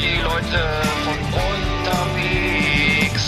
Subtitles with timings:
[0.00, 0.62] Die Leute
[1.04, 3.24] von unterwegs.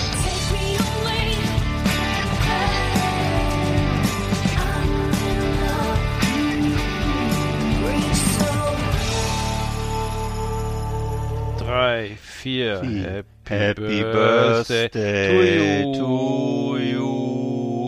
[11.59, 12.83] Drei, vier.
[12.83, 16.99] Happy, Happy birthday, birthday to, to you.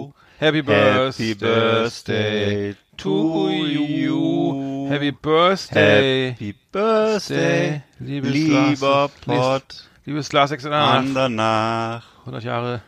[0.08, 0.14] you.
[0.39, 3.84] Happy birthday, Happy birthday to you.
[3.84, 4.86] you.
[4.89, 12.05] Happy birthday, Happy Birthday, liebes lieber Lars, Pott, liebes Lars Exelanach, Andernach.
[12.25, 12.83] 100 Jahre.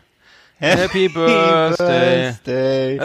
[0.58, 2.98] Happy birthday birthday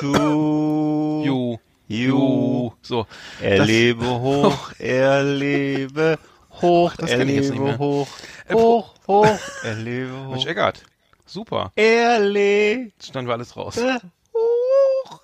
[0.00, 1.58] to You.
[1.88, 2.72] you.
[2.82, 3.06] So.
[3.40, 6.18] Er Das- lebe hoch, er lebe
[6.60, 8.08] hoch, das er lebe hoch,
[8.48, 10.46] Äh, hoch, hoch, er lebe Mensch, hoch.
[10.46, 10.82] Eckart.
[11.26, 11.72] Super.
[11.76, 13.76] Er lebe Jetzt schneiden wir alles raus.
[14.34, 15.20] hoch.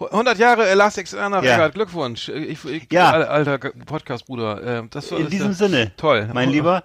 [0.00, 1.68] 100 Jahre äh, Lars Exelanach, Ja.
[1.68, 2.28] Glückwunsch.
[2.28, 3.10] Ich, ich, Ja.
[3.10, 4.80] al- Alter Podcast-Bruder.
[4.80, 6.28] Äh, das war In diesem ja Sinne, Toll.
[6.32, 6.82] mein lieber,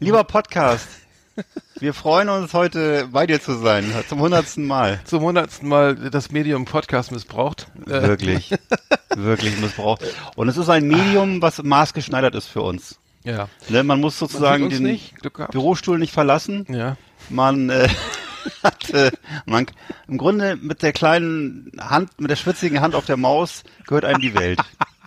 [0.00, 0.88] lieber Podcast.
[1.78, 5.00] Wir freuen uns heute bei dir zu sein, zum hundertsten Mal.
[5.04, 7.66] Zum hundertsten Mal das Medium Podcast missbraucht.
[7.86, 8.54] Äh, Wirklich,
[9.14, 10.02] wirklich missbraucht.
[10.34, 12.98] Und es ist ein Medium, was maßgeschneidert ist für uns.
[13.24, 13.48] Ja.
[13.68, 15.14] Ne, man muss Man sozusagen uns den nicht.
[15.50, 16.64] Bürostuhl nicht verlassen.
[16.70, 16.96] Ja.
[17.28, 17.88] Man äh,
[18.62, 19.10] hat äh,
[19.44, 19.66] man,
[20.08, 24.20] im Grunde mit der kleinen Hand, mit der schwitzigen Hand auf der Maus gehört einem
[24.20, 24.60] die Welt.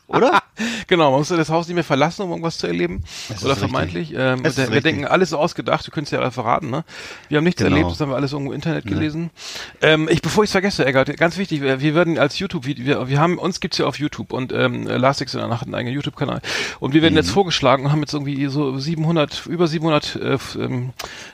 [0.10, 0.42] Oder?
[0.88, 3.02] Genau, man muss das Haus nicht mehr verlassen, um irgendwas zu erleben.
[3.30, 4.12] Das Oder vermeintlich.
[4.14, 4.84] Ähm, wir richtig.
[4.84, 6.84] denken, alles ist ausgedacht, du könntest ja alle verraten, ne?
[7.30, 7.76] Wir haben nichts Genau.
[7.78, 9.30] erlebt, das haben wir alles irgendwo im Internet gelesen.
[9.82, 13.08] Ähm, ich, bevor ich es vergesse, Eggert, ganz wichtig, wir, wir werden als YouTube, wir,
[13.08, 16.42] wir haben, uns gibt's ja auf YouTube und ähm, Lastix hat einen eigenen YouTube-Kanal.
[16.82, 17.20] Und wir werden Mhm.
[17.20, 20.90] jetzt vorgeschlagen und haben jetzt irgendwie so 700, über 700 äh, ähm,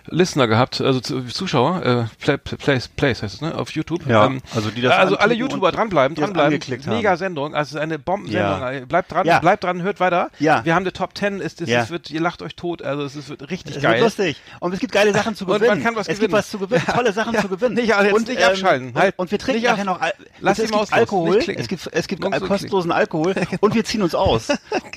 [0.07, 3.57] Listener gehabt, also zu, Zuschauer, äh, Play, Plays, Plays heißt es, ne?
[3.57, 4.05] Auf YouTube.
[4.05, 6.53] Ja, ähm, also die das Also alle YouTuber dranbleiben, dranbleiben.
[6.53, 6.97] angeklickt haben.
[6.97, 8.59] Mega Sendung, also eine Bombensendung.
[8.59, 8.64] Ja.
[8.87, 9.39] Bleibt dran, Ja.
[9.39, 10.29] bleibt dran, hört weiter.
[10.39, 10.63] Ja.
[10.65, 11.81] Wir haben eine Top 10, es, es, Ja.
[11.81, 13.93] es wird, ihr lacht euch tot, also es, ist- wird richtig Es geil.
[13.93, 14.41] wird lustig.
[14.59, 15.69] Und es gibt geile Sachen zu Und gewinnen.
[15.69, 16.21] man kann was es gewinnen.
[16.21, 17.75] gibt was zu gewinnen, tolle Sachen zu gewinnen.
[17.75, 18.87] Nicht jetzt und, nicht abschalten.
[18.89, 19.13] Und, Halt.
[19.17, 22.21] und wir trinken nachher noch Al Lass es, es gibt Alkohol, es gibt, es gibt
[22.21, 22.47] Nirgends al so klicken.
[22.47, 24.47] kostenlosen Alkohol und wir ziehen uns aus.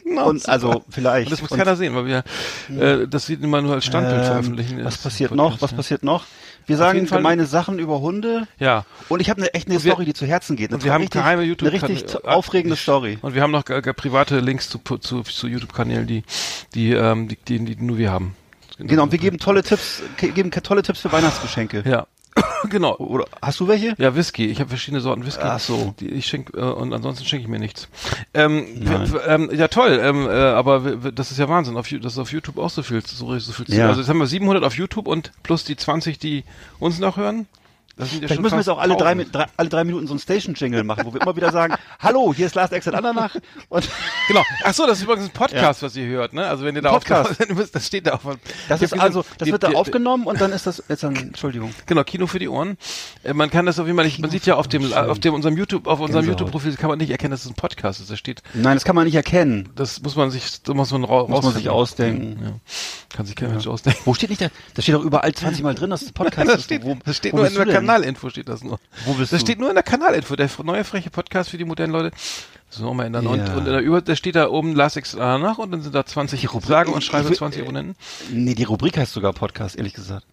[0.04, 1.26] Genau, und also vielleicht.
[1.26, 2.24] Und das muss und, keiner sehen, weil wir
[2.80, 4.84] äh, das sieht immer nur als Standbild ähm, veröffentlichen.
[4.84, 5.60] Was passiert noch?
[5.60, 6.24] Was passiert noch?
[6.68, 8.46] Wir sagen gemeine Sachen über Hunde.
[8.58, 8.84] Ja.
[9.08, 10.68] Und ich habe eine, echt eine wir- Story, die zu Herzen geht.
[10.70, 13.18] Eine und wir haben richtig, geheime YouTube- Eine richtig Kanäle- aufregende Story.
[13.22, 16.22] Und wir haben noch äh, private Links zu, zu, zu YouTube-Kanälen, die,
[16.74, 18.36] die, ähm, die, die, die nur wir haben.
[18.78, 21.82] Genau, und wir geben tolle Tipps, ge- geben tolle Tipps für Weihnachtsgeschenke.
[21.84, 22.06] Ja.
[22.70, 22.96] genau.
[22.96, 23.94] Oder hast du welche?
[23.98, 24.46] Ja, Whisky.
[24.46, 25.42] Ich habe verschiedene Sorten Whisky.
[25.42, 25.94] Ach so.
[26.00, 27.88] Die ich schenk, äh, und ansonsten schenke ich mir nichts.
[28.34, 28.66] Ähm,
[29.26, 30.00] ähm, ja, toll.
[30.02, 30.80] Ähm, äh, aber
[31.12, 31.76] das ist ja Wahnsinn.
[31.76, 33.88] Auf, dass es auf YouTube auch so viel, so, so viel zu Ja.
[33.88, 36.44] Also jetzt haben wir 700 auf YouTube und plus die 20, die
[36.78, 37.46] uns noch hören.
[37.98, 39.28] Das sind ja Vielleicht müssen wir jetzt auch alle drei, 1000.
[39.28, 42.32] Mi- drei, alle drei Minuten so einen Station-Jingle machen, wo wir immer wieder sagen, hallo,
[42.34, 43.34] hier ist Last Exit Andernach.
[43.68, 43.88] Und
[44.28, 44.42] Genau.
[44.64, 46.46] Ach so, das ist übrigens ein Podcast, was ihr hört, ne?
[46.46, 47.48] Also wenn ihr da Podcast.
[47.54, 48.22] müsst- das steht da auf.
[48.68, 51.16] das ist also, das die- wird da die- aufgenommen und dann ist das, jetzt dann,
[51.16, 51.74] Entschuldigung.
[51.86, 52.76] Genau, Kino für die Ohren.
[53.24, 55.34] Äh, man kann das auf jeden Fall nicht, man sieht ja auf dem, auf dem
[55.34, 56.26] unserem YouTube, auf unserem.
[56.26, 58.10] YouTube-Profil kann man nicht erkennen, dass es ein Podcast ist.
[58.10, 59.68] Da steht, Nein, das kann man nicht erkennen.
[59.74, 62.38] das muss man sich, da muss man ra Muss man sich ausdenken.
[62.42, 62.52] Ja.
[63.16, 64.00] Kann sich kein Mensch ausdenken.
[64.04, 64.48] Wo steht nicht da?
[64.74, 66.64] Das steht doch überall 20 Mal drin, dass es ein Podcast Das ist.
[66.64, 67.64] steht, wo, das steht wo nur in der?
[67.88, 68.78] Kanalinfo, steht das nur.
[69.06, 69.46] Wo bist das du?
[69.46, 72.10] steht nur in der Kanalinfo, der neue freche Podcast für die modernen Leute.
[72.10, 73.26] Das müssen wir mal ändern.
[73.26, 73.54] Und, Ja.
[73.54, 76.04] und in der Über, da steht da oben Last Exit nach und dann sind da
[76.04, 77.96] 20 Rubrik- Sage und schreibe ich will- 20 Abonnenten.
[78.30, 80.26] Nee, die Rubrik heißt sogar Podcast, ehrlich gesagt.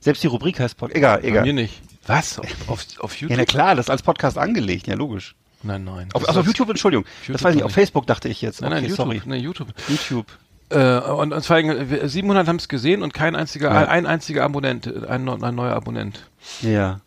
[0.00, 0.96] Selbst die Rubrik heißt Podcast.
[0.96, 1.42] Egal, Bei egal.
[1.44, 1.80] mir nicht.
[2.06, 2.38] Was?
[2.38, 3.30] Auf, auf, auf YouTube?
[3.30, 5.34] Ja, na klar, das ist als Podcast angelegt, ja, logisch.
[5.62, 6.08] Nein, nein.
[6.12, 7.04] Auf, also auf YouTube, Entschuldigung.
[7.20, 7.72] YouTube das weiß ich nicht, auf.
[7.72, 8.62] Facebook dachte ich jetzt.
[8.62, 9.06] Nein, nein, okay, YouTube.
[9.06, 9.22] sorry.
[9.26, 9.68] Nee, YouTube.
[9.88, 10.26] YouTube.
[10.70, 13.80] Äh, und, und wir- 700 haben es gesehen und kein einziger, Ja.
[13.82, 16.26] ein, ein einziger Abonnent, ein, ein neuer Abonnent.
[16.62, 17.00] Ja.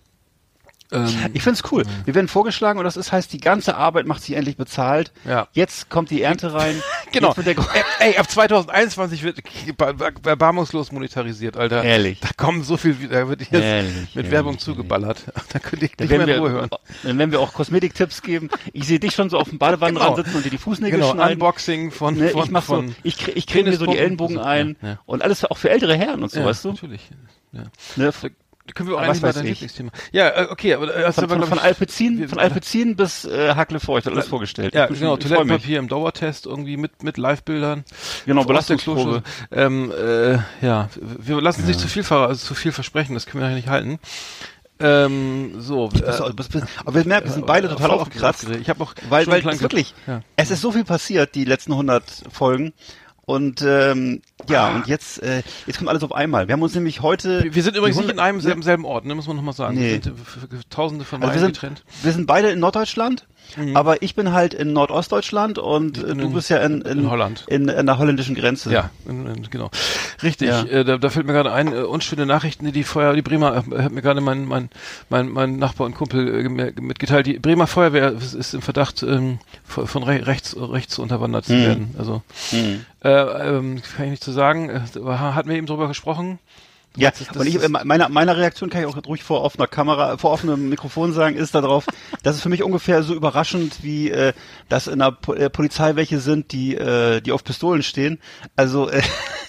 [0.91, 1.83] Ähm, Ich find's cool.
[2.05, 5.11] Wir werden vorgeschlagen und das ist, heißt, die ganze Arbeit macht sich endlich bezahlt.
[5.25, 5.47] Ja.
[5.51, 6.79] Jetzt kommt die Ernte rein.
[7.11, 7.33] genau.
[7.99, 9.39] Ey, ab 2021 wird
[9.77, 11.83] ba- ba- erbarmungslos monetarisiert, Alter.
[11.83, 12.19] Ehrlich.
[12.19, 14.63] Da kommen so viel, da wird jetzt Ehrlich, mit ehrlich, Werbung ehrlich.
[14.63, 15.23] zugeballert.
[15.49, 16.69] Da könnte ich Dann nicht mehr wir, in Ruhe hören.
[17.01, 18.49] dann werden wir auch Kosmetiktipps geben.
[18.71, 20.23] Ich sehe dich schon so auf dem Badewannenrand Genau.
[20.23, 21.33] sitzen und dir die Fußnägel Genau, schneiden.
[21.33, 23.97] Unboxing von, Ne, von, ich mach so, von ich, kre- ich creme mir so die.
[23.97, 24.99] Ellenbogen ein ja, ja.
[25.07, 26.73] und alles auch für ältere Herren und so, ja, weißt du?
[26.73, 27.01] Natürlich.
[27.53, 27.63] Ja.
[27.95, 28.11] Ne,
[28.73, 29.45] können wir auch eigentlich mal weiß dein.
[29.45, 29.91] Lieblingsthema.
[30.11, 32.95] Ja, äh, okay, aber äh, hast von, aber, von, von ich, Alpezin, wir- von Alpezin
[32.95, 34.73] bis äh, Hacklefeucht alles vorgestellt.
[34.73, 35.17] Ja, Ich genau.
[35.17, 37.83] Toilettenpapier im Dauertest irgendwie mit, mit Live-Bildern.
[38.25, 39.21] Genau, Belastungsprobe.
[39.51, 41.81] Ähm, äh, ja, wir lassen sich Ja.
[41.81, 43.99] zu viel, also zu viel versprechen, das können wir eigentlich nicht halten.
[44.77, 48.45] Ähm, so, Bist du- bist- bist- Aber wir merken, wir sind beide total voll aufgekratzt.
[48.59, 50.21] Ich habe auch Weil, weil wirklich, Ja.
[50.35, 52.73] es ist so viel passiert, die letzten 100 Folgen.
[53.25, 56.47] Und ähm, ja, und jetzt, äh, jetzt kommt alles auf einmal.
[56.47, 57.43] Wir haben uns nämlich heute...
[57.43, 59.55] Wir- Wir sind übrigens nicht in 100 einem selben, selben Ort, ne, muss man nochmal
[59.55, 59.75] sagen.
[59.77, 59.99] Nee.
[60.03, 61.83] Wir sind tausende von Also Meilen wir sind, getrennt.
[62.03, 63.25] wir sind beide in Norddeutschland,
[63.73, 66.99] aber ich bin halt in Nordostdeutschland und äh, bin du in- bist ja in, in,
[66.99, 67.45] in Holland.
[67.47, 68.71] In, in der holländischen Grenze.
[68.71, 69.69] Ja, in, in, genau.
[70.23, 70.49] Richtig.
[70.49, 70.63] Ja.
[70.63, 73.83] Äh, da, da fällt mir gerade ein, äh, unschöne Nachrichten, die Feuer, die Bremer, äh,
[73.83, 74.69] hat mir gerade mein, mein,
[75.09, 77.27] mein, mein Nachbar und Kumpel äh, mitgeteilt.
[77.27, 81.61] Die Bremer Feuerwehr ist, im Verdacht, ähm, von, re rechts, rechts unterwandert zu Mhm.
[81.65, 81.95] werden.
[81.97, 82.21] Also
[82.51, 82.85] Mhm.
[83.03, 84.69] äh, ähm, kann ich nicht zu sagen.
[84.69, 86.39] Äh, da hatten wir eben drüber gesprochen.
[86.97, 89.23] Ja, meinst, das- und ich, das äh, ist- meine, meine Reaktion kann ich auch ruhig
[89.23, 91.85] vor offener Kamera, vor offenem Mikrofon sagen, ist darauf,
[92.23, 94.33] dass es für mich ungefähr so überraschend wie, äh,
[94.69, 98.19] dass in der po äh, Polizei welche sind, die, äh, die auf Pistolen stehen.
[98.55, 99.01] Also, äh,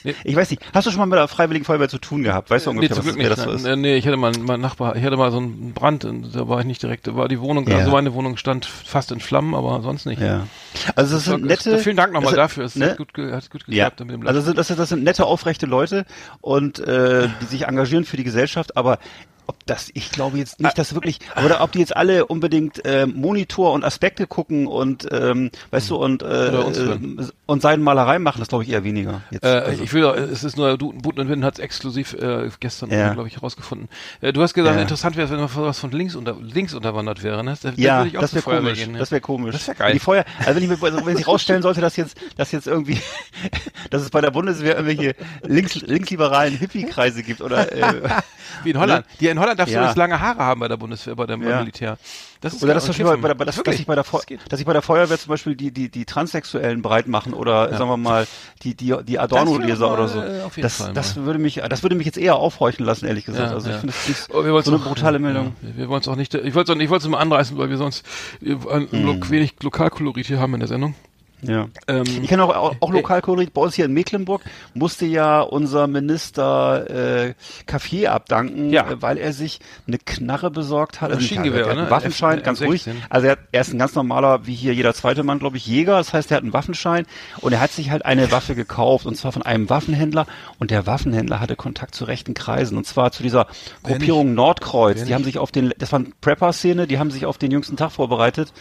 [0.04, 0.14] Nee.
[0.25, 2.48] ich weiß nicht, hast du schon mal mit der Freiwilligen Feuerwehr zu tun gehabt?
[2.48, 3.38] Weißt du Nee, ungefähr, zum was Glück wer nicht.
[3.38, 3.64] das so ist?
[3.64, 6.46] Äh, nee, ich hatte mal, mein Nachbar, ich hatte mal so einen Brand, und da
[6.48, 7.78] war ich nicht direkt, da war die Wohnung, Ja.
[7.78, 10.20] also meine Wohnung stand fast in Flammen, aber sonst nicht.
[10.22, 10.46] Ja.
[10.94, 11.78] Also das Das sind nette.
[11.78, 12.90] Vielen Dank nochmal das- dafür, es ne?
[12.90, 15.25] hat gut, hat gut Ja, geklappt mit dem also das das, sind, das sind nette,
[15.26, 16.06] aufrechte Leute
[16.40, 18.98] und äh, die sich engagieren für die Gesellschaft, aber
[19.46, 20.64] ob das, ich glaube jetzt Ah.
[20.64, 25.06] nicht, dass wirklich, oder ob die jetzt alle unbedingt äh, Monitor und Aspekte gucken und,
[25.10, 26.98] ähm, weißt du, und, äh, äh,
[27.46, 29.22] und Seidenmalerei machen, das glaube ich eher weniger.
[29.31, 29.82] Jetzt, Äh, also.
[29.82, 33.12] Ich will, es ist nur, du, Buten und Wind hat es exklusiv äh, gestern, Ja.
[33.14, 33.88] glaube ich, herausgefunden.
[34.20, 34.82] Äh, du hast gesagt, Ja.
[34.82, 37.43] interessant wäre es, wenn noch was von links, unter, links unterwandert wäre.
[37.44, 37.54] Ne?
[37.62, 38.78] Da, da ja, auch das wäre komisch.
[38.78, 38.98] gehen, ja.
[38.98, 39.52] Das wäre komisch.
[39.52, 39.93] Das wär geil.
[39.93, 42.66] Die Feuer, also wenn ich mir, also wenn sich rausstellen sollte, dass jetzt, dass jetzt
[42.66, 42.98] irgendwie,
[43.90, 45.14] dass es bei der Bundeswehr irgendwelche
[45.44, 48.02] links, linksliberalen Hippie-Kreise gibt oder äh,
[48.64, 49.04] Wie in Holland.
[49.20, 49.80] Die in Holland darfst Ja.
[49.80, 51.58] du übrigens lange Haare haben bei der Bundeswehr, bei dem Ja.
[51.60, 51.98] Militär.
[52.40, 53.20] Das ist Oder Beispiel kiffen.
[53.22, 55.28] bei, bei, dass, dass, ich bei der Feu- Das dass ich bei der Feuerwehr zum
[55.30, 58.26] Beispiel die, die, die Transsexuellen breit machen oder sagen wir mal
[58.62, 60.20] die, die, die Adorno-Leser oder so.
[60.20, 61.24] äh, Das, Fall das mal.
[61.26, 63.50] würde mich, das würde mich jetzt eher aufhorchen lassen, ehrlich gesagt.
[63.50, 63.74] Ja, also ja.
[63.74, 65.54] ich finde das nicht Oh, wir so eine auch- brutale Meldung.
[65.62, 68.04] Ja, wir wir wollen es auch nicht, ich wollte es mal anreißen, weil wir sonst
[68.42, 69.04] ein, Hm.
[69.06, 70.94] lo- wenig Lokalkolorit hier haben in der Sendung.
[71.42, 71.66] Ja.
[71.86, 73.52] Ähm, Ich kenne auch, auch, auch Lokalkolorit.
[73.52, 74.42] Bei uns hier in Mecklenburg
[74.74, 77.34] musste ja unser Minister äh,
[77.66, 78.90] Kaffee abdanken, Ja.
[78.90, 81.10] äh, weil er sich eine Knarre besorgt hat.
[81.10, 81.90] Also Maschinengewehr, er einen ne?
[81.90, 82.66] Waffenschein, F- ganz M16.
[82.66, 82.84] ruhig.
[83.10, 85.66] Also er, hat, er ist ein ganz normaler, wie hier jeder zweite Mann, glaube ich,
[85.66, 85.98] Jäger.
[85.98, 87.06] Das heißt, er hat einen Waffenschein
[87.40, 90.26] und er hat sich halt eine Waffe gekauft und zwar von einem Waffenhändler
[90.58, 93.46] und der Waffenhändler hatte Kontakt zu rechten Kreisen und zwar zu dieser
[93.82, 95.04] Gruppierung Nordkreuz.
[95.04, 97.76] Die haben sich auf den, das war eine Prepper-Szene, die haben sich auf den jüngsten
[97.76, 98.52] Tag vorbereitet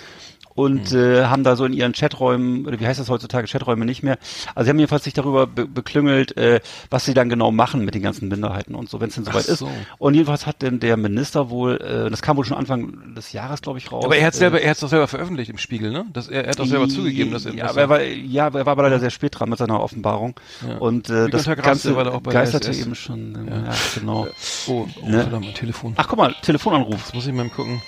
[0.56, 0.98] und Hm.
[1.00, 4.18] äh, haben da so in ihren Chaträumen, oder wie heißt das heutzutage, Chaträume nicht mehr,
[4.56, 7.94] also sie haben jedenfalls sich darüber be beklüngelt, äh, was sie dann genau machen mit
[7.94, 9.52] den ganzen Minderheiten und so, wenn es denn soweit so.
[9.68, 9.74] ist.
[9.98, 13.62] Und jedenfalls hat denn der Minister wohl, äh, das kam wohl schon Anfang des Jahres,
[13.62, 14.06] glaube ich, raus.
[14.06, 16.06] aber er hat äh, selber, er hat es doch selber veröffentlicht im Spiegel, ne?
[16.13, 18.54] Das, er, er hat doch selber zugegeben, dass er, ja, aber er war, ja, er
[18.54, 20.40] war aber leider sehr spät dran mit seiner Offenbarung.
[20.68, 20.78] Ja.
[20.78, 22.81] Und äh, das Ganze der war da auch bei der geisterte SS.
[22.86, 23.48] eben schon.
[23.48, 23.63] äh, Ja.
[23.66, 24.28] Ja, genau.
[24.68, 25.22] Oh, oh Ne?
[25.22, 25.94] verdammt, mein Telefon.
[25.98, 26.96] Ach, guck mal, Telefonanruf.
[27.06, 27.81] Jetzt muss ich mal gucken.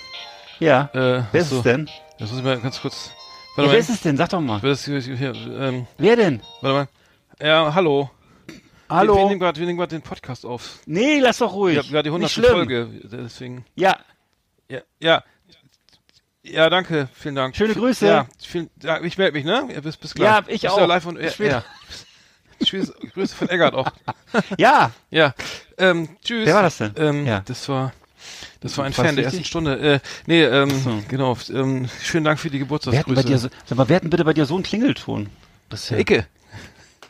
[0.60, 0.90] Ja.
[0.92, 1.56] Äh, Wer ist achso.
[1.58, 1.88] es denn?
[2.18, 3.10] Das muss ich mal ganz kurz.
[3.56, 4.16] Ja, wer ist es denn?
[4.16, 4.62] Sag doch mal.
[4.62, 6.42] Wer ist hier, ähm, Wer denn?
[6.60, 6.88] warte
[7.40, 7.46] mal.
[7.46, 8.10] Ja, hallo.
[8.46, 9.28] Wir, wir Hallo?
[9.28, 10.78] nehmen gerade, wir nehmen gerade den Podcast auf.
[10.86, 11.74] Nee, lass doch ruhig.
[11.76, 12.22] Wir haben gerade die 100.
[12.26, 12.50] Nicht schlimm.
[12.52, 13.64] Folge, deswegen.
[13.74, 13.98] Ja,
[14.68, 15.22] Ja, ja.
[16.42, 17.54] Ja, danke, vielen Dank.
[17.54, 18.06] Schöne Grüße.
[18.06, 19.68] Ja, vielen, ja ich melde mich, ne?
[19.74, 20.26] Ja, bis, bis gleich.
[20.28, 20.78] Ja, ich Bist auch.
[20.78, 21.64] Ja live und, ja, Bis später.
[22.60, 22.64] ja.
[22.64, 23.90] Tschüss, Grüße von Eggert auch.
[24.58, 24.90] ja.
[25.10, 25.34] Ja,
[25.76, 26.46] ähm, tschüss.
[26.46, 26.94] Wer war das denn?
[26.96, 27.40] Ähm, Ja.
[27.40, 27.92] Das war,
[28.60, 29.44] das war ein das Fan der ersten?
[29.44, 29.78] Stunde.
[29.78, 31.02] Äh, nee, ähm, so.
[31.08, 31.36] genau.
[31.52, 33.22] Ähm, schönen Dank für die Geburtstagsgrüße.
[33.22, 35.28] bei dir so, sag mal, wir hatten bitte bei dir so einen Klingelton.
[35.68, 36.26] Das ja, Icke.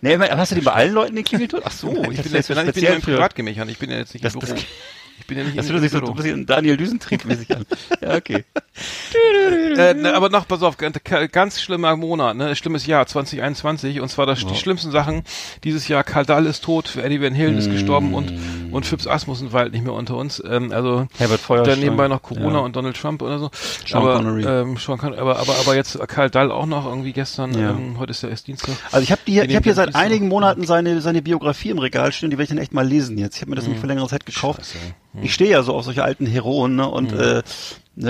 [0.01, 1.61] nee, aber hast du den bei allen Leuten den Klingelton?
[1.65, 3.69] Ach so, ich, dachte, bin das jetzt, nein, ich bin ja im Privatgemächern.
[3.69, 4.63] Ich bin ja jetzt nicht Das- im das- Büro.
[5.19, 7.67] ich bin ja nicht Das würde sich so ein bisschen Daniel Düsentrieb mäßig an.
[8.01, 8.45] Ja, okay.
[9.77, 14.27] Äh, ne, aber noch, pass auf, ganz, schlimmer Monat, ne, schlimmes Jahr 2021 und zwar
[14.27, 15.23] das, die schlimmsten Sachen
[15.65, 16.05] dieses Jahr.
[16.05, 18.33] Karl Dahl ist tot, Eddie Van Halen ist gestorben und
[18.71, 20.43] und Phipps Asmussen war halt nicht mehr unter uns.
[20.47, 21.71] Ähm, also Herbert Feuerstein.
[21.77, 22.65] dann nebenbei noch Corona Ja.
[22.65, 23.51] und Donald Trump oder so.
[23.87, 24.45] Sean aber, Connery.
[24.45, 27.59] Ähm, Sean Con aber aber aber jetzt Karl Dahl auch noch irgendwie gestern.
[27.59, 27.71] Ja.
[27.71, 28.77] Ähm, heute ist ja erst Dienstag.
[28.93, 30.03] Also ich habe die, Wir ich nehmen hier seit Dienstag.
[30.05, 33.17] einigen Monaten seine seine Biografie im Regal stehen, die werde ich dann echt mal lesen
[33.19, 33.37] jetzt.
[33.37, 34.61] Ich habe mir das nämlich vor längerer Zeit gekauft.
[34.61, 34.79] Scheiße.
[35.23, 36.89] Ich stehe ja so auf solche alten Heroen, ne?
[36.89, 37.43] Und äh, Ne,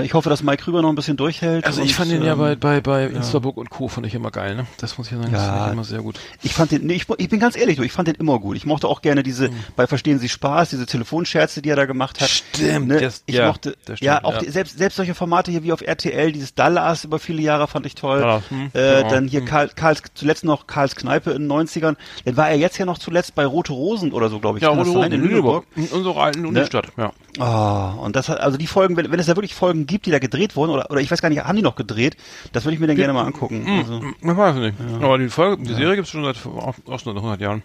[0.02, 1.64] ich hoffe, dass Mike Krüger noch ein bisschen durchhält.
[1.64, 3.88] Also ich fand den ja ähm, bei, bei, bei Instaburg und Co.
[3.88, 4.66] fand ich immer geil, ne?
[4.78, 5.48] Das muss ich sagen, das Ja.
[5.56, 6.18] fand ich immer sehr gut.
[6.42, 8.56] Ich fand den, nee, ich, ich bin ganz ehrlich, du, ich fand den immer gut.
[8.56, 12.20] Ich mochte auch gerne diese, bei Verstehen Sie Spaß, diese Telefonscherze, die er da gemacht
[12.20, 12.28] hat.
[12.28, 13.00] Stimmt, Ne?
[13.00, 14.38] das- ich ja, mochte, das stimmt, ja, auch ja.
[14.40, 17.86] Die, selbst, selbst solche Formate hier wie auf RTL, dieses Dallas über viele Jahre fand
[17.86, 18.20] ich toll.
[18.20, 19.46] Dallas, hm, äh, genau, dann hier hm.
[19.46, 21.96] Karl, Karls, zuletzt noch Karls Kneipe in den 90ern.
[22.24, 24.62] Dann war er jetzt ja noch zuletzt bei Rote Rosen oder so, glaube ich.
[24.62, 24.98] Ja, Kann das Rote?
[24.98, 25.64] Rosen in Lüneburg.
[25.76, 27.12] In unserer alten Unistadt, ja.
[27.40, 30.10] Ah, und das hat, also die Folgen, wenn, wenn es da wirklich Folgen gibt, die
[30.10, 32.16] da gedreht wurden, oder, oder ich weiß gar nicht, haben die noch gedreht?
[32.52, 33.64] Das würde ich mir dann gerne mal angucken.
[33.66, 34.74] Also, Ich weiß nicht.
[35.00, 37.62] Aber die Folge, die Serie gibt's schon seit auch, auch schon seit 100 Jahren.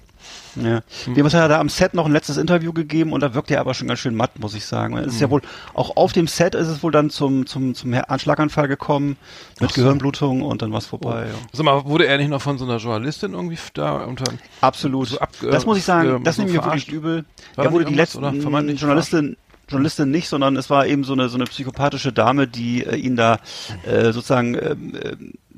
[0.56, 0.82] Ja.
[1.08, 3.60] Dem hat er da am Set noch ein letztes Interview gegeben und da wirkt er
[3.60, 4.96] aber schon ganz schön matt, muss ich sagen.
[4.98, 5.42] Es ist ja wohl,
[5.74, 9.18] auch auf dem Set ist es wohl dann zum, zum, zum Anschlaganfall gekommen,
[9.60, 11.28] mit Gehirnblutung und dann war's vorbei.
[11.28, 11.34] Ja.
[11.52, 14.26] Sag mal, wurde er nicht noch von so einer Journalistin irgendwie da unter...
[14.62, 15.08] Absolut.
[15.10, 17.26] So ab- das muss ich sagen, äh, das so nehme ich mir wirklich übel.
[17.56, 17.96] War Er da wurde die?
[18.42, 19.38] Vermeintlich Journalistin,
[19.70, 23.16] Journalistin nicht, sondern es war eben so eine, so eine psychopathische Dame, die äh, ihn
[23.16, 23.40] da
[23.86, 25.16] äh, sozusagen, ähm, äh,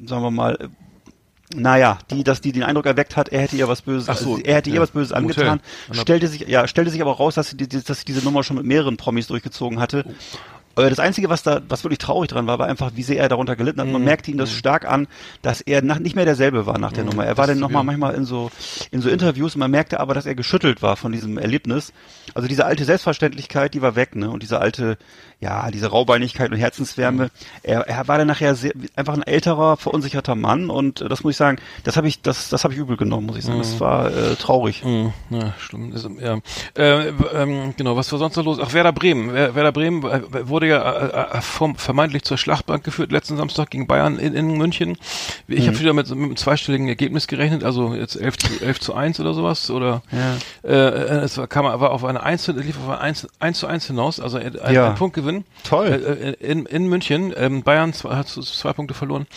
[0.07, 0.69] sagen wir mal,
[1.53, 4.33] naja, die, dass die den Eindruck erweckt hat, er hätte ihr was Böses, Ach so,
[4.35, 5.59] also er hätte ihr ja, was Böses angetan,
[5.91, 8.57] stellte sich, ja, stellte sich aber raus, dass sie, die- dass sie diese Nummer schon
[8.57, 10.05] mit mehreren Promis durchgezogen hatte.
[10.77, 13.29] Aber das Einzige, was da, was wirklich traurig dran war, war einfach, wie sehr er
[13.29, 13.87] darunter gelitten hat.
[13.87, 14.05] Man Mhm.
[14.05, 15.07] merkte ihm das stark an,
[15.41, 17.25] dass er nach, nicht mehr derselbe war nach der Nummer.
[17.25, 18.51] Er war dann nochmal manchmal in so,
[18.91, 21.93] in so Interviews und man merkte aber, dass er geschüttelt war von diesem Erlebnis.
[22.33, 24.29] Also diese alte Selbstverständlichkeit, die war weg, ne?
[24.29, 24.97] Und diese alte,
[25.39, 27.29] ja, diese Raubeinigkeit und Herzenswärme.
[27.63, 31.31] Er, er war dann nachher sehr, einfach ein älterer, verunsicherter Mann und äh, das muss
[31.31, 33.59] ich sagen, das habe ich, das, das habe ich übel genommen, muss ich sagen.
[33.59, 34.83] Das war äh, traurig.
[34.83, 35.93] Hm, ja, schlimm.
[35.93, 36.39] Ist, ja.
[36.77, 38.59] Äh, ähm, genau, was war sonst noch los?
[38.61, 39.33] Ach, Werder Bremen.
[39.33, 40.91] Wer- Werder Bremen äh, wurde ja
[41.33, 44.97] äh, äh, vom, vermeintlich zur Schlachtbank geführt letzten Samstag gegen Bayern in, in München.
[45.47, 45.67] Ich Mhm.
[45.67, 49.19] habe wieder mit, mit einem zweistelligen Ergebnis gerechnet, also jetzt 11 zu, 11 zu 1
[49.19, 49.69] oder sowas.
[49.69, 50.69] Oder Ja.
[50.69, 50.75] äh,
[51.25, 54.19] es war, kam aber auf eine 1, lief auf ein 1, 1 zu 1 hinaus,
[54.19, 54.89] also ein, Ja.
[54.89, 54.95] ein
[55.25, 55.46] Punktgewinn.
[55.63, 55.88] Toll.
[55.88, 57.34] Äh, äh, in, in München.
[57.36, 59.27] Ähm, Bayern zwei, hat zwei Punkte verloren.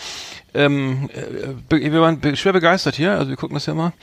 [0.53, 3.93] Ähm, äh, be- wir waren be schwer begeistert hier, also wir gucken das ja mal.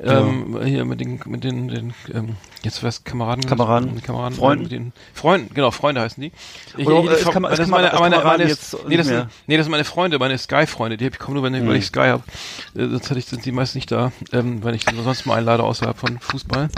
[0.00, 3.94] Ähm, Hier mit den, mit den, den ähm, jetzt was Kameraden, Kameraden.
[3.94, 4.60] mit Kameraden, Freunden.
[4.62, 6.32] äh, mit den Freunden, genau, Freunde heißen die.
[6.76, 8.72] Ich, Oder, ich- äh, ich- Kam- das ist meine, Kamera- meine, das meine, Kameraden jetzt
[8.72, 9.28] nee, das nicht sind, mehr.
[9.46, 11.76] nee, das sind meine Freunde, meine Sky-Freunde, die hab ich komme nur, wenn, ich weil
[11.76, 12.24] ich Sky habe.
[12.74, 15.62] Äh, sonst hätte ich, sind die meist nicht da, ähm, wenn ich sonst mal einlade
[15.62, 16.68] außerhalb von Fußball.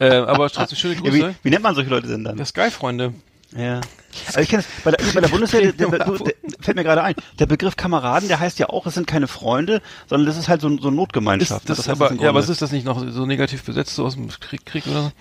[0.00, 1.28] Äh, aber trotzdem schöne Ja, Grüße.
[1.30, 2.44] wie, wie nennt man solche Leute denn dann?
[2.44, 3.14] Sky-Freunde.
[3.56, 3.80] Ja.
[4.26, 6.18] Also ich kenne es, bei der, bei der Bundeswehr, der, der, der,
[6.60, 9.82] fällt mir gerade ein, der Begriff Kameraden, der heißt ja auch, es sind keine Freunde,
[10.08, 11.68] sondern das ist halt so, so eine Ist, Notgemeinschaft.
[11.68, 14.28] das, heißt aber, ja, aber ist das nicht noch so negativ besetzt, so aus dem
[14.28, 15.12] Krieg, Krieg oder so?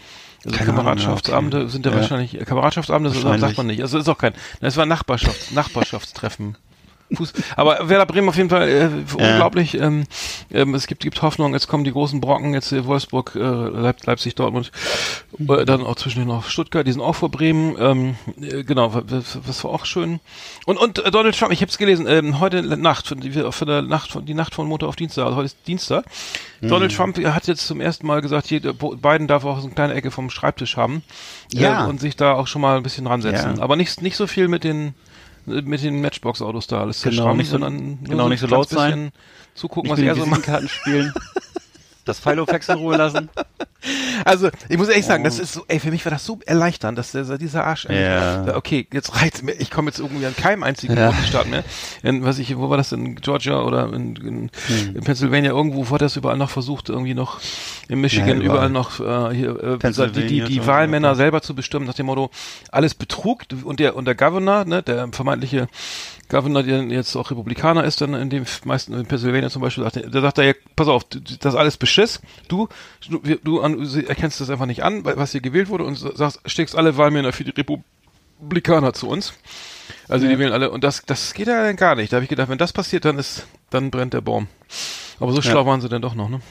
[0.46, 1.70] Also Keine Kameradschaftsabende okay.
[1.70, 1.98] sind ja, Ja.
[1.98, 3.42] wahrscheinlich, Kameradschaftsabende Wahrscheinlich.
[3.42, 3.82] sagt man nicht.
[3.82, 6.56] Also ist auch kein, das war Nachbarschafts, Nachbarschaftstreffen.
[7.18, 9.76] Fuß, aber Werder Bremen auf jeden Fall äh, unglaublich.
[9.80, 10.04] Ähm,
[10.52, 14.06] ähm, es gibt, gibt Hoffnung, jetzt kommen die großen Brocken, jetzt hier Wolfsburg, äh, Leip
[14.06, 14.72] Leipzig, Dortmund,
[15.40, 17.76] äh, dann auch zwischendurch noch Stuttgart, die sind auch vor Bremen.
[17.80, 20.20] Ähm, äh, genau, was, was war auch schön.
[20.66, 23.66] Und, und äh, Donald Trump, ich habe es gelesen, ähm, heute Nacht, für, die- für
[23.66, 26.06] der Nacht von, die Nacht von Montag auf Dienstag, also heute ist Dienstag.
[26.62, 29.94] Donald Trump hat jetzt zum ersten Mal gesagt, jeder, Biden darf auch so eine kleine
[29.94, 31.04] Ecke vom Schreibtisch haben
[31.52, 31.86] Ja.
[31.86, 33.58] äh, und sich da auch schon mal ein bisschen ransetzen.
[33.58, 33.62] Ja.
[33.62, 34.96] Aber nicht, nicht so viel mit den
[35.46, 39.12] mit den Matchbox-Autos da alles Genau, nicht so- sondern genau, nicht so laut sein.
[39.54, 40.40] Zugucken, Nicht was er so macht.
[40.40, 41.14] Visitenkarten spielen,
[42.06, 43.30] das Filofax in Ruhe lassen.
[44.24, 46.98] Also, ich muss ehrlich sagen, das ist so, ey, für mich war das so erleichternd,
[46.98, 48.44] dass der, dieser Arsch, Ja.
[48.44, 48.56] ja.
[48.56, 51.12] okay, jetzt reizt mir, ich komme jetzt irgendwie an keinem einzigen Ja.
[51.12, 51.64] Bundesstaat mehr.
[52.02, 54.96] In, was ich, wo war das in Georgia oder in, in, Hm.
[54.96, 57.40] in Pennsylvania, irgendwo wurde das überall noch versucht, irgendwie noch,
[57.88, 58.70] in Michigan, Ja, überall.
[58.70, 62.32] überall noch, äh, hier, äh, die, die, die Wahlmänner selber zu bestimmen, nach dem Motto,
[62.72, 65.68] alles Betrug und der, und der Governor, ne, der vermeintliche
[66.30, 69.98] Governor, der jetzt auch Republikaner ist, dann in dem meisten, in Pennsylvania zum Beispiel, sagt,
[69.98, 72.68] er- der sagt er, ja, pass auf, das ist alles Beschiss, du,
[73.10, 76.76] du, du an, erkennst das einfach nicht an, was hier gewählt wurde und sagst, steckst
[76.76, 79.34] alle Wahlmänner für die Republikaner zu uns.
[80.08, 82.12] Also die wählen alle und das, das geht ja dann gar nicht.
[82.12, 84.48] Da habe ich gedacht, wenn das passiert, dann ist, dann brennt der Baum.
[85.20, 86.42] Aber so schlau waren sie dann doch noch, ne?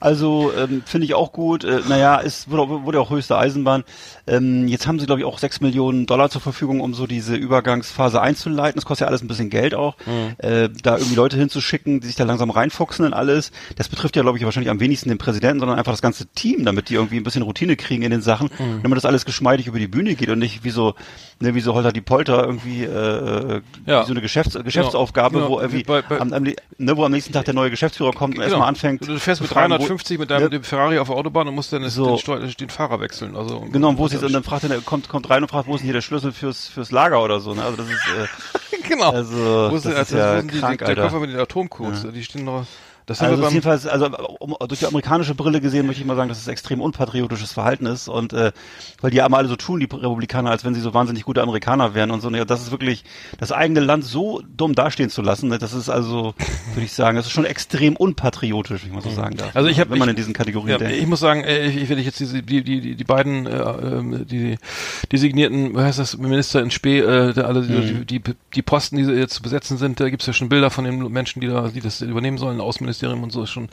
[0.00, 1.62] Also ähm, finde ich auch gut.
[1.62, 3.84] Äh, naja, es wurde, wurde auch höchste Eisenbahn.
[4.26, 7.34] Ähm, jetzt haben sie, glaube ich, auch sechs Millionen Dollar zur Verfügung, um so diese
[7.34, 8.76] Übergangsphase einzuleiten.
[8.76, 9.96] Das kostet ja alles ein bisschen Geld auch.
[10.38, 13.50] Äh, da irgendwie Leute hinzuschicken, die sich da langsam reinfuchsen in alles.
[13.76, 16.64] Das betrifft ja, glaube ich, wahrscheinlich am wenigsten den Präsidenten, sondern einfach das ganze Team,
[16.64, 18.50] damit die irgendwie ein bisschen Routine kriegen in den Sachen.
[18.82, 20.94] Damit das alles geschmeidig über die Bühne geht und nicht wie so,
[21.40, 24.02] ne, wie so Holter die Polter irgendwie äh, Ja.
[24.02, 25.48] wie so eine Geschäfts Geschäftsaufgabe, Genau.
[25.50, 28.34] wo irgendwie Bei- bei- am, am, ne, wo am nächsten Tag der neue Geschäftsführer kommt
[28.34, 28.44] und Genau.
[28.44, 29.06] erstmal anfängt.
[29.08, 31.72] Du fährst mit fragen, wo- 350 mit deinem ne, Ferrari auf der Autobahn und musst
[31.72, 32.16] dann So.
[32.16, 33.34] den, den Fahrer wechseln.
[33.36, 35.74] Also, Genau, wo ist jetzt, und dann fragt er, kommt, kommt rein und fragt, wo
[35.74, 37.62] ist denn hier der Schlüssel fürs, fürs Lager oder so, ne?
[37.62, 39.10] Also das ist, äh, genau.
[39.10, 39.34] Also,
[39.70, 41.02] wo ist, das denn- ist also, ja wo sind die, krank, der Alter.
[41.02, 42.06] Koffer mit den Atomcodes?
[42.12, 42.66] Die stehen noch
[43.06, 44.06] Das haben Also wir es jedenfalls, also
[44.38, 47.86] um, durch die amerikanische Brille gesehen, möchte ich mal sagen, dass es extrem unpatriotisches Verhalten
[47.86, 48.52] ist und äh,
[49.00, 51.42] weil die ja immer alle so tun, die Republikaner, als wenn sie so wahnsinnig gute
[51.42, 52.30] Amerikaner wären und so.
[52.30, 53.04] Ja, das ist wirklich,
[53.38, 56.34] das eigene Land so dumm dastehen zu lassen, ne, das ist also,
[56.74, 59.54] würde ich sagen, das ist schon extrem unpatriotisch, wie man so sagen darf.
[59.56, 60.96] Also ich hab- wenn man ich- in diesen Kategorien Ja, denkt.
[60.96, 64.26] ich muss sagen, äh, ich, wenn ich jetzt die, die, die, die beiden, äh, ähm,
[64.26, 64.56] die
[65.10, 68.06] designierten, wie heißt das, Minister in Spee, äh, alle, Mhm.
[68.06, 70.84] die, die, die Posten, die jetzt zu besetzen sind, da gibt's ja schon Bilder von
[70.84, 72.60] den Menschen, die da, die das übernehmen sollen,
[72.92, 73.68] Außenministerium und so, ist schon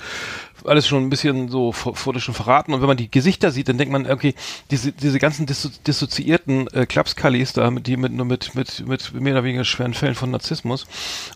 [0.65, 2.73] alles schon ein bisschen so vor- wurde schon verraten.
[2.73, 4.33] Und wenn man die Gesichter sieht, dann denkt man, okay,
[4.71, 9.13] diese, diese ganzen disso dissoziierten äh, Klapskallis da, mit, die mit, nur mit, mit, mit
[9.13, 10.85] mehr oder weniger schweren Fällen von Narzissmus,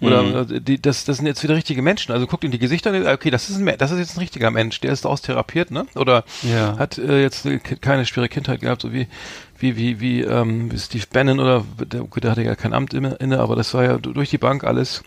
[0.02, 2.12] oder äh, die, das, das sind jetzt wieder richtige Menschen.
[2.12, 4.52] Also guckt in die Gesichter, und, okay, das ist ein, das ist jetzt ein richtiger
[4.52, 5.86] Mensch, der ist austherapiert, ne?
[5.96, 6.78] Oder Ja.
[6.78, 9.08] hat äh, jetzt ke- keine schwere Kindheit gehabt, so wie
[9.60, 13.16] wie wie wie ähm, wie Steve Bannon oder der, der hatte ja kein Amt inne,
[13.20, 15.04] inne, aber das war ja du- durch die Bank alles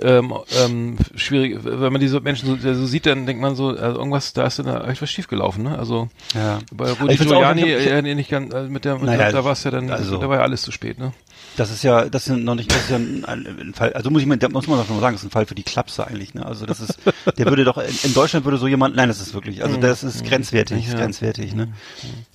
[0.00, 0.32] ähm,
[0.64, 1.58] ähm, schwierig.
[1.62, 4.58] Wenn man diese Menschen so, so sieht, dann denkt man so, also irgendwas, da ist
[4.60, 5.78] da echt was schiefgelaufen, ne?
[5.78, 6.58] Also Ja.
[6.72, 9.32] bei Rudi find's auch- Giuliani, ich äh, nicht ganz, äh, mit der, mit Naja, der
[9.32, 11.12] da war es ja dann, also- da war ja alles zu spät, ne?
[11.56, 14.10] Das ist ja, das ist ja noch nicht, das ist ja ein, ein, Fall, also
[14.10, 15.64] muss ich mal, muss man doch schon mal sagen, das ist ein Fall für die
[15.64, 16.46] Klapse eigentlich, ne?
[16.46, 17.00] Also das ist,
[17.36, 20.24] der würde doch, in, Deutschland würde so jemand, nein, das ist wirklich, also das ist
[20.24, 21.72] grenzwertig, ist grenzwertig, ne?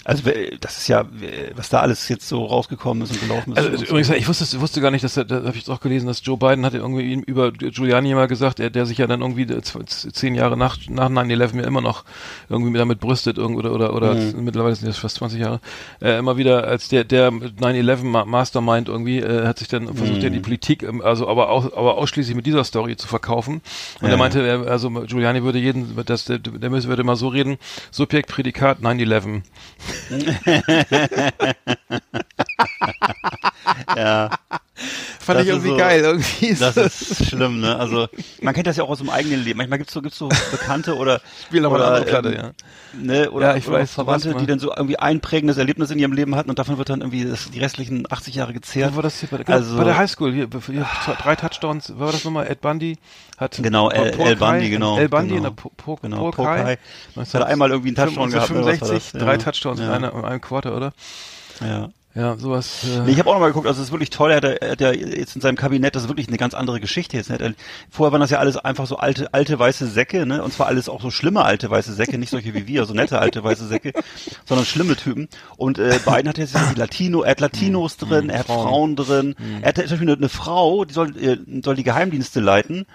[0.04, 3.54] Also wer- das ist ja, äh, was da alles jetzt so rausgekommen ist und gelaufen
[3.54, 3.60] ist.
[3.60, 6.08] Also übrigens, ich wusste, ich wusste gar nicht, dass da habe ich jetzt auch gelesen,
[6.08, 9.48] dass Joe Biden hatte irgendwie über Giuliani mal gesagt, er, der sich ja dann irgendwie
[9.88, 12.04] zehn Jahre nach, nach 9-11 ja immer noch
[12.50, 14.44] irgendwie damit brüstet oder oder, oder Mhm.
[14.44, 15.62] mittlerweile sind das fast 20 Jahre,
[16.02, 19.94] äh, immer wieder als der der mit 9-11 Ma- Mastermind irgendwie äh, hat sich dann
[19.94, 20.24] versucht, Mhm.
[20.24, 23.62] ja die Politik, ähm, also aber auch aber ausschließlich mit dieser Story zu verkaufen.
[24.02, 24.12] Und Ja.
[24.12, 27.58] er meinte, er, also Giuliani würde jeden, das, der, der würde mal so reden,
[27.92, 29.42] Subjekt, Prädikat 9-11.
[33.98, 34.30] ja.
[35.20, 36.56] Fand Das ich irgendwie so- geil, irgendwie.
[36.56, 37.78] Das ist schlimm, ne?
[37.78, 38.08] Also
[38.42, 39.58] man kennt das ja auch aus dem eigenen Leben.
[39.58, 42.52] Manchmal gibt's so, gibt's so Bekannte oder Spiel mal eine andere Platte, ähm, ja.
[43.00, 46.12] Ne, oder, Ja, ich oder weiß, Verwandte, die dann so irgendwie einprägendes Erlebnis in ihrem
[46.14, 48.92] Leben hatten und davon wird dann irgendwie das, die restlichen 80 Jahre gezehrt.
[48.92, 50.34] Wo war das hier bei der, genau, Also- bei der Highschool?
[50.34, 50.86] Hier, hier
[51.22, 51.94] drei Touchdowns.
[51.98, 52.48] War das nochmal?
[52.48, 52.98] Ed Bundy
[53.38, 55.38] hat Genau, El- El Bundy, genau, El Bundy genau.
[55.38, 56.36] in der Po- Po- Genau.
[56.36, 59.22] Hat einmal irgendwie einen Touchdown gehabt, oder was war 65, das?
[59.22, 59.38] drei Ja.
[59.38, 59.94] Touchdowns in, Ja.
[59.94, 60.94] einer, in einem Quarter, oder?
[61.62, 61.90] Ja.
[62.16, 62.84] Ja, sowas.
[62.84, 64.44] Äh, Nee, ich habe auch noch mal geguckt, also es ist wirklich toll, er hat,
[64.44, 67.32] er hat ja jetzt in seinem Kabinett, das ist wirklich eine ganz andere Geschichte jetzt.
[67.32, 67.40] Ne?
[67.40, 67.54] Er-
[67.90, 70.44] Vorher waren das ja alles einfach so alte, alte weiße Säcke, ne?
[70.44, 73.18] Und zwar alles auch so schlimme alte weiße Säcke, nicht solche wie wir, so nette
[73.18, 73.94] alte weiße Säcke,
[74.46, 75.28] sondern schlimme Typen.
[75.58, 79.36] Und äh, Biden hat jetzt die Latino, er hat Latinos drin, er hat Frauen, drin,
[79.64, 82.86] er hat zum Beispiel eine, eine Frau, die soll, äh, soll die Geheimdienste leiten.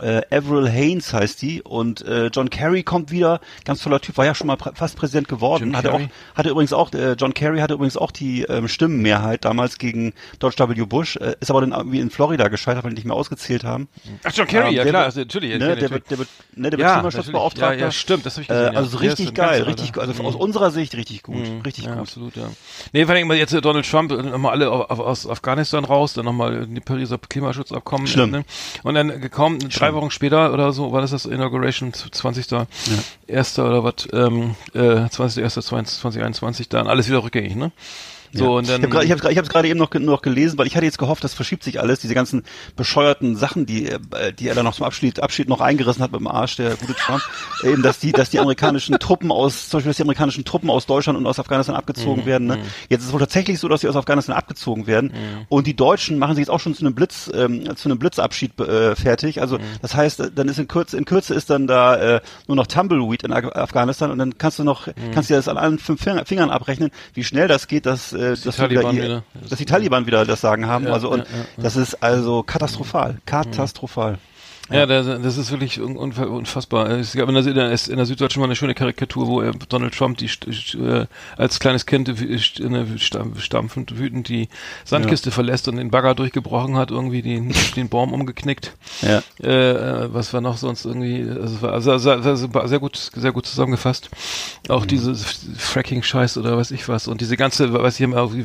[0.00, 4.24] Äh, Avril Haines heißt die und äh, John Kerry kommt wieder, ganz toller Typ, war
[4.26, 6.00] ja schon mal prä fast Präsident geworden, Jim hatte auch,
[6.36, 10.56] hatte übrigens auch, äh, John Kerry hatte übrigens auch die ähm, Stimmenmehrheit damals gegen George
[10.58, 10.84] W.
[10.84, 13.88] Bush, äh, ist aber dann irgendwie in Florida gescheitert, weil die nicht mehr ausgezählt haben.
[14.24, 15.50] Ach, John Kerry, Ähm, ja klar, also, natürlich.
[15.52, 15.80] Ne, natürlich.
[15.80, 17.78] der wird, der wird, ne, der wird ja, Klimaschutzbeauftragter.
[17.78, 18.72] Ja, ja, stimmt, das habe ich Äh, gesehen.
[18.72, 18.78] ja.
[18.78, 20.26] also ist richtig geil, richtig, also Mhm.
[20.28, 22.00] aus unserer Sicht richtig gut, richtig ja, gut.
[22.00, 22.48] absolut, ja.
[22.92, 26.12] Nee, vor allem jetzt äh, Donald Trump, äh, nochmal alle au- au- aus Afghanistan raus,
[26.14, 28.06] dann nochmal die Pariser Klimaschutzabkommen.
[28.06, 28.30] Schlimm.
[28.30, 28.44] Ne?
[28.82, 32.66] Und dann gekommen, drei Wochen später oder so, war das das Inauguration, 20.
[33.26, 35.42] Erster oder was, ähm, äh, 20.
[35.44, 35.54] 1.
[35.54, 37.72] 2021, dann alles wieder rückgängig, ne?
[38.32, 38.50] So, Ja.
[38.50, 38.82] und dann.
[39.02, 41.34] ich habe ich hab's gerade eben noch, noch gelesen, weil ich hatte jetzt gehofft, das
[41.34, 42.44] verschiebt sich alles, diese ganzen
[42.76, 46.20] bescheuerten Sachen, die, äh, die er dann noch zum Abschied, Abschied noch eingerissen hat mit
[46.20, 47.22] dem Arsch, der gute Trump,
[47.64, 50.86] eben, dass die, dass die amerikanischen Truppen aus, zum Beispiel, dass die amerikanischen Truppen aus
[50.86, 52.46] Deutschland und aus Afghanistan Mhm, abgezogen werden.
[52.48, 52.58] Ne?
[52.88, 55.44] Jetzt ist es wohl tatsächlich so, dass sie aus Afghanistan abgezogen werden Mhm.
[55.48, 58.58] und die Deutschen machen sich jetzt auch schon zu einem Blitz, ähm, zu einem Blitzabschied
[58.60, 59.40] äh, fertig.
[59.40, 59.62] Also Mhm.
[59.82, 62.66] das heißt, äh, dann ist in Kürze, in Kürze ist dann da äh, nur noch
[62.66, 64.92] Tumbleweed in Af- Afghanistan und dann kannst du noch, Mhm.
[65.12, 68.12] kannst du dir das an allen fünf Finger- Fingern abrechnen, wie schnell das geht, dass,
[68.18, 70.86] äh, dass, du Taliban ihr- wieder- dass die Taliban wieder das Sagen haben.
[70.86, 71.62] Ja, also und ja, ja, ja.
[71.62, 74.18] das ist also katastrophal, katastrophal.
[74.70, 76.90] Ja, das, das ist wirklich un unfa- unfassbar.
[76.90, 80.18] Es gab in der, in der, Süddeutschen mal eine schöne Karikatur, wo er Donald Trump
[80.18, 82.12] die äh, als kleines Kind
[82.98, 84.48] stampfend wütend die
[84.84, 88.74] Sandkiste verlässt und den Bagger durchgebrochen hat, irgendwie den, den Baum umgeknickt.
[89.02, 89.22] Ja.
[89.42, 89.70] Äh,
[90.04, 91.26] äh, was war noch sonst irgendwie?
[91.28, 94.10] Also, war also, also, also, war sehr gut, sehr gut zusammengefasst.
[94.68, 94.88] Auch Mhm.
[94.88, 98.44] diese Fracking-Scheiß oder weiß ich was und diese ganze, weiß ich immer wie,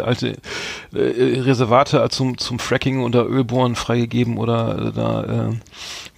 [0.00, 0.36] alte
[0.92, 5.52] äh, Reservate zum zum Fracking oder Ölbohren freigegeben oder äh, da äh,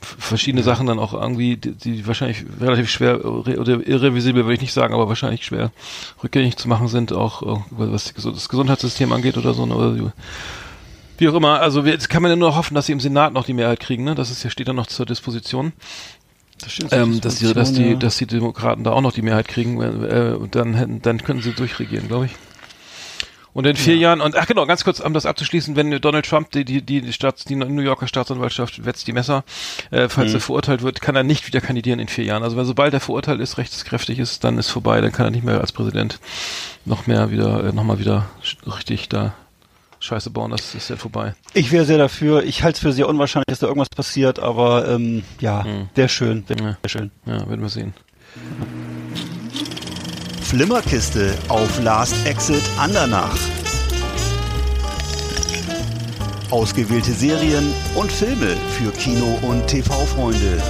[0.00, 4.72] verschiedene Sachen dann auch irgendwie, die, die wahrscheinlich relativ schwer oder irrevisibel würde ich nicht
[4.72, 5.72] sagen, aber wahrscheinlich schwer
[6.22, 9.66] rückgängig zu machen sind, auch äh, was das Gesundheitssystem angeht oder so.
[9.66, 10.12] ne, Oder
[11.18, 13.44] wie auch immer, also jetzt kann man ja nur hoffen, dass sie im Senat noch
[13.44, 14.14] die Mehrheit kriegen, ne?
[14.14, 15.72] Das ist ja steht dann noch zur Disposition,
[16.60, 16.92] Das stimmt.
[16.92, 17.94] ähm, dass die, dass die, ja.
[17.94, 21.52] dass die Demokraten da auch noch die Mehrheit kriegen, äh, dann hätten, dann könnten sie
[21.52, 22.32] durchregieren, glaube ich.
[23.56, 26.50] Und in vier Jahren, und ach genau, ganz kurz, um das abzuschließen, wenn Donald Trump
[26.50, 29.44] die, die, die, Staats, die New Yorker Staatsanwaltschaft wetzt die Messer,
[29.90, 30.36] äh, falls Mhm.
[30.36, 32.42] er verurteilt wird, kann er nicht wieder kandidieren in vier Jahren.
[32.42, 35.42] Also weil sobald er verurteilt ist, rechtskräftig ist, dann ist vorbei, dann kann er nicht
[35.42, 36.20] mehr als Präsident
[36.84, 38.28] noch mehr wieder, äh, nochmal wieder
[38.66, 39.32] richtig da
[40.00, 41.34] Scheiße bauen, das ist ja vorbei.
[41.54, 42.44] Ich wäre sehr dafür.
[42.44, 45.64] Ich halte es für sehr unwahrscheinlich, dass da irgendwas passiert, aber ähm, ja,
[45.94, 46.76] wäre schön, wäre Ja.
[46.82, 47.10] wär schön.
[47.24, 47.94] Ja, werden wir sehen.
[50.46, 53.36] Flimmerkiste auf Last Exit Andernach.
[56.52, 60.62] Ausgewählte Serien und Filme für Kino- und TV-Freunde.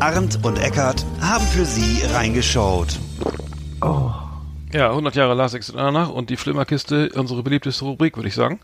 [0.00, 2.98] Arndt und Eckart haben für Sie reingeschaut.
[4.72, 8.58] Ja, 100 Jahre Last Exit danach und die Flimmerkiste, unsere beliebteste Rubrik, würde ich sagen.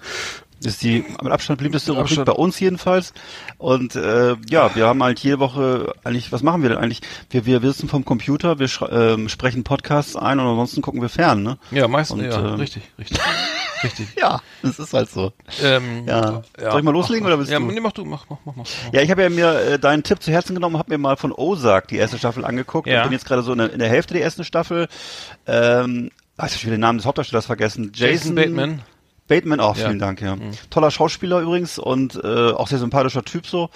[0.64, 3.12] Ist die mit Abstand beliebteste Rubrik bei uns jedenfalls.
[3.58, 7.00] Und äh, ja, wir haben halt jede Woche eigentlich, was machen wir denn eigentlich?
[7.30, 11.42] Wir, wir sitzen vom Computer, wir ähm, sprechen Podcasts ein und ansonsten gucken wir fern,
[11.42, 11.58] ne?
[11.70, 13.18] Ja, meistens, Und, ja, ähm, richtig, richtig.
[13.82, 14.08] richtig.
[14.16, 15.32] Ja, das ist halt so.
[15.62, 16.42] Ähm, Ja.
[16.58, 17.66] Soll ich mal loslegen oder willst ja, du?
[17.66, 18.66] Nee, mach du, mach, mach, mach, mach.
[18.92, 21.32] Ja, ich habe ja mir äh, deinen Tipp zu Herzen genommen, habe mir mal von
[21.32, 22.86] Ozark die erste Staffel angeguckt.
[22.86, 22.98] Ja.
[22.98, 24.88] Ich bin jetzt gerade so in der, in der Hälfte der ersten Staffel.
[25.46, 27.92] Ähm, ach, ich habe den Namen des Hauptdarstellers vergessen.
[27.94, 28.82] Jason Bateman.
[29.34, 29.86] Bateman, auch Ja.
[29.86, 30.36] vielen Dank, ja.
[30.70, 33.70] Toller Schauspieler übrigens und äh, auch sehr sympathischer Typ so.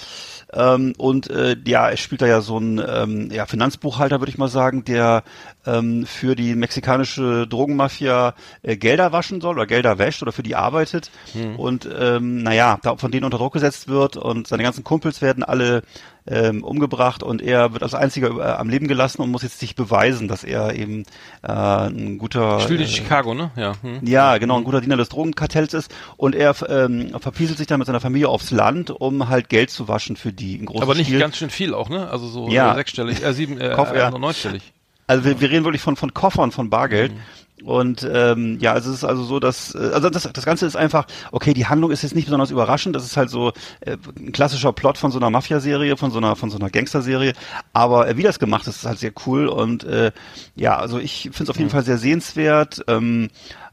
[0.53, 4.39] Ähm, und äh, ja, er spielt da ja so ein ähm, ja, Finanzbuchhalter, würde ich
[4.39, 5.25] mal sagen, der
[5.67, 10.55] ähm, für die mexikanische Drogenmafia äh, Gelder waschen soll oder Gelder wäscht oder für die
[10.55, 11.11] arbeitet.
[11.57, 15.43] Und ähm, naja, da von denen unter Druck gesetzt wird und seine ganzen Kumpels werden
[15.43, 15.83] alle
[16.29, 19.77] ähm, umgebracht und er wird als einziger äh, am Leben gelassen und muss jetzt sich
[19.77, 21.05] beweisen, dass er eben
[21.43, 23.51] äh, ein guter Spielt in äh, Chicago, ne?
[23.57, 23.75] Ja.
[23.83, 24.01] Hm.
[24.03, 27.87] ja, genau, ein guter Diener des Drogenkartells ist und er ähm, verpieselt sich dann mit
[27.87, 31.19] seiner Familie aufs Land, um halt Geld zu waschen für die Aber nicht Stil.
[31.21, 32.09] ganz schön viel auch, ne?
[32.11, 32.73] Also so Ja.
[32.73, 34.11] äh, sechsstellig, äh, sieben, äh, Kauf- ja.
[34.11, 34.73] neunstellig.
[35.07, 37.13] Also wir, wir reden wirklich von von Koffern von Bargeld.
[37.13, 37.21] Mhm.
[37.65, 40.77] Und ähm, ja, also es ist also so, dass äh, also das, das Ganze ist
[40.77, 41.55] einfach okay.
[41.55, 42.95] Die Handlung ist jetzt nicht besonders überraschend.
[42.95, 46.37] Das ist halt so äh, ein klassischer Plot von so einer Mafia-Serie, von so einer
[46.37, 47.33] von so einer Gangster-Serie.
[47.73, 49.47] Aber äh, wie das gemacht ist, ist halt sehr cool.
[49.49, 50.13] Und äh,
[50.55, 51.61] ja, also ich finde es auf Mhm.
[51.61, 52.85] jeden Fall sehr sehenswert.
[52.89, 53.29] Ähm,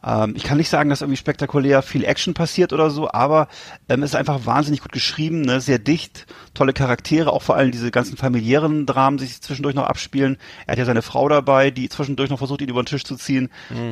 [0.05, 3.47] ähm, ich kann nicht sagen, dass irgendwie spektakulär viel Action passiert oder so, aber
[3.89, 5.61] ähm, es ist einfach wahnsinnig gut geschrieben, ne?
[5.61, 9.85] sehr dicht, tolle Charaktere, auch vor allem diese ganzen familiären Dramen, die sich zwischendurch noch
[9.85, 10.37] abspielen.
[10.67, 13.15] Er hat ja seine Frau dabei, die zwischendurch noch versucht, ihn über den Tisch zu
[13.15, 13.49] ziehen.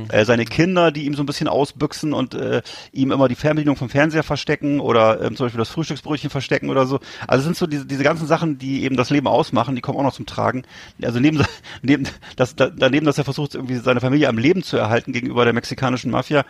[0.10, 3.76] Äh, seine Kinder, die ihm so ein bisschen ausbüchsen und äh, ihm immer die Fernbedienung
[3.76, 7.00] vom Fernseher verstecken oder ähm, zum Beispiel das Frühstücksbrötchen verstecken oder so.
[7.28, 9.98] Also es sind so diese, diese ganzen Sachen, die eben das Leben ausmachen, die kommen
[9.98, 10.64] auch noch zum Tragen.
[11.02, 11.44] Also neben,
[11.82, 15.46] neben das, da, daneben, dass er versucht, irgendwie seine Familie am Leben zu erhalten gegenüber
[15.46, 16.46] der mexikanischen Mafia,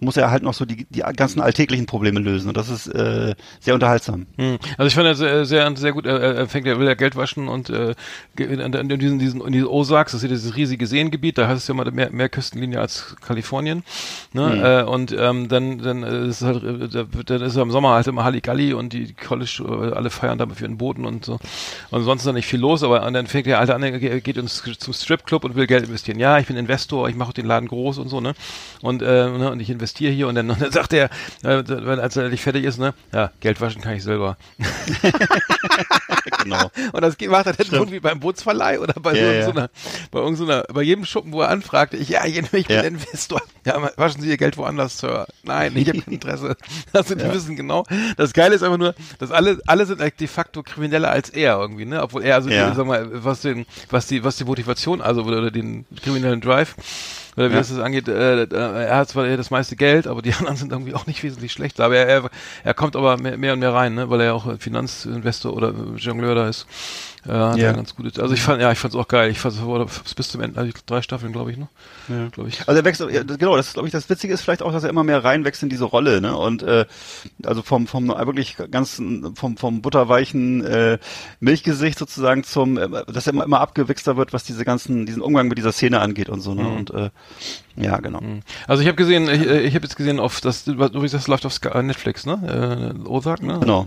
[0.00, 2.48] muss er halt noch so die, die ganzen alltäglichen Probleme lösen.
[2.48, 4.26] Und das ist äh, sehr unterhaltsam.
[4.36, 4.58] Hm.
[4.76, 6.04] Also ich fand er sehr, sehr, sehr gut.
[6.04, 7.94] Er, fängt, er will ja Geld waschen und äh,
[8.36, 11.68] in, in, diesen, diesen, in diesen Ozarks, das ist dieses riesige Seengebiet, da heißt es
[11.68, 13.84] ja mal mehr, mehr Küstenlinie als Kalifornien.
[14.32, 14.82] Ne?
[14.82, 18.06] Äh, und ähm, dann, dann ist es halt, äh, dann ist er im Sommer halt
[18.08, 21.38] immer Halligalli und die College, äh, alle feiern da für ihren Booten und so.
[21.90, 24.36] Und sonst ist da nicht viel los, aber dann fängt der Alte an, ge- geht
[24.36, 26.18] ins, zum Stripclub und will Geld investieren.
[26.18, 28.34] Ja, ich bin Investor, ich mache den Laden groß und so, ne?
[28.82, 31.10] Und, äh, ne, und ich investiere hier und dann, und dann sagt er,
[31.42, 31.62] äh,
[32.00, 34.36] als er nicht fertig ist, ne, ja, Geld waschen kann ich selber.
[36.44, 36.70] Genau.
[36.92, 39.68] Und das macht er dann irgendwie beim Bootsverleih oder bei, Ja, so, ja.
[40.10, 42.82] bei irgendeiner, bei jedem Schuppen, wo er anfragt, ich, ja, ich, ich bin Ja.
[42.82, 43.40] Investor.
[43.64, 45.26] Ja, waschen Sie Ihr Geld woanders, Sir.
[45.42, 46.56] Nein, ich habe kein Interesse.
[46.92, 47.84] Also, die wissen genau.
[48.16, 51.86] Das Geile ist einfach nur, dass alle, alle sind de facto krimineller als er irgendwie,
[51.86, 52.02] ne?
[52.02, 55.50] Obwohl er, also, die, sag mal, was den, was die, was die Motivation, also, oder
[55.50, 56.74] den kriminellen Drive,
[57.36, 57.60] oder wie Ja.
[57.60, 60.94] das angeht, äh, äh, er hat zwar das meiste Geld, aber die anderen sind irgendwie
[60.94, 61.84] auch nicht wesentlich schlechter.
[61.84, 62.30] Aber er, er,
[62.62, 64.10] er kommt aber mehr, mehr und mehr rein, ne?
[64.10, 66.66] weil er ja auch Finanzinvestor oder Jongleur da ist.
[67.26, 67.72] Äh, hat Ja.
[67.72, 68.18] ganz gut.
[68.18, 69.30] Also ich fand, ja, ich fand's auch geil.
[69.30, 71.68] Ich fand es bis zum Ende, also drei Staffeln, glaube ich, ne?
[72.08, 72.28] Ja.
[72.28, 72.60] Glaube ich.
[72.68, 74.84] Also er wächst, ja, das- genau, das glaube ich, das Witzige ist vielleicht auch, dass
[74.84, 76.36] er immer mehr reinwächst in diese Rolle, ne?
[76.36, 76.84] Und äh,
[77.44, 79.00] also vom vom wirklich ganz
[79.34, 80.98] vom vom butterweichen äh,
[81.40, 85.48] Milchgesicht sozusagen zum, äh, dass er immer, immer abgewichster wird, was diese ganzen diesen Umgang
[85.48, 86.68] mit dieser Szene angeht und so, ne?
[86.68, 87.10] Und äh,
[87.76, 88.20] ja, genau.
[88.68, 91.44] Also ich habe gesehen, ich, äh, ich habe jetzt gesehen auf das, übrigens das läuft
[91.46, 92.94] auf äh, Netflix, ne?
[93.04, 93.58] Äh, Ozark, ne?
[93.60, 93.86] Genau.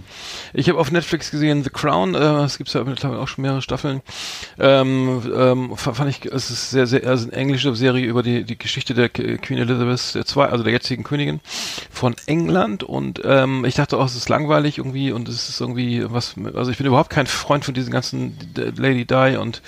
[0.54, 3.62] Ich habe auf Netflix gesehen The Crown, äh, es gibt ja mittlerweile auch schon mehrere
[3.62, 4.02] Staffeln.
[4.60, 8.44] Ähm, ähm, fa- fand ich, es ist sehr, sehr, also eine englische Serie über die,
[8.44, 11.40] die Geschichte der Queen Elizabeth II, also der jetzigen Königin
[11.92, 12.84] von England.
[12.84, 16.72] Und ähm, ich dachte auch, es ist langweilig irgendwie und es ist irgendwie was, also
[16.72, 19.62] ich bin überhaupt kein Freund von diesen ganzen Lady Di und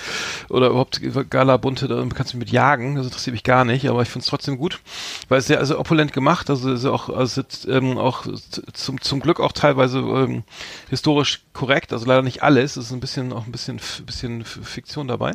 [0.50, 3.90] oder überhaupt Gala Bunte, da kannst du mich mit jagen, das interessiert mich gar nicht,
[3.90, 4.80] aber ich finde es trotzdem gut,
[5.28, 8.26] weil es sehr also opulent gemacht, also ist auch, also ähm, auch
[8.74, 10.44] zum, zum Glück auch teilweise ähm,
[10.90, 15.08] historisch korrekt, also leider nicht alles, es ist ein bisschen auch ein bisschen bisschen Fiktion
[15.08, 15.34] dabei.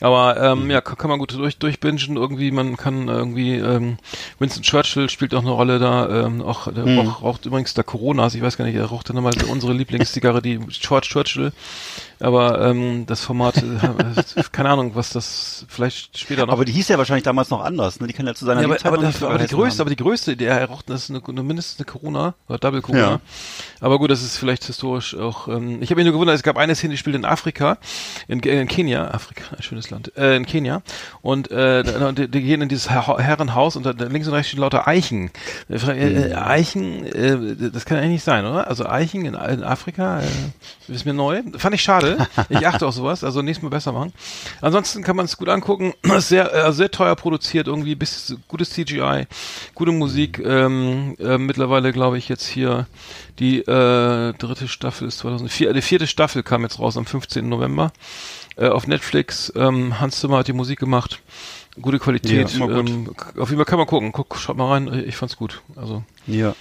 [0.00, 2.16] Aber ähm, ja, kann, kann man gut durch durchbingen.
[2.16, 3.98] Irgendwie, man kann irgendwie ähm,
[4.38, 6.26] Winston Churchill spielt auch eine Rolle da.
[6.26, 6.98] Ähm, auch der Mhm.
[6.98, 8.34] raucht, raucht übrigens der Coronas.
[8.34, 11.52] Ich weiß gar nicht, er rauchte nochmal unsere Lieblingszigarre, die George Churchill.
[12.20, 13.62] Aber ähm, das Format, äh,
[14.52, 16.52] keine Ahnung, was das vielleicht später noch.
[16.52, 18.06] Aber die hieß ja wahrscheinlich damals noch anders, ne?
[18.08, 19.80] Die kann ja zu seiner Ja, aber, Lebzeit aber, das, aber die größte, haben.
[19.82, 22.82] aber die größte, der er raucht, das ist eine, eine mindestens eine Corona oder Double
[22.82, 23.00] Corona.
[23.10, 23.20] Ja.
[23.80, 25.46] Aber gut, das ist vielleicht historisch auch.
[25.48, 27.78] Ähm, ich habe mich nur gewundert, es gab eine Szene, die spielt in Afrika,
[28.26, 30.82] in, in Kenia, Afrika, ein schönes Land, äh, in Kenia.
[31.22, 34.60] Und äh, die, die gehen in dieses Herr- Herrenhaus und da, links und rechts stehen
[34.60, 35.30] lauter Eichen.
[35.68, 38.66] Ich frage, äh, äh, Eichen, äh, das kann eigentlich nicht sein, oder?
[38.66, 41.42] Also Eichen in, in Afrika, äh, ist mir neu.
[41.56, 42.07] Fand ich schade.
[42.48, 44.12] Ich achte auf sowas, also nächstes Mal besser machen.
[44.60, 45.92] Ansonsten kann man es gut angucken.
[46.18, 49.26] Sehr, äh, sehr teuer produziert, irgendwie bis gutes CGI,
[49.74, 50.38] gute Musik.
[50.38, 52.86] Ähm, äh, mittlerweile glaube ich jetzt hier
[53.38, 57.48] die äh, dritte Staffel ist 2004, äh, die vierte Staffel kam jetzt raus am 15.
[57.48, 57.92] November
[58.56, 59.52] äh, auf Netflix.
[59.56, 61.20] Ähm, Hans Zimmer hat die Musik gemacht.
[61.80, 62.50] Gute Qualität.
[62.52, 62.88] Ja, gut.
[62.90, 64.10] ähm, auf jeden Fall kann man gucken.
[64.12, 65.04] Guck, schaut mal rein.
[65.06, 65.62] Ich fand's gut.
[65.76, 66.54] Also Ja.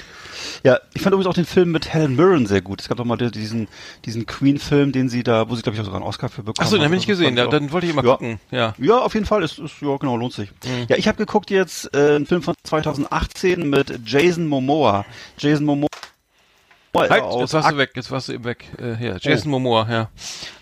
[0.64, 2.82] Ja, ich fand übrigens auch den Film mit Helen Mirren sehr gut.
[2.82, 3.68] Es gab doch mal diesen,
[4.06, 6.64] diesen Queen-Film, den sie da, wo sie, glaube ich, auch sogar einen Oscar für bekommen
[6.66, 6.86] Achso, den hat.
[6.86, 7.36] habe ich nicht gesehen.
[7.36, 8.12] Da, dann wollte ich mal Ja.
[8.14, 8.40] gucken.
[8.52, 8.74] Ja.
[8.78, 9.44] Ja, auf jeden Fall.
[9.44, 10.50] Ist, ist ja genau, lohnt sich.
[10.88, 15.06] Ja, ich habe geguckt jetzt äh, einen Film von 2018 mit Jason Momoa.
[15.38, 15.88] Jason Momoa
[17.06, 17.92] ist Halt, aus jetzt warst du weg.
[17.96, 18.66] Jetzt warst du eben weg.
[18.80, 20.10] Äh, hier, Jason Momoa, ja.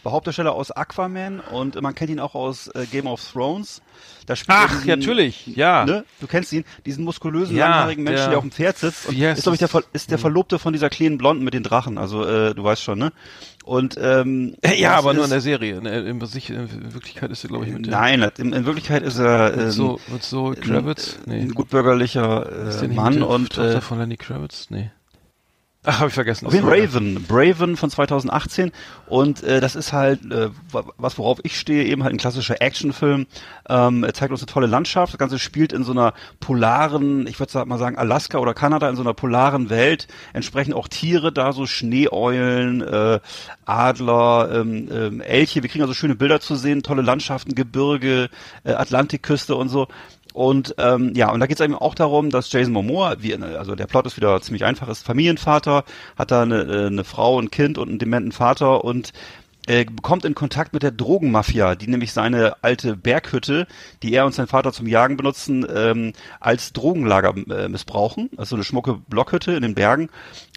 [0.04, 3.82] war Hauptdarsteller aus Aquaman und man kennt ihn auch aus äh, Game of Thrones.
[4.26, 5.48] Da spielt Ach, diesen, ja, natürlich.
[5.56, 5.86] Ja.
[5.86, 6.04] Ne?
[6.20, 9.08] Du kennst ihn, diesen muskulösen, Ja, langhaarigen Menschen, der- der, auf dem Pferd sitzt.
[9.08, 9.68] Und heißt ist, glaube ich, der?
[9.68, 11.98] Ver ist der Verlobte von dieser kleinen Blonden mit den Drachen.
[12.00, 13.12] Also, äh, du weißt schon, ne?
[13.64, 15.78] Und, ähm, Ja, das aber nur in der Serie.
[15.78, 19.04] In, in, in, in Wirklichkeit ist er, glaube ich, mit der- Nein, in, in Wirklichkeit
[19.04, 21.20] ist er ähm, so, so Kravitz.
[21.26, 21.42] Nee.
[21.42, 24.68] ein gutbürgerlicher äh, der Mann der und Tochter äh, von Lenny Kravitz?
[24.70, 24.90] Nee.
[25.88, 26.48] Ach, habe ich vergessen.
[26.48, 28.72] Auf jeden Das Fall war- Raven, Braven von 2018
[29.08, 32.62] und äh, das ist halt äh, wa- was worauf ich stehe, eben halt ein klassischer
[32.62, 33.28] Actionfilm.
[33.70, 35.14] Ähm, er zeigt uns eine tolle Landschaft.
[35.14, 38.96] Das Ganze spielt in so einer polaren, ich würde mal sagen Alaska oder Kanada in
[38.96, 40.08] so einer polaren Welt.
[40.34, 43.20] Entsprechend auch Tiere da, so Schneeeulen, äh,
[43.66, 45.62] Adler, ähm, ähm, Elche.
[45.64, 48.30] Wir kriegen also schöne Bilder zu sehen, tolle Landschaften, Gebirge,
[48.64, 49.88] äh, Atlantikküste und so.
[50.36, 53.74] Und ähm, ja, und da geht es eben auch darum, dass Jason Momoa, wie, also
[53.74, 55.86] der Plot ist wieder ziemlich einfach, ist Familienvater,
[56.18, 59.14] hat da eine, äh, eine Frau, ein Kind und einen dementen Vater und
[59.66, 63.66] äh, bekommt in Kontakt mit der Drogenmafia, die nämlich seine alte Berghütte,
[64.04, 68.30] die er und sein Vater zum Jagen benutzen, ähm, als Drogenlager äh, missbrauchen.
[68.36, 70.10] Also eine schmucke Blockhütte in den Bergen.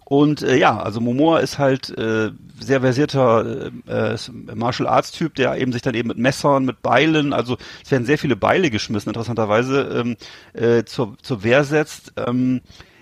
[0.09, 4.17] Und äh, ja, also Momoa ist halt äh, sehr versierter äh, äh,
[4.55, 8.05] Martial Arts Typ, der eben sich dann eben mit Messern, mit Beilen, also es werden
[8.05, 10.17] sehr viele Beile geschmissen, interessanterweise ähm,
[10.53, 12.13] äh, zur, zur Wehr setzt.
[12.17, 12.61] Ähm,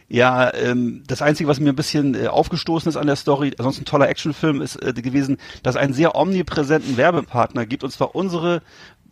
[0.10, 3.80] ja, ähm, das Einzige, was mir ein bisschen äh, aufgestoßen ist an der Story, sonst
[3.80, 8.16] ein toller Actionfilm, ist äh, gewesen, dass es einen sehr omnipräsenten Werbepartner gibt, und zwar
[8.16, 8.62] unsere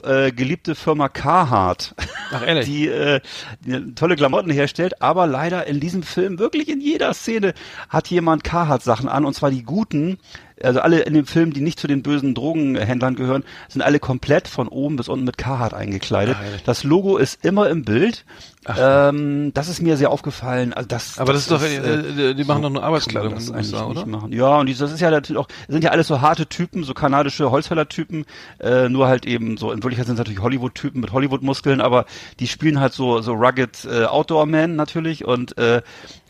[0.03, 1.95] äh, geliebte Firma Carhartt,
[2.31, 2.65] Ach, ehrlich.
[2.65, 3.21] die, äh,
[3.61, 7.53] die tolle Klamotten herstellt, aber leider in diesem Film, wirklich in jeder Szene,
[7.89, 10.17] hat jemand Carhartt-Sachen an, und zwar die guten,
[10.61, 14.47] also alle in dem Film, die nicht zu den bösen Drogenhändlern gehören, sind alle komplett
[14.47, 16.37] von oben bis unten mit Carhartt eingekleidet.
[16.41, 16.63] Ehrlich.
[16.63, 18.25] das Logo ist immer im Bild.
[18.67, 20.73] Ähm, das ist mir sehr aufgefallen.
[20.73, 23.73] Also das, Aber das, ist doch, äh, äh, die machen doch nur Arbeitskleidung das eigentlich
[23.73, 24.05] USA, nicht oder?
[24.07, 24.31] Machen.
[24.31, 27.51] Ja, und das ist ja natürlich auch, sind ja alles so harte Typen, so kanadische
[27.51, 28.25] Holzfäller-Typen,
[28.59, 32.05] äh, nur halt eben so, in Wirklichkeit sind es natürlich Hollywood-Typen mit Hollywood-Muskeln, aber
[32.39, 35.81] die spielen halt so, so rugged äh, Outdoor-Men natürlich und äh,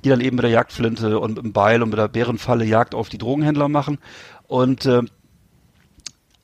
[0.03, 2.95] die dann eben mit der Jagdflinte und mit dem Beil und mit der Bärenfalle Jagd
[2.95, 3.97] auf die Drogenhändler machen.
[4.47, 5.01] Und äh,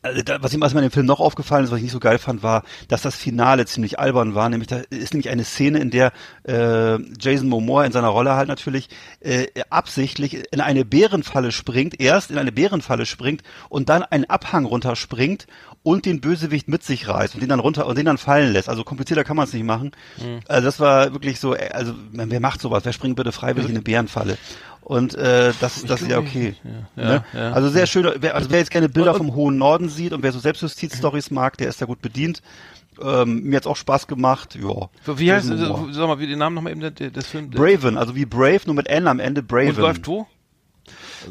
[0.01, 1.91] also da, was, ihm, was mir in dem Film noch aufgefallen ist, was ich nicht
[1.91, 4.49] so geil fand, war, dass das Finale ziemlich albern war.
[4.49, 6.11] Nämlich da ist nämlich eine Szene, in der
[6.43, 12.31] äh, Jason Momoa in seiner Rolle halt natürlich äh, absichtlich in eine Bärenfalle springt, erst
[12.31, 15.45] in eine Bärenfalle springt und dann einen Abhang runterspringt
[15.83, 18.69] und den Bösewicht mit sich reißt und den dann runter und den dann fallen lässt.
[18.69, 19.91] Also komplizierter kann man es nicht machen.
[20.47, 22.85] Also das war wirklich so, äh, also wer macht sowas?
[22.85, 24.37] Wer springt bitte freiwillig in eine Bärenfalle?
[24.81, 26.55] Und äh, das, das ist ja okay.
[26.95, 27.25] Ja, ne?
[27.33, 27.51] ja.
[27.51, 28.11] Also sehr schön.
[28.19, 31.57] Wer, also wer jetzt gerne Bilder vom hohen Norden sieht und wer so Selbstjustiz-Stories mag,
[31.57, 32.41] der ist da gut bedient.
[33.01, 34.57] Ähm, mir hat's auch Spaß gemacht.
[34.61, 34.89] Ja.
[35.17, 37.55] Wie heißt, sag mal, wie den Namen nochmal eben des Films?
[37.55, 39.69] Braven, also wie Brave, nur mit N am Ende Braven.
[39.69, 40.27] Und läuft wo?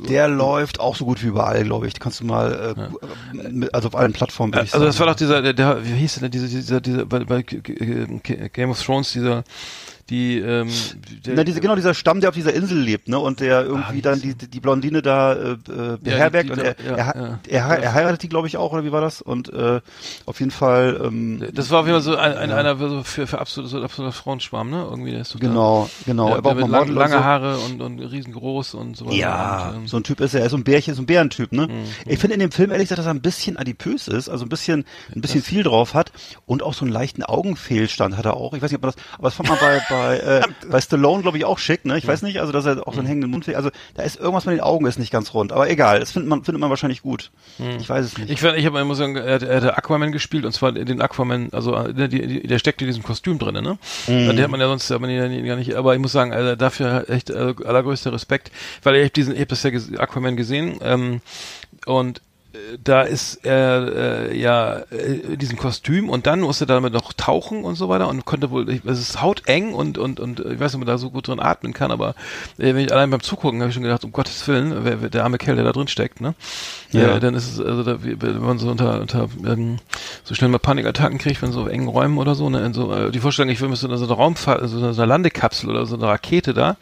[0.09, 1.99] Der läuft auch so gut wie überall, glaube ich.
[1.99, 2.75] Kannst du mal,
[3.35, 4.55] äh, mit- also auf allen Plattformen.
[4.55, 5.11] Also das war sagen.
[5.11, 9.13] doch dieser, der, der wie hieß denn dieser, dieser, dieser bei, bei Game of Thrones,
[9.13, 9.45] dieser
[10.11, 10.69] die, ähm,
[11.25, 13.99] der, Na, diese, genau dieser Stamm, der auf dieser Insel lebt, ne, und der irgendwie
[14.01, 15.57] Ah, dann die, die Blondine da äh, äh,
[16.01, 17.39] beherbergt die und da- er, ja, er, ja.
[17.49, 19.23] er, he- er heiratet die, glaube ich, auch, oder wie war das?
[19.23, 19.81] Und äh,
[20.27, 23.27] auf jeden Fall, ähm, das war auf jeden Fall so ein, ein, einer so für,
[23.27, 24.87] für absolut, so absoluter Frauenschwarm, ne?
[24.91, 26.29] Irgendwie, der ist total, genau, genau.
[26.31, 27.25] Ja, er war auch mit lang, und lange so.
[27.25, 29.17] Haare und, und riesengroß und so weiter.
[29.17, 31.07] Ja, und, ähm, so ein Typ ist er, er ist so ein Bärchen, so ein
[31.07, 31.69] Bärentyp, ne?
[31.69, 31.85] Mhm.
[32.07, 34.49] Ich finde in dem Film ehrlich gesagt, dass er ein bisschen adipös ist, also ein
[34.49, 36.11] bisschen, ein bisschen viel drauf hat
[36.47, 38.55] und auch so einen leichten Augenfehlstand hat er auch.
[38.55, 41.23] Ich weiß nicht, ob man das, aber das fand man bei, bei, äh, bei Stallone,
[41.23, 41.97] glaube ich, auch schick, ne?
[41.99, 42.83] Ich weiß nicht, also dass er Mhm.
[42.85, 45.35] auch so einen hängenden Mund, also da ist irgendwas mit den Augen ist nicht ganz
[45.35, 47.31] rund, aber egal, das findet man, findet man wahrscheinlich gut.
[47.79, 48.29] Ich weiß es nicht.
[48.29, 48.33] Mhm.
[48.35, 51.01] Ich, find- ich habe, muss sagen, er, hat- er hat Aquaman gespielt und zwar den
[51.01, 53.79] Aquaman, also äh, der, der steckt in diesem Kostüm drin, ne?
[54.07, 54.29] Mhm.
[54.37, 56.57] Den hat man ja sonst hat man ihn gar nicht, aber ich muss sagen, also
[56.57, 58.51] dafür echt äh, allergrößter Respekt,
[58.83, 61.21] weil ich hab diesen, ich habe das ja Aquaman gesehen ähm,
[61.87, 62.21] und
[62.83, 67.13] da ist er äh, ja äh, in diesem Kostüm und dann musste er damit noch
[67.13, 70.59] tauchen und so weiter und konnte wohl, ich- es ist hauteng und und und ich
[70.59, 72.11] weiß nicht, ob man da so gut drin atmen kann, aber
[72.59, 75.11] äh, wenn ich allein beim Zugucken habe ich schon gedacht, um Gottes Willen, wer, wer,
[75.11, 76.35] der arme Kerl, der da drin steckt, ne?
[76.91, 77.01] Ja.
[77.03, 79.77] Ja, dann ist es, also da, wenn man so unter, unter ähm,
[80.25, 83.11] so schnell mal Panikattacken kriegt, wenn so engen Räumen oder so, ne, in so äh,
[83.13, 85.87] die Vorstellung, ich will müsste in so eine Raumfahrt, so eine, so eine Landekapsel oder
[85.87, 86.77] so eine Rakete da,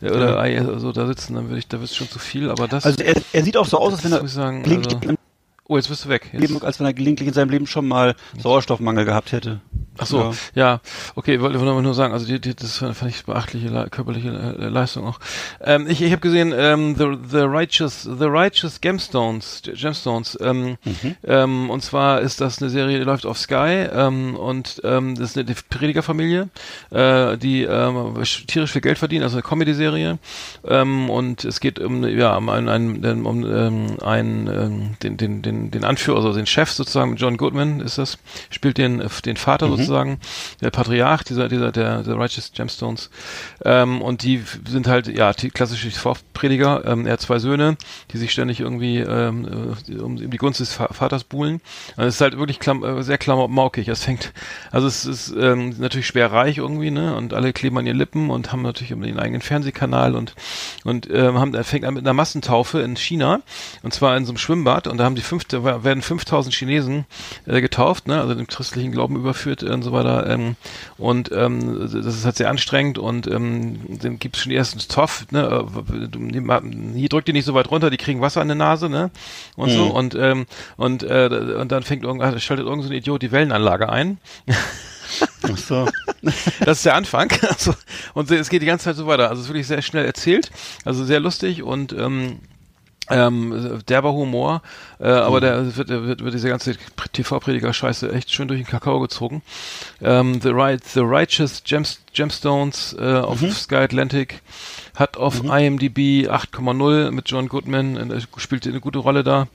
[0.00, 2.68] äh, oder äh, so da sitzen, dann würde ich, da wird schon zu viel, aber
[2.68, 5.16] das, Also er, er sieht auch so aus, als wenn er sagen, gelegentlich also,
[5.70, 6.30] oh, jetzt bist du weg.
[6.32, 9.60] Jetzt, als wenn er gelegentlich in seinem Leben schon mal Sauerstoffmangel gehabt hätte.
[10.00, 10.32] Ach so, Ja.
[10.54, 10.80] ja,
[11.14, 14.30] okay, ich wollte nur, nur sagen, also die, die, das fand ich beachtliche le körperliche
[14.58, 15.18] äh, Leistung auch.
[15.62, 21.16] Ähm, ich ich habe gesehen, ähm, the, the Righteous, The Righteous Gemstones, Gemstones, ähm, Mhm.
[21.24, 25.36] ähm, und zwar ist das eine Serie, die läuft auf Sky ähm, und ähm, das
[25.36, 26.48] ist eine Predigerfamilie,
[26.90, 28.14] äh, die ähm,
[28.46, 30.18] tierisch viel Geld verdienen, also eine Comedy-Serie
[30.66, 35.42] ähm, und es geht um ja um einen, einen um ähm, einen ähm, den den
[35.42, 38.18] den den Anführer, also den Chef sozusagen, John Goodman ist das,
[38.50, 39.89] spielt den den Vater sozusagen,
[40.60, 43.10] der Patriarch dieser dieser der, der Righteous Gemstones
[43.64, 46.84] ähm, und die sind halt ja klassische Vorprediger.
[46.84, 47.76] Ähm, er hat zwei Söhne,
[48.12, 51.60] die sich ständig irgendwie ähm, äh, um, die Gunst des Va- Vaters buhlen.
[51.96, 53.88] Also es ist halt wirklich klam äh, sehr klamaukig.
[53.88, 54.32] Es fängt,
[54.70, 57.14] also es ist ähm, natürlich schwer reich irgendwie, ne?
[57.16, 60.34] Und alle kleben an ihren Lippen und haben natürlich ihren eigenen Fernsehkanal und
[60.84, 63.40] und ähm, haben, fängt an mit einer Massentaufe in China
[63.82, 67.04] und zwar in so einem Schwimmbad und da haben die fünf, werden 5000 Chinesen
[67.46, 68.20] äh, getauft, ne?
[68.20, 70.28] Also dem christlichen Glauben überführt und so weiter.
[70.28, 70.56] Ähm,
[70.98, 74.78] und ähm, das ist halt sehr anstrengend und ähm, dann gibt es schon die ersten
[74.78, 75.66] Zoff, ne?
[75.92, 79.10] äh, Hier drückt die nicht so weit runter, die kriegen Wasser an der Nase, ne?
[79.56, 83.22] Und so und ähm, und äh, und dann fängt irgend, schaltet irgend so ein Idiot
[83.22, 84.18] die Wellenanlage ein.
[85.42, 85.88] Ach so.
[86.60, 87.32] Das ist der Anfang.
[87.48, 87.74] Also,
[88.12, 89.30] und es geht die ganze Zeit so weiter.
[89.30, 90.50] Also es ist wirklich sehr schnell erzählt,
[90.84, 92.40] also sehr lustig und ähm,
[93.10, 94.62] ähm, derber Humor,
[94.98, 96.76] äh, aber der wird, wird, wird diese ganze
[97.12, 99.42] TV-Prediger-Scheiße echt schön durch den Kakao gezogen.
[100.00, 104.40] Ähm, The, right, The Righteous Gems, Gemstones äh, auf Sky Atlantic
[104.96, 109.48] hat auf IMDb 8,0 mit John Goodman, äh, spielt eine gute Rolle da.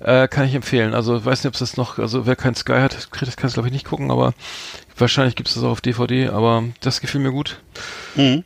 [0.00, 0.94] Äh, kann ich empfehlen.
[0.94, 3.36] Also ich weiß nicht, ob es das noch, also wer kein Sky hat, kriegt das
[3.36, 4.34] kann es glaube ich nicht gucken, aber
[4.98, 7.60] wahrscheinlich gibt es das auch auf DVD, aber das gefiel mir gut.
[8.16, 8.44] Mhm.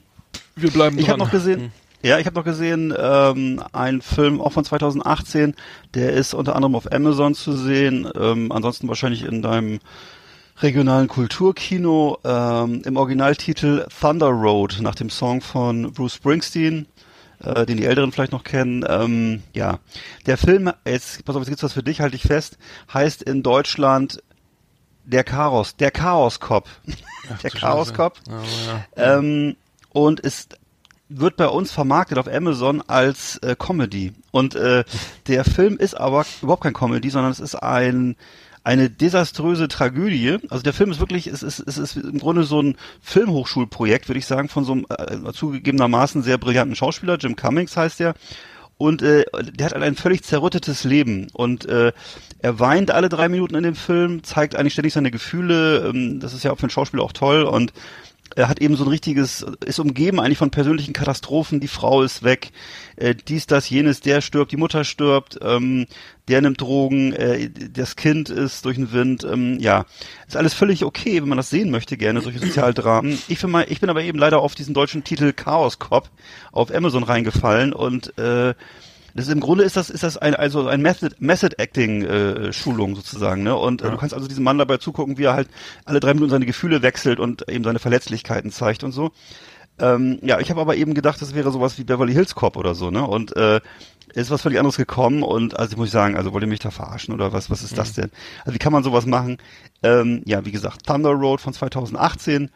[0.56, 1.14] Wir bleiben Ich dran.
[1.14, 1.72] habe noch gesehen,
[2.04, 5.54] ja, ich habe noch gesehen, ähm, einen Film auch von 2018,
[5.94, 9.80] der ist unter anderem auf Amazon zu sehen, ähm, ansonsten wahrscheinlich in deinem
[10.60, 16.86] regionalen Kulturkino, ähm, im Originaltitel Thunder Road, nach dem Song von Bruce Springsteen,
[17.42, 18.84] äh, den die Älteren vielleicht noch kennen.
[18.86, 19.78] Ähm, ja,
[20.26, 22.58] der Film, jetzt, pass auf, jetzt gibt's was für dich, halte ich fest,
[22.92, 24.22] heißt in Deutschland
[25.04, 26.68] der Chaos, der Chaos Cop.
[27.42, 27.94] der Chaos.
[27.94, 28.18] Cop.
[28.28, 28.42] Aber
[28.96, 29.18] ja.
[29.18, 29.56] Ähm,
[29.90, 30.58] und ist
[31.08, 34.12] wird bei uns vermarktet auf Amazon als äh, Comedy.
[34.30, 34.84] Und äh,
[35.26, 38.16] der Film ist aber überhaupt kein Comedy, sondern es ist ein
[38.64, 40.38] eine desaströse Tragödie.
[40.48, 44.18] Also der Film ist wirklich, es ist, es ist im Grunde so ein Filmhochschulprojekt, würde
[44.18, 48.14] ich sagen, von so einem äh, zugegebenermaßen sehr brillanten Schauspieler, Jim Cummings heißt der.
[48.76, 51.92] Und äh, der hat ein völlig zerrüttetes Leben und äh,
[52.40, 55.86] er weint alle drei Minuten in dem Film, zeigt eigentlich ständig seine Gefühle.
[55.88, 57.72] Ähm, das ist ja auch für einen Schauspieler auch toll und
[58.36, 61.60] er hat eben so ein richtiges, ist umgeben eigentlich von persönlichen Katastrophen.
[61.60, 62.50] Die Frau ist weg,
[62.96, 65.86] äh, dies, das, jenes, der stirbt, die Mutter stirbt, ähm,
[66.28, 69.24] der nimmt Drogen, äh, das Kind ist durch den Wind.
[69.24, 69.86] Ähm, ja,
[70.26, 73.18] ist alles völlig okay, wenn man das sehen möchte, gerne solche Sozialdramen.
[73.28, 76.10] Ich, bin mal, ich bin aber eben leider auf diesen deutschen Titel Chaos Cop
[76.52, 78.54] auf Amazon reingefallen und äh,
[79.14, 82.52] das ist, im Grunde ist das ist das ein also ein Method Method Acting äh,
[82.52, 83.54] Schulung sozusagen ne?
[83.54, 85.48] Und äh, du kannst also diesem Mann dabei zugucken wie er halt
[85.84, 89.12] alle drei Minuten seine Gefühle wechselt und eben seine Verletzlichkeiten zeigt und so.
[89.78, 92.74] Ähm, ja ich habe aber eben gedacht das wäre sowas wie Beverly Hills Cop oder
[92.74, 93.06] so ne?
[93.06, 93.60] Und äh,
[94.14, 96.70] ist was völlig anderes gekommen und also muss ich sagen also wollt ihr mich da
[96.70, 98.10] verarschen oder was was ist das denn?
[98.44, 99.38] Also wie kann man sowas machen?
[99.84, 102.50] Ähm, ja wie gesagt Thunder Road von 2018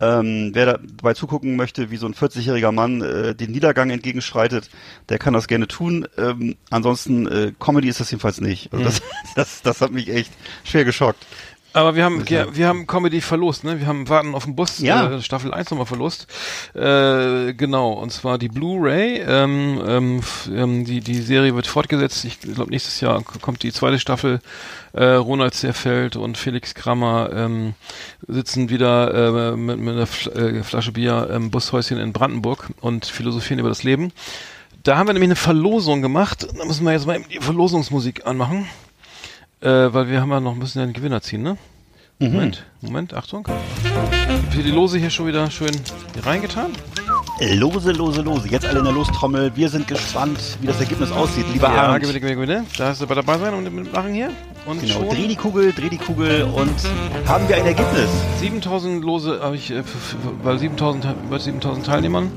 [0.00, 4.70] Ähm, wer dabei zugucken möchte, wie so ein 40-jähriger Mann äh, den Niedergang entgegenschreitet,
[5.08, 6.06] der kann das gerne tun.
[6.18, 8.72] Ähm, ansonsten äh, Comedy ist das jedenfalls nicht.
[8.72, 9.02] Also das,
[9.36, 10.32] das, das hat mich echt
[10.64, 11.24] schwer geschockt.
[11.74, 13.80] Aber wir haben, ja, wir haben Comedy verlost, ne?
[13.80, 15.10] Wir haben Warten auf den Bus, Ja.
[15.10, 16.28] äh, Staffel 1 nochmal verlost.
[16.72, 19.22] Äh, genau, und zwar die Blu-ray.
[19.26, 20.20] Ähm, ähm,
[20.54, 22.24] ähm, die, die Serie wird fortgesetzt.
[22.24, 24.38] Ich glaube, nächstes Jahr kommt die zweite Staffel.
[24.92, 27.74] Äh, Ronald Zerfeld und Felix Krammer ähm,
[28.28, 33.04] sitzen wieder äh, mit, mit einer Fl äh, Flasche Bier im Bushäuschen in Brandenburg und
[33.04, 34.12] philosophieren über das Leben.
[34.84, 36.46] Da haben wir nämlich eine Verlosung gemacht.
[36.56, 38.68] Da müssen wir jetzt mal eben die Verlosungsmusik anmachen.
[39.64, 41.56] Äh, weil wir haben ja noch ein bisschen einen Gewinner ziehen, ne?
[42.20, 43.46] Moment, Moment, Achtung.
[44.50, 45.72] Für die Lose hier schon wieder schön
[46.22, 46.70] reingetan.
[47.40, 48.48] Lose, lose, lose.
[48.48, 49.50] Jetzt alle in der Lostrommel.
[49.56, 51.44] Wir sind gespannt, wie das Ergebnis aussieht.
[51.52, 52.02] Lieber Ja, Arndt.
[52.02, 52.66] gewinne, gewinne, gewinne.
[52.78, 54.30] Da hast du bei dabei sein und mitmachen hier.
[54.66, 56.70] Und Genau, schon dreh die Kugel, dreh die Kugel und
[57.26, 58.08] haben wir ein Ergebnis.
[58.38, 59.82] 7000 Lose habe ich, äh,
[60.44, 62.30] bei 7000, te- bei 7000 Teilnehmern,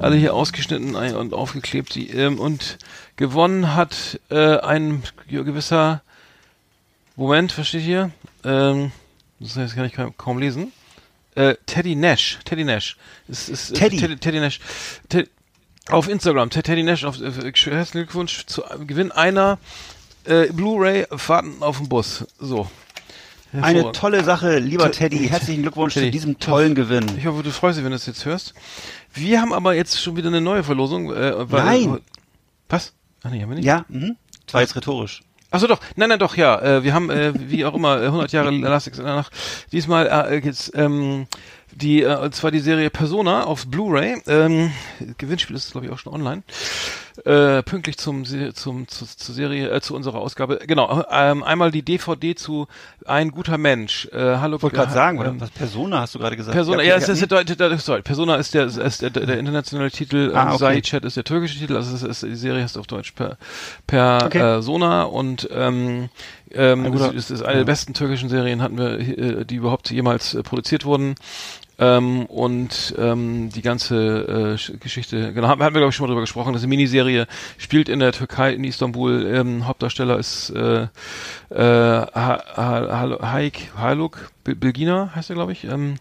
[0.00, 1.94] alle hier ausgeschnitten und aufgeklebt.
[1.94, 2.76] Die, ähm, und
[3.16, 6.02] gewonnen hat äh, ein gewisser,
[7.16, 8.10] Moment, was steht hier?
[8.44, 8.90] Ähm,
[9.40, 10.72] das kann ich kaum, lesen.
[11.34, 12.96] Äh, Teddy Nash, Teddy Nash.
[13.28, 13.96] Ist, ist, äh, Teddy.
[13.98, 14.60] Teddy, Teddy Nash.
[15.08, 15.28] Te
[15.90, 19.58] auf Instagram, Ted- Teddy Nash, auf, äh, herzlichen Glückwunsch zu Gewinn einer
[20.24, 22.24] äh, Blu-ray Fahrten auf dem Bus.
[22.38, 22.70] So.
[23.52, 25.28] Eine tolle Sache, lieber Te- Teddy.
[25.28, 26.52] Herzlichen Glückwunsch Teddy, zu diesem toll.
[26.62, 27.06] tollen Gewinn.
[27.18, 28.54] Ich hoffe, du freust dich, wenn du es jetzt hörst.
[29.12, 31.12] Wir haben aber jetzt schon wieder eine neue Verlosung.
[31.14, 32.00] Äh, Nein.
[32.68, 32.94] Was?
[33.22, 33.64] Ach nee, haben wir nicht.
[33.64, 34.16] Ja, mhm.
[34.46, 35.22] Das war jetzt rhetorisch.
[35.54, 36.60] Achso doch, nein, nein, doch, ja.
[36.60, 39.30] Äh, wir haben, äh, wie auch immer, äh, 100 Jahre Elastics danach.
[39.70, 41.28] Diesmal äh, jetzt ähm,
[41.76, 44.22] die, äh, und zwar die Serie Persona auf Blu-ray.
[44.26, 44.72] Ähm,
[45.18, 46.42] Gewinnspiel ist, glaube ich, auch schon online.
[47.24, 50.58] Äh, pünktlich zum, zum zu, zur Serie, äh, zu unserer Ausgabe.
[50.66, 52.66] Genau, ähm, einmal die DVD zu
[53.06, 54.08] Ein guter Mensch.
[54.12, 56.54] Äh, hallo, Ich wollte gerade sagen, ähm, was Persona hast du gerade gesagt?
[56.54, 60.32] Persona, ja, es ist, der, der, sorry, Persona ist der, ist der, der, internationale Titel,
[60.34, 60.58] Ah, okay.
[60.58, 63.36] Sai Chat ist der türkische Titel, also es ist, die Serie heißt auf Deutsch per,
[63.86, 64.58] per Okay.
[64.58, 66.08] äh, Sona und ähm,
[66.50, 66.84] ähm,
[67.16, 70.84] es ist, eine der besten türkischen Serien, hatten wir, äh, die überhaupt jemals äh, produziert
[70.84, 71.14] wurden.
[71.78, 76.04] Ähm, und ähm, die ganze äh, Sch- Geschichte, genau, haben, haben wir glaube ich schon
[76.04, 77.26] mal drüber gesprochen, das ist eine Miniserie,
[77.58, 80.88] spielt in der Türkei, in Istanbul, ähm, Hauptdarsteller ist äh, äh,
[81.58, 82.06] ha
[82.56, 83.18] ha
[83.76, 85.64] Haluk Bil- Bilgina, heißt er glaube ich.
[85.64, 85.96] Ähm,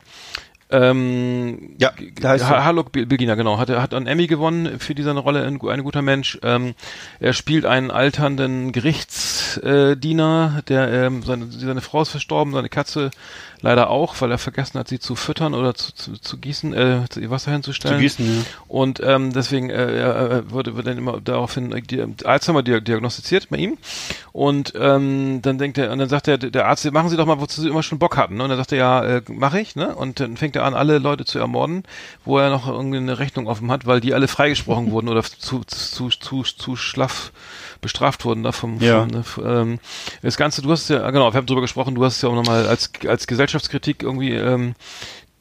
[0.73, 2.63] ähm, Ja, da heißt Ha-.
[2.65, 5.69] Haluk Bil- Bilgina, genau, hat, er- hat einen Emmy gewonnen für diese Rolle in Gu-
[5.69, 6.37] Ein guter Mensch.
[6.43, 6.73] Ähm,
[7.19, 13.11] er spielt einen alternden Gerichtsdiener, der ähm, seine, seine Frau ist verstorben, seine Katze
[13.61, 16.99] leider auch, weil er vergessen hat, sie zu füttern oder zu, zu, zu gießen, äh,
[17.09, 17.95] zu ihr Wasser hinzustellen.
[17.95, 18.41] Zu gießen, ja.
[18.67, 23.47] Und ähm, deswegen äh, er, wurde, wird dann immer daraufhin äh, die, Alzheimer dia- diagnostiziert
[23.49, 23.77] bei ihm.
[24.33, 27.39] Und ähm, dann denkt er, und dann sagt er, der Arzt, machen Sie doch mal,
[27.39, 28.35] wozu Sie immer schon Bock hatten.
[28.35, 28.43] Ne?
[28.43, 29.95] Und dann sagt er, ja, äh, mache ich, ne?
[29.95, 31.83] Und dann fängt er an, alle Leute zu ermorden,
[32.25, 35.63] wo er noch irgendwie eine Rechnung offen hat, weil die alle freigesprochen wurden oder zu,
[35.65, 37.31] zu, zu, zu schlaff
[37.81, 39.01] bestraft wurden da vom, Ja.
[39.01, 39.79] vom ne, ähm,
[40.21, 42.35] das Ganze, du hast ja, genau, wir haben drüber gesprochen, du hast es ja auch
[42.35, 44.73] nochmal als, als Gesellschaftskritik irgendwie ähm,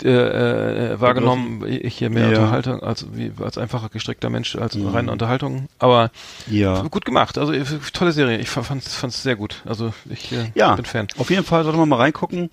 [0.02, 2.38] äh, äh, wahrgenommen, ich hier mehr Ja.
[2.40, 5.68] Unterhaltung, als wie als einfacher gestrickter Mensch, als reine Unterhaltung.
[5.78, 6.10] Aber
[6.48, 6.82] Ja.
[6.82, 7.52] gut gemacht, also
[7.92, 9.62] tolle Serie, ich fand es sehr gut.
[9.64, 11.06] Also ich äh, Ja, bin Fan.
[11.18, 12.50] auf jeden Fall sollte man mal reingucken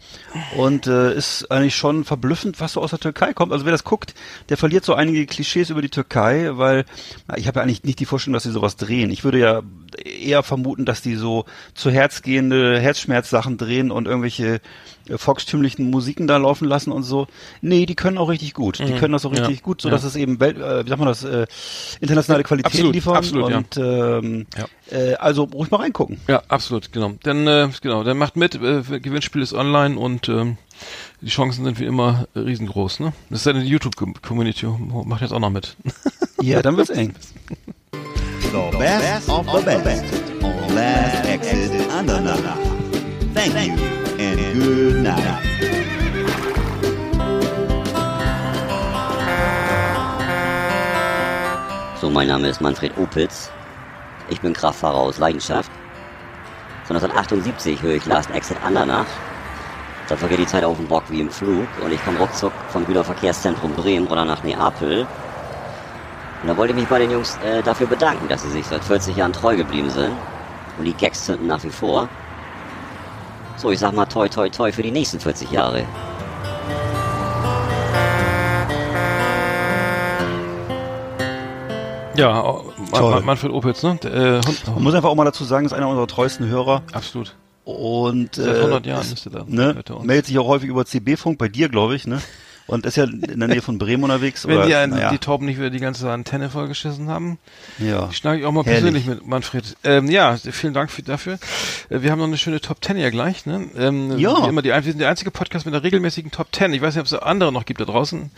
[0.57, 3.51] und äh, ist eigentlich schon verblüffend, was so aus der Türkei kommt.
[3.51, 4.13] Also wer das guckt,
[4.49, 6.85] der verliert so einige Klischees über die Türkei, weil
[7.27, 9.09] na, ich habe ja eigentlich nicht die Vorstellung, dass sie sowas drehen.
[9.09, 9.61] Ich würde ja
[10.03, 14.61] eher vermuten, dass die so zu Herz gehende Herzschmerzsachen drehen und irgendwelche
[15.17, 17.27] volkstümlichen Musiken da laufen lassen und so.
[17.61, 18.79] Nee, die können auch richtig gut.
[18.79, 19.37] Die können das auch Mhm.
[19.37, 19.45] Ja.
[19.45, 19.93] richtig gut, so Ja.
[19.95, 21.45] dass es eben Welt, äh, wie sagt man das, äh,
[22.01, 23.57] internationale Qualität Absolut, liefern absolut, ja.
[23.57, 24.97] und ähm, Ja.
[24.97, 26.19] äh, also ruhig mal reingucken.
[26.27, 27.13] Ja, absolut, genau.
[27.23, 30.57] Dann äh, genau, dann macht mit, äh, Gewinnspiel ist online und ähm,
[31.21, 33.13] die Chancen sind wie immer riesengroß, ne?
[33.29, 34.67] Das ist ja eine YouTube-Community,
[35.05, 35.75] macht jetzt auch noch mit.
[36.41, 37.13] Ja, dann wird's eng.
[37.91, 40.03] The best of the best
[40.41, 42.57] on Last Exit Andernach.
[43.35, 45.39] Thank you and good night.
[51.99, 53.51] So, mein Name ist Manfred Opitz.
[54.29, 55.71] Ich bin Kraftfahrer aus Leidenschaft.
[56.85, 59.05] Von 1978 höre ich Last Exit Andernach.
[60.07, 62.85] Da vergeht die Zeit auf dem Bock wie im Flug und ich komme ruckzuck vom
[62.85, 65.05] Güterverkehrszentrum Bremen oder nach Neapel.
[66.41, 68.83] Und da wollte ich mich bei den Jungs äh, dafür bedanken, dass sie sich seit
[68.83, 70.13] 40 Jahren treu geblieben sind.
[70.77, 72.07] Und die Gags zünden nach wie vor.
[73.59, 75.85] So, ich sag mal toi toi toi für die nächsten 40 Jahre.
[82.15, 82.41] Ja,
[82.91, 83.11] Toll.
[83.11, 83.97] Ma- Manfred Opitz, ne?
[84.03, 84.41] Der, Äh,
[84.73, 87.35] Man muss einfach auch mal dazu sagen, ist einer unserer treuesten Hörer absolut.
[87.63, 89.45] und Seit äh, 100 Jahren ist er da.
[89.47, 92.19] ne, meldet sich auch häufig über CB-Funk, bei dir, glaube ich, ne?
[92.69, 94.47] Und ist ja in der Nähe von Bremen unterwegs.
[94.47, 97.39] Wenn oder, die, einen, naja, die Tauben nicht wieder die ganze Antenne vollgeschissen haben,
[97.79, 98.11] ja.
[98.11, 98.81] schneide ich auch mal Herrlich.
[98.81, 99.75] persönlich mit Manfred.
[99.83, 101.39] Ähm, ja, vielen Dank für, dafür.
[101.89, 103.45] Äh, wir haben noch eine schöne Top Ten ja gleich.
[103.45, 103.69] Ne?
[103.77, 104.47] Ähm, Ja.
[104.47, 106.73] Immer die, wir sind der einzige Podcast mit einer regelmäßigen Top Ten.
[106.73, 108.29] Ich weiß nicht, ob es andere noch gibt da draußen.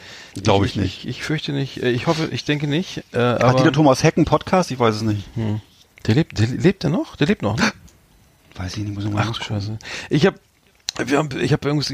[0.42, 1.04] Glaube ich nicht.
[1.06, 1.84] Ich, ich fürchte nicht.
[1.84, 3.04] Äh, Ich hoffe, ich denke nicht.
[3.14, 4.72] Äh, Hat aber die der Thomas Hecken Podcast?
[4.72, 5.26] Ich weiß es nicht.
[6.08, 7.16] der lebt, der lebt der noch?
[7.18, 7.58] Der lebt noch.
[7.58, 7.72] Ne?
[8.56, 9.42] Weiß ich nicht, muss ich mal Ach.
[9.42, 9.78] Scheiße.
[10.10, 10.38] Ich habe
[11.10, 11.92] wir haben, ich habe irgendwas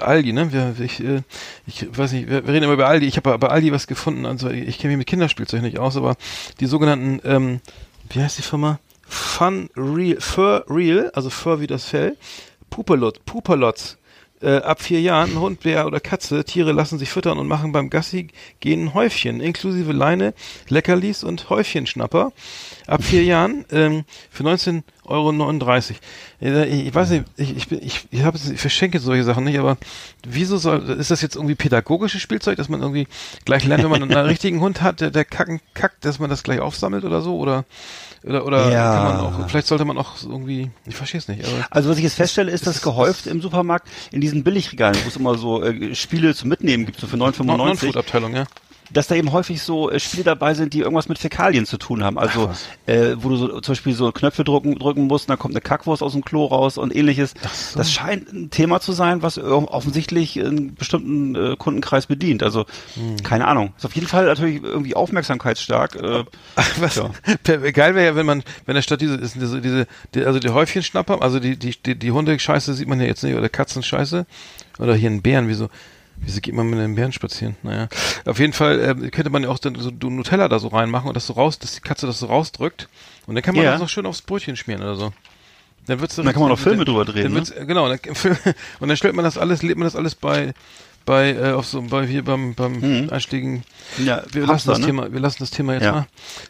[0.00, 0.52] Aldi, ne?
[0.52, 1.22] Wir, ich, äh,
[1.66, 3.06] ich weiß nicht, wir, reden immer über Aldi.
[3.06, 4.26] Ich habe bei Aldi was gefunden.
[4.26, 6.16] Also ich kenne mich mit Kinderspielzeug nicht aus, aber
[6.60, 7.60] die sogenannten, ähm,
[8.10, 8.78] wie heißt die Firma?
[9.06, 12.16] Fun Real, Fur Real, also Fur wie das Fell,
[12.70, 13.96] Pupalot, Pupalots.
[14.42, 17.90] Äh, ab vier Jahren, Hund, Bär oder Katze, Tiere lassen sich füttern und machen beim
[17.90, 18.28] Gassi
[18.60, 20.32] gehen Häufchen, inklusive Leine,
[20.68, 22.32] Leckerlis und Häufchenschnapper.
[22.90, 25.32] Ab vier Jahren ähm, für 19,39 Euro.
[26.40, 29.76] Ich weiß nicht, ich, ich, ich, ich, hab, ich verschenke solche Sachen nicht, aber
[30.26, 33.06] wieso soll, ist das jetzt irgendwie pädagogisches Spielzeug, dass man irgendwie
[33.44, 36.42] gleich lernt, wenn man einen richtigen Hund hat, der, der kacken kackt, dass man das
[36.42, 37.36] gleich aufsammelt oder so?
[37.38, 37.64] Oder,
[38.24, 38.94] oder, oder Ja.
[38.94, 41.96] kann man auch, vielleicht sollte man auch irgendwie, ich verstehe es nicht, aber Also was
[41.96, 45.62] ich jetzt feststelle, ist, dass gehäuft im Supermarkt in diesen Billigregalen, wo es immer so
[45.62, 48.46] äh, Spiele zum Mitnehmen gibt, so für 9,95, Non-Food-Abteilung, ja.
[48.92, 52.02] Dass da eben häufig so äh, Spiele dabei sind, die irgendwas mit Fäkalien zu tun
[52.04, 52.18] haben.
[52.18, 52.50] Also
[52.86, 55.60] äh, wo du so, zum Beispiel so Knöpfe drücken, drücken musst, und dann kommt eine
[55.60, 57.34] Kackwurst aus dem Klo raus und ähnliches.
[57.74, 62.42] Das scheint ein Thema zu sein, was offensichtlich einen bestimmten äh, Kundenkreis bedient.
[62.42, 63.22] Also Hm.
[63.22, 63.72] keine Ahnung.
[63.76, 65.96] Ist auf jeden Fall natürlich irgendwie aufmerksamkeitsstark.
[65.96, 66.24] Äh,
[66.78, 66.96] Was?
[66.96, 67.10] Ja.
[67.72, 71.22] Geil wäre ja, wenn man, wenn der statt diese, diese, diese die, also die Häufchenschnapper,
[71.22, 74.26] also die, die, die, die Hundescheiße sieht man ja jetzt nicht, oder Katzenscheiße,
[74.78, 75.68] oder hier ein Bären, wieso,
[76.20, 77.56] wieso geht man mit einem Bären spazieren?
[77.62, 77.88] Naja,
[78.26, 81.08] auf jeden Fall ähm, könnte man ja auch dann so du Nutella da so reinmachen
[81.08, 82.88] und das so raus, dass die Katze das so rausdrückt
[83.26, 83.72] und dann kann man Ja.
[83.72, 85.12] das noch schön aufs Brötchen schmieren oder so.
[85.86, 87.38] Dann wird's so Dann kann man noch Filme drüber drehen, Dann ne?
[87.38, 87.98] wird's, Genau, dann,
[88.80, 90.52] und dann stellt man das alles, lädt man das alles bei
[91.06, 93.64] bei äh, auf so bei hier beim beim Einstiegen
[93.96, 94.86] ja, wir Hamster, lassen das ne?
[94.86, 95.92] Thema, wir lassen das Thema jetzt Ja.
[95.92, 96.06] mal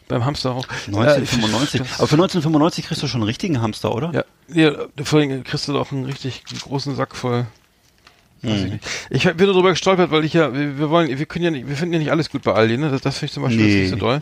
[0.08, 0.66] beim Hamster auch.
[0.88, 1.80] 1995.
[1.80, 4.12] Äh, Aber für 1995 kriegst du schon einen richtigen Hamster, oder?
[4.12, 4.72] ja, ja,
[5.04, 7.46] vor allem kriegst du auch einen richtig großen Sack voll.
[8.42, 8.64] Weiß Hm.
[8.66, 8.84] ich nicht.
[9.10, 11.68] Ich bin nur drüber gestolpert, weil ich ja, wir, wir wollen, wir können ja nicht,
[11.68, 12.90] wir finden ja nicht alles gut bei Aldi, ne?
[12.90, 13.80] Das, das finde ich zum Beispiel Nee.
[13.82, 14.20] nicht so doll.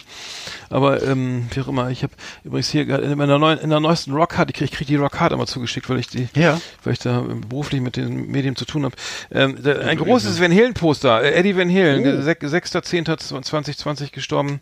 [0.71, 2.13] Aber ähm, wie auch immer, ich habe
[2.45, 5.33] übrigens hier in der neuen, in der neuesten Rockcard, ich krieg, ich krieg die Rockcard
[5.33, 6.61] immer zugeschickt, weil ich die, Ja.
[6.85, 8.95] weil ich da ähm, beruflich mit den Medien zu tun habe.
[9.31, 12.23] Ähm, da, ein großes Van Halen Poster, äh, Eddie Van Halen, Oh.
[12.23, 14.61] sech- 6.10.2020 gestorben.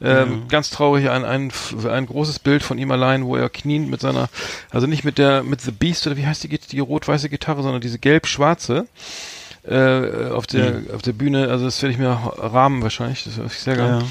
[0.00, 1.52] Ähm, Ganz traurig, ein, ein,
[1.88, 4.28] ein großes Bild von ihm allein, wo er kniend mit seiner,
[4.70, 7.80] also nicht mit der, mit The Beast oder wie heißt die, die rot-weiße Gitarre, sondern
[7.80, 8.86] diese gelb-schwarze.
[9.68, 13.58] Äh, auf der auf der Bühne, also das werde ich mir rahmen wahrscheinlich, das ich
[13.58, 14.04] sehr gerne.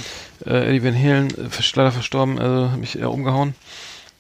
[0.46, 3.56] Äh, Eddie Van Halen, äh, leider verstorben, also hat mich eher umgehauen.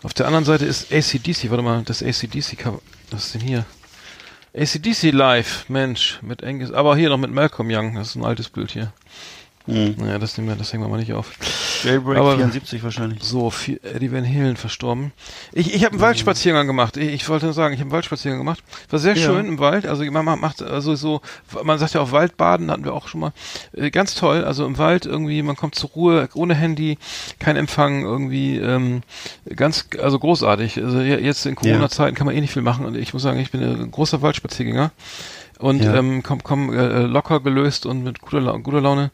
[0.03, 2.79] Auf der anderen Seite ist ACDC, warte mal, das ACDC Cover.
[3.11, 3.65] Was ist denn hier?
[4.55, 8.47] ACDC Live, Mensch, mit Angus, aber hier noch mit Malcolm Young, das ist ein altes
[8.47, 8.93] Bild hier.
[9.67, 9.95] Mhm.
[9.97, 11.31] Naja, das nehmen wir, das hängen wir mal nicht auf.
[11.83, 13.23] Jailbreak Aber- 74 wahrscheinlich.
[13.23, 15.11] So, viel, Eddie Van Halen verstorben.
[15.53, 16.97] Ich, ich habe einen Waldspaziergang gemacht.
[16.97, 18.63] Ich, ich wollte nur sagen, ich habe einen Waldspaziergang gemacht.
[18.89, 19.25] War sehr Ja.
[19.25, 19.85] schön im Wald.
[19.87, 21.21] Also man ma- macht also so,
[21.63, 23.33] man sagt ja auch Waldbaden, hatten wir auch schon mal.
[23.73, 24.43] Äh, ganz toll.
[24.43, 26.97] Also im Wald irgendwie, man kommt zur Ruhe, ohne Handy,
[27.39, 29.01] kein Empfang, irgendwie ähm,
[29.55, 30.77] ganz, also großartig.
[30.83, 32.85] Also je- jetzt in Corona-Zeiten kann man eh nicht viel machen.
[32.85, 34.91] Und ich muss sagen, ich bin ein großer Waldspaziergänger
[35.57, 35.95] und Ja.
[35.95, 39.11] ähm, komm, komm äh, locker gelöst und mit guter, La guter Laune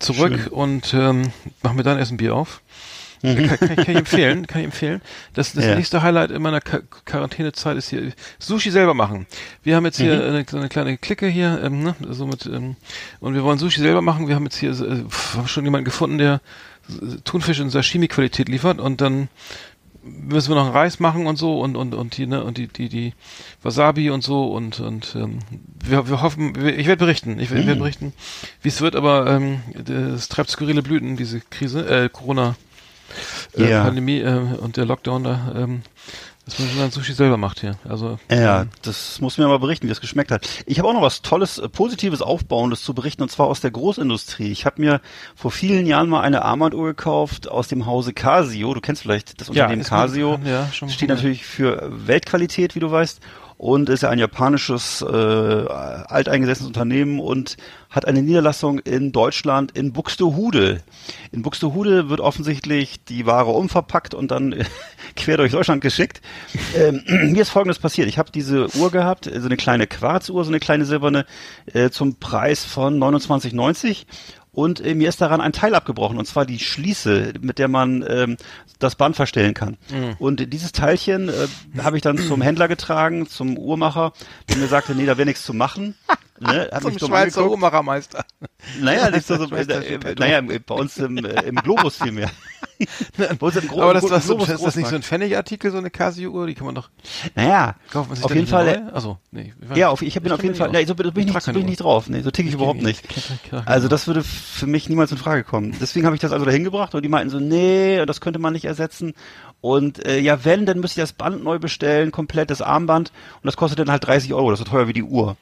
[0.00, 1.30] zurück und ähm,
[1.62, 2.60] mach mir dann erst ein Bier auf.
[3.22, 5.02] Kann, kann, kann ich empfehlen, kann ich empfehlen.
[5.34, 5.74] Das, das Ja.
[5.74, 9.26] nächste Highlight in meiner Ka Quarantänezeit ist hier Sushi selber machen.
[9.62, 10.22] Wir haben jetzt hier Mhm.
[10.22, 12.76] eine, so eine kleine Clique hier, ähm, ne, so mit, ähm,
[13.20, 14.26] und wir wollen Sushi selber machen.
[14.26, 16.40] Wir haben jetzt hier äh, pf, haben schon jemanden gefunden, der
[16.88, 19.28] äh, Thunfisch in Sashimi-Qualität liefert und dann
[20.02, 22.68] müssen wir noch einen Reis machen und so und und und die ne und die
[22.68, 23.12] die die
[23.62, 25.40] Wasabi und so und und ähm,
[25.84, 27.78] wir, wir hoffen wir, ich werde berichten ich werde Mm.
[27.78, 28.12] berichten
[28.62, 29.60] wie es wird aber ähm,
[30.16, 32.56] es treibt skurrile Blüten diese Krise äh, Corona
[33.56, 33.84] äh, Ja.
[33.84, 35.82] Pandemie äh, und der Lockdown da ähm,
[36.56, 39.86] dass man dann Sushi selber macht hier also Ja, ähm, das muss mir mal berichten,
[39.86, 40.46] wie das geschmeckt hat.
[40.66, 43.70] Ich habe auch noch was Tolles, äh, Positives, Aufbauendes zu berichten, und zwar aus der
[43.70, 44.50] Großindustrie.
[44.50, 45.00] Ich habe mir
[45.34, 48.74] vor vielen Jahren mal eine Armbanduhr gekauft aus dem Hause Casio.
[48.74, 50.30] Du kennst vielleicht das Ja, Unternehmen mir Casio.
[50.32, 53.20] bekannt, ja, schon steht natürlich für Weltqualität, wie du weißt.
[53.60, 57.58] Und ist ja ein japanisches, äh, alteingesessenes Unternehmen und
[57.90, 60.80] hat eine Niederlassung in Deutschland in Buxtehude.
[61.30, 64.64] In Buxtehude wird offensichtlich die Ware umverpackt und dann
[65.14, 66.22] quer durch Deutschland geschickt.
[66.74, 68.08] Ähm, mir ist Folgendes passiert.
[68.08, 71.26] Ich habe diese Uhr gehabt, so eine kleine Quarzuhr, so eine kleine silberne,
[71.66, 74.06] äh, zum Preis von 29,90
[74.52, 78.04] und äh, mir ist daran ein Teil abgebrochen, und zwar die Schließe, mit der man
[78.08, 78.36] ähm,
[78.78, 79.76] das Band verstellen kann.
[80.18, 81.46] Und äh, dieses Teilchen äh,
[81.82, 84.12] habe ich dann zum Händler getragen, zum Uhrmacher,
[84.48, 85.94] der mir sagte, nee, da wäre nichts zu machen.
[86.42, 87.50] Ne, hat So mich dumm Schweizer angeguckt.
[87.62, 88.24] Uhrmachermeister.
[88.80, 92.30] Naja, nicht so, so äh, naja, bei uns im, äh, im Globus vielmehr.
[93.18, 95.02] Aber das, das, Globus ist das nicht so ein.
[95.02, 96.46] Pfennigartikel, so eine Casio-Uhr?
[96.46, 96.90] Die kann man doch,
[97.34, 98.90] Naja, kauft man sich auf jeden nicht Fall?
[98.92, 99.52] Achso, nee.
[99.60, 99.84] ich ja, nicht.
[99.86, 101.80] auf, ich bin auf kenn jeden Fall, nee, so bin, ich nicht, bin ich nicht
[101.80, 102.08] drauf.
[102.08, 103.04] Nee, so tick ich, überhaupt nicht.
[103.10, 105.76] ich ich trage Also das würde für mich niemals in Frage kommen.
[105.80, 108.52] Deswegen habe ich das also dahin gebracht und die meinten so, nee, das könnte man
[108.52, 109.14] nicht ersetzen.
[109.60, 113.12] Und äh, ja, wenn, dann müsste ich das Band neu bestellen, komplett das Armband
[113.42, 115.36] und das kostet dann halt 30 Euro, das ist so teuer wie die Uhr.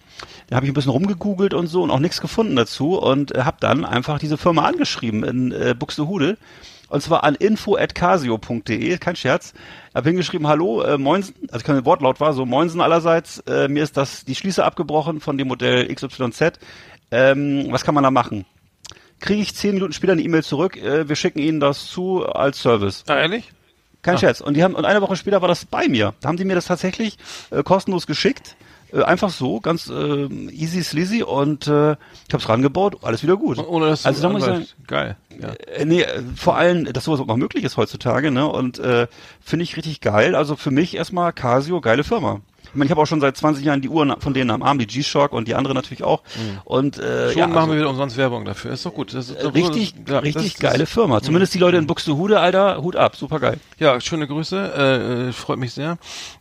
[0.49, 3.43] Da habe ich ein bisschen rumgegoogelt und so und auch nichts gefunden dazu und äh,
[3.43, 6.37] habe dann einfach diese Firma angeschrieben in äh, Buxtehude
[6.89, 9.53] und zwar an info@casio.de, kein Scherz.
[9.95, 13.97] Habe hingeschrieben, hallo, äh, Moinsen, also kein Wortlaut war so, Moinsen allerseits, äh, mir ist
[13.97, 16.59] das die Schließe abgebrochen von dem Modell XYZ.
[17.11, 18.45] Ähm, was kann man da machen?
[19.21, 22.61] Kriege ich zehn Minuten später eine E-Mail zurück, äh, wir schicken Ihnen das zu als
[22.61, 23.05] Service.
[23.09, 23.53] Ah, ehrlich?
[24.03, 24.41] Kein Scherz.
[24.41, 26.15] Und die haben und eine Woche später war das bei mir.
[26.21, 27.19] Da haben die mir das tatsächlich
[27.51, 28.57] äh, kostenlos geschickt.
[28.93, 33.37] Äh, einfach so, ganz äh, easy sleazy und äh, ich habe es rangebaut, alles wieder
[33.37, 33.59] gut.
[33.59, 34.67] Ohne dass also da muss ich sagen.
[34.87, 35.17] Geil.
[35.41, 35.51] Ja.
[35.51, 38.47] äh, nee, äh, vor allem, dass sowas auch noch möglich ist heutzutage, ne?
[38.49, 39.07] Und äh,
[39.41, 40.35] finde ich richtig geil.
[40.35, 42.41] Also für mich erstmal Casio, geile Firma.
[42.71, 44.79] Ich meine, ich habe auch schon seit 20 Jahren die Uhren von denen am Arm,
[44.79, 46.23] die G-Shock und die andere natürlich auch.
[46.65, 48.73] Und äh, Schon ja, machen also, wir wieder umsonst Werbung dafür.
[48.73, 49.15] Ist doch gut.
[49.15, 51.23] Das ist richtig, ja, richtig das- geile Firma.
[51.23, 53.59] Zumindest die Leute in Buxtehude, Alter, Hut ab, super geil.
[53.79, 54.73] Ja, schöne Grüße.
[54.77, 55.99] Äh, äh, freut mich sehr.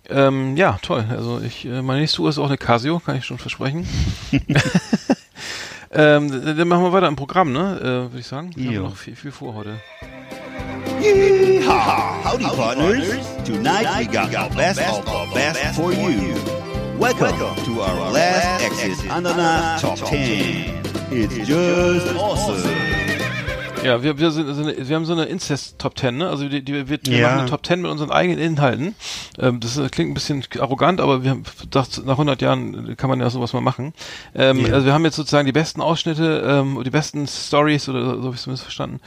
[0.09, 1.05] Ähm, ja, toll.
[1.09, 3.87] Also ich, äh, meine nächste Uhr ist auch eine Casio, kann ich schon versprechen.
[5.91, 7.77] ähm, dann machen wir weiter im Programm, ne?
[7.79, 8.51] Äh, Würde ich sagen.
[8.55, 9.79] Wir haben noch viel, viel vor heute.
[10.97, 12.21] Yeehaw!
[12.23, 13.27] Howdy, partners.
[13.45, 16.33] Tonight we got our best of our best for you.
[16.97, 20.81] Welcome to our last Exit Andana Top 10.
[21.11, 22.96] It's just awesome.
[23.87, 26.29] Ja, wir, wir, sind, sind, wir haben so eine Incest-Top 10, ne?
[26.29, 27.27] Also die, die, wir, wir Ja.
[27.27, 28.95] machen eine Top 10 mit unseren eigenen Inhalten.
[29.39, 33.19] Ähm, das äh, klingt ein bisschen arrogant, aber wir haben nach 100 Jahren kann man
[33.19, 33.93] ja sowas mal machen.
[34.35, 34.73] Ähm, Ja.
[34.73, 38.35] Also wir haben jetzt sozusagen die besten Ausschnitte, ähm, die besten Stories oder so habe
[38.35, 38.99] ich zumindest verstanden,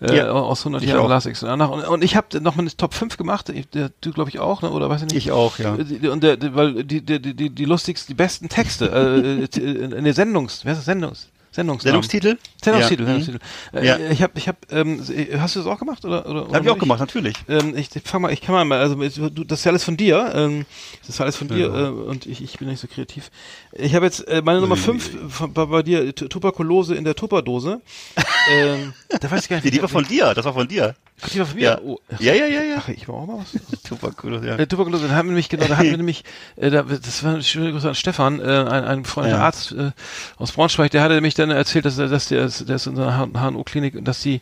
[0.00, 0.30] äh, Ja.
[0.30, 1.08] aus 100 Ich Jahren.
[1.08, 1.70] Last Exit Danach.
[1.70, 4.38] Und, und ich habe noch mal eine Top 5 gemacht, ich, der, du glaube ich
[4.38, 4.70] auch, ne?
[4.70, 5.16] oder weiß ich nicht?
[5.26, 5.76] Ich auch, ja.
[5.76, 9.96] Die- Und der, die, weil die, die, die, die, lustigsten, die besten Texte, äh, äh,
[9.96, 10.84] in der Sendungs, wer ist das?
[10.86, 12.02] Sendungs, Sendungsnamen.
[12.02, 12.38] Sendungstitel?
[12.62, 13.06] Sendungstitel, Ja.
[13.08, 13.38] Sendungstitel.
[13.72, 13.98] Äh, Ja.
[14.10, 15.00] Ich habe, ich habe, ähm,
[15.40, 16.24] hast du das auch gemacht oder?
[16.28, 17.34] oder Hab ich auch gemacht, natürlich.
[17.48, 20.32] Ähm, ich fang mal, ich kann mal, also du, das ist ja alles von dir.
[20.34, 20.66] Ähm,
[21.00, 23.30] das ist alles von dir äh, und ich, ich bin nicht so kreativ.
[23.72, 25.10] Ich habe jetzt äh, meine Nummer 5
[25.52, 27.80] bei, bei dir Tu- Tuberkulose in der Tupperdose.
[28.52, 29.64] ähm, da weiß ich gar nicht.
[29.64, 30.94] Nee, die war von dir, das war von dir.
[31.22, 31.62] Ach, die war von mir.
[31.62, 31.80] Ja.
[31.82, 32.76] Oh, Ja, ja, ja, ja.
[32.78, 33.82] Ach, ich war auch mal was.
[33.82, 34.56] Tuberkulose, ja.
[34.56, 36.24] Äh, Tuberkulose, da haben wir nämlich, genau, da hatten wir nämlich,
[36.56, 39.42] äh, da, das war eine schöne Grüße an Stefan, äh, ein, ein befreundeter Ja.
[39.44, 39.92] Arzt äh,
[40.36, 42.98] aus Braunschweig, der hatte nämlich dann erzählt, dass, er- dass der, ist- der ist in
[42.98, 44.40] einer HNO-Klinik, dass die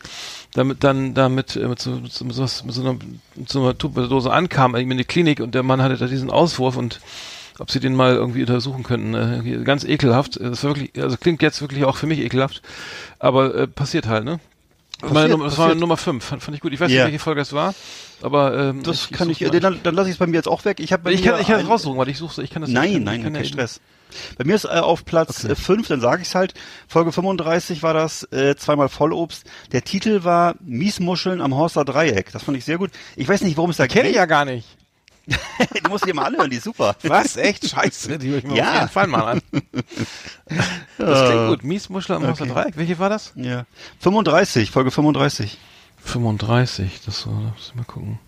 [0.55, 2.97] damit dann damit äh, mit so, mit so, mit so einer,
[3.37, 6.77] mit so einer Tuberkulose ankam, in die Klinik und der Mann hatte da diesen Auswurf
[6.77, 7.01] und
[7.61, 9.15] ob sie den mal irgendwie untersuchen könnten.
[9.15, 10.41] Äh, ganz ekelhaft.
[10.41, 12.63] Das war wirklich, also klingt jetzt wirklich auch für mich ekelhaft,
[13.21, 14.41] aber äh, passiert halt, ne?
[15.13, 15.75] Meine das war.
[15.75, 16.73] Nummer 5, fand, fand ich gut.
[16.73, 16.99] Ich weiß Ja.
[17.05, 17.75] nicht, welche Folge es war,
[18.23, 20.65] aber ähm, Das kann ich, äh, dann, dann lasse ich es bei mir jetzt auch
[20.65, 20.81] weg.
[20.81, 22.63] Ich, hab bei Ich mir kann, ich kann das raussuchen, weil ich suche, ich kann
[22.63, 23.81] das Nein, ich nein, ich kein ja- Stress.
[24.39, 26.55] Bei mir ist äh, auf Platz 5, dann sage ich halt,
[26.87, 29.45] Folge 35 war das, äh, zweimal Vollobst.
[29.73, 32.31] Der Titel war Miesmuscheln am Horster Dreieck.
[32.33, 32.91] Das fand ich sehr gut.
[33.17, 34.17] Ich weiß nicht, worum es da Kenne ich geht.
[34.17, 34.69] ja gar nicht.
[35.27, 36.97] Die musst du dir mal anhören, die ist super.
[37.05, 37.37] Was?
[37.37, 37.69] Echt?
[37.69, 38.19] Scheiße.
[38.19, 38.69] Die höre ich mir Ja.
[38.69, 39.41] auf jeden Fall mal an.
[40.99, 41.65] Das klingt gut.
[41.65, 42.77] Miesmuschel am Haus der Dreieck.
[42.77, 43.33] Welche war das?
[43.37, 43.65] Ja.
[44.01, 45.57] 35, Folge 35.
[46.05, 47.01] 35.
[47.07, 48.19] Das war, muss ich mal gucken.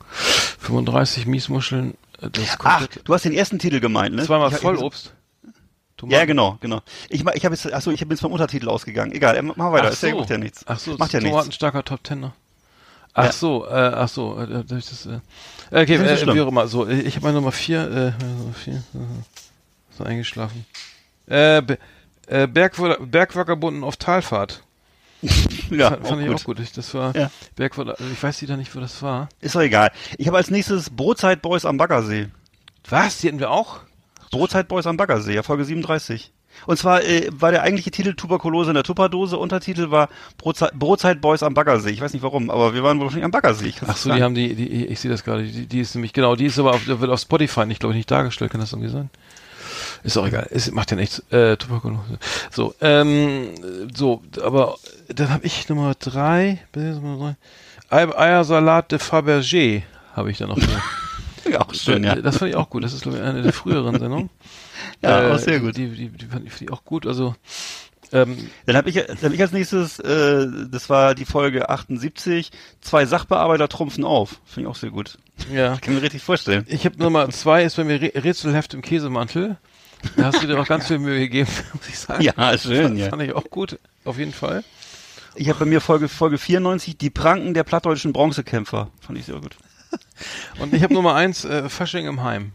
[0.61, 1.94] 35 Miesmuscheln.
[2.20, 4.24] äh, Das Ach, du hast den ersten Titel gemeint, ne?
[4.24, 5.12] zweimal Ich Vollobst.
[6.09, 6.82] Ja, genau, genau.
[7.09, 9.12] Ich, ich habe jetzt, achso, ich bin jetzt vom Untertitel ausgegangen.
[9.12, 9.88] Egal, äh, mach weiter.
[9.88, 10.18] Ach Ist ja so.
[10.20, 10.62] macht ja nichts.
[10.66, 11.47] Ach so, macht ja nichts.
[11.47, 12.32] ein starker Top Ten.
[13.14, 13.32] Ach Ja.
[13.32, 15.20] so, äh, ach so, äh, das, äh,
[15.71, 17.81] okay, Das ist nicht äh, wie auch immer, so, äh, ich habe meine Nummer vier,
[18.21, 18.99] äh, Nummer vier, äh,
[19.97, 20.64] so eingeschlafen.
[21.29, 24.62] Äh, äh, Bergwa- Bergvagabunden auf Talfahrt.
[25.71, 26.37] Ja, fand, fand auch ich gut.
[26.41, 26.61] auch gut.
[26.61, 27.31] Ich, das war Ja.
[27.59, 29.29] Bergwa- also ich weiß wieder nicht, wo das war.
[29.41, 29.91] Ist doch egal.
[30.19, 32.29] Ich habe als nächstes Brotzeit Boys am Baggersee.
[32.89, 33.19] Was?
[33.19, 33.81] Die hatten wir auch?
[34.31, 36.33] Brotzeit Boys am Baggersee, ja, Folge 37.
[36.67, 41.21] Und zwar äh, war der eigentliche Titel Tuberkulose in der Tupperdose, Untertitel war Brotzeit, Brotzeit
[41.21, 41.91] Boys am Baggersee.
[41.91, 43.73] Ich weiß nicht warum, aber wir waren wahrscheinlich am Baggersee.
[43.87, 46.35] Ach so, die haben die, die ich sehe das gerade, die, die ist nämlich, genau,
[46.37, 48.91] die ist aber auf, wird auf Spotify nicht, glaube ich, nicht dargestellt, kann das irgendwie
[48.91, 49.11] sein?
[50.03, 51.19] Ist auch egal, es macht ja nichts.
[51.31, 52.19] Äh, Tuberkulose.
[52.51, 53.49] So, ähm,
[53.95, 54.77] so, aber
[55.09, 56.61] dann habe ich Nummer drei,
[57.91, 59.83] Ei- Eiersalat de Fabergé
[60.15, 60.59] habe ich da noch.
[60.59, 60.83] hier.
[61.53, 62.15] ja, auch schön, ja.
[62.17, 62.85] Das fand ich auch gut.
[62.85, 64.31] Das ist, glaube ich, eine der früheren Sendungen.
[65.03, 65.77] Ja, Äh, auch sehr gut.
[65.77, 67.07] Die, die, die fand ich auch gut.
[67.07, 67.35] Also,
[68.12, 72.51] ähm, Dann habe ich, dann hab ich als nächstes, äh, das war die Folge 78,
[72.81, 74.41] zwei Sachbearbeiter trumpfen auf.
[74.45, 75.18] Finde ich auch sehr gut.
[75.53, 75.77] ja.
[75.81, 76.64] Kann mir richtig vorstellen.
[76.68, 79.57] Ich habe Nummer zwei, ist bei mir Rä- Rätselheft im Käsemantel.
[80.16, 82.22] Da hast du dir auch ganz viel Mühe gegeben, muss ich sagen.
[82.22, 83.09] Ja, schön, fand, ja.
[83.09, 84.62] Fand ich auch gut, auf jeden Fall.
[85.35, 88.89] Ich habe bei mir Folge, Folge 94, die Pranken der plattdeutschen Bronzekämpfer.
[89.01, 89.57] Fand ich sehr gut.
[90.61, 92.53] Und ich habe Nummer eins, äh, Fasching im Heim.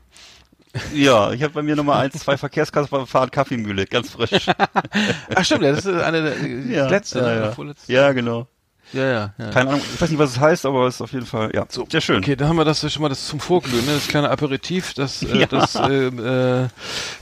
[0.93, 4.47] Ja, ich habe bei mir Nummer eins, zwei Verkehrskassen fahren Kaffeemühle, ganz frisch.
[5.35, 7.51] Ach stimmt, ja, das ist eine der Ja, letzte, ja, ne, ja.
[7.51, 7.91] vorletzte.
[7.91, 8.47] Ja, genau.
[8.93, 9.49] Ja, ja, ja.
[9.51, 11.65] Keine Ahnung, ich weiß nicht, was es heißt, aber es ist auf jeden Fall, ja,
[11.69, 12.17] So, sehr schön.
[12.17, 13.93] Okay, dann haben wir das schon mal das zum Vorglühen, ne?
[13.93, 15.45] das kleine Aperitif, das, äh, Ja.
[15.45, 16.67] das, äh, äh,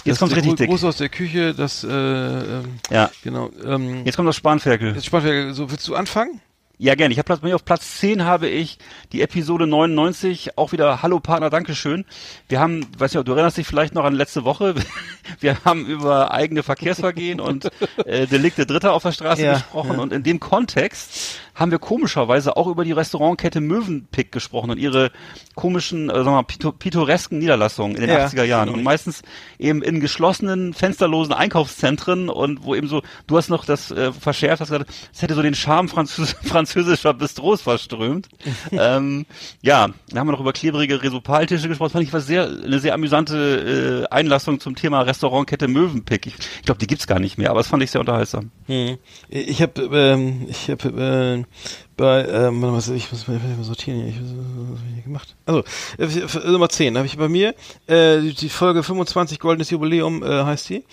[0.04, 0.70] Jetzt das der richtig dick.
[0.70, 3.12] Gruß aus der Küche, das, äh, ähm, Ja.
[3.24, 4.96] genau, ähm, Jetzt kommt das Spanferkel.
[4.96, 6.42] jetzt Spanferkel, so, willst du anfangen?
[6.82, 7.12] Ja, gerne.
[7.12, 8.78] Ich habe Platz bei mir auf Platz 10 habe ich
[9.12, 12.06] die Episode 99, auch wieder Hallo Partner, Dankeschön.
[12.48, 14.76] Wir haben, weiß nicht, du erinnerst dich vielleicht noch an letzte Woche,
[15.42, 17.70] wir haben über eigene Verkehrsvergehen und
[18.06, 20.00] äh, Delikte Dritter auf der Straße Ja, gesprochen ja.
[20.00, 25.12] und in dem Kontext haben wir komischerweise auch über die Restaurantkette Mövenpick gesprochen und ihre
[25.56, 28.26] komischen, äh, sagen wir mal, pito- pittoresken Niederlassungen in den Ja.
[28.26, 29.22] 80er Jahren und meistens
[29.60, 34.62] eben in geschlossenen, fensterlosen Einkaufszentren und wo eben so, du hast noch das äh, verschärft,
[34.62, 38.30] hast gesagt, es hätte so den Charme französ französischer Bistros verströmt.
[38.72, 39.26] ähm,
[39.62, 42.94] ja, da haben wir noch über klebrige Resopaltische gesprochen, fand ich was sehr, eine sehr
[42.94, 46.26] amüsante äh, Einlassung zum Thema Restaurantkette Mövenpick.
[46.28, 48.52] Ich, ich glaube, die gibt's gar nicht mehr, aber das fand ich sehr unterhaltsam.
[48.68, 48.98] Hm.
[49.28, 51.49] Ich habe, ähm, ich habe äh,
[51.98, 54.08] bei, ähm, warte mal, ich muss mal sortieren hier.
[54.10, 55.36] Ich, was ich hier gemacht?
[55.46, 55.64] Also
[55.98, 57.54] äh, Nummer 10 habe ich bei mir
[57.88, 60.84] äh, die- Folge 25 Goldenes Jubiläum äh, heißt die.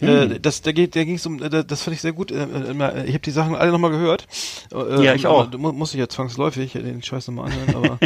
[0.00, 2.30] Äh, das, da geht, da ging es um, äh, das fand ich sehr gut.
[2.32, 4.26] Äh, äh, ich habe die Sachen alle nochmal gehört.
[4.74, 5.44] Äh, Ja, ich auch.
[5.44, 7.74] und- mu- Muss ich ja zwangsläufig äh, den Scheiß nochmal anhören.
[7.76, 7.98] Aber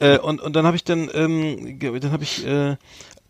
[0.00, 2.76] äh, und und dann habe ich dann, ähm, dann habe ich äh,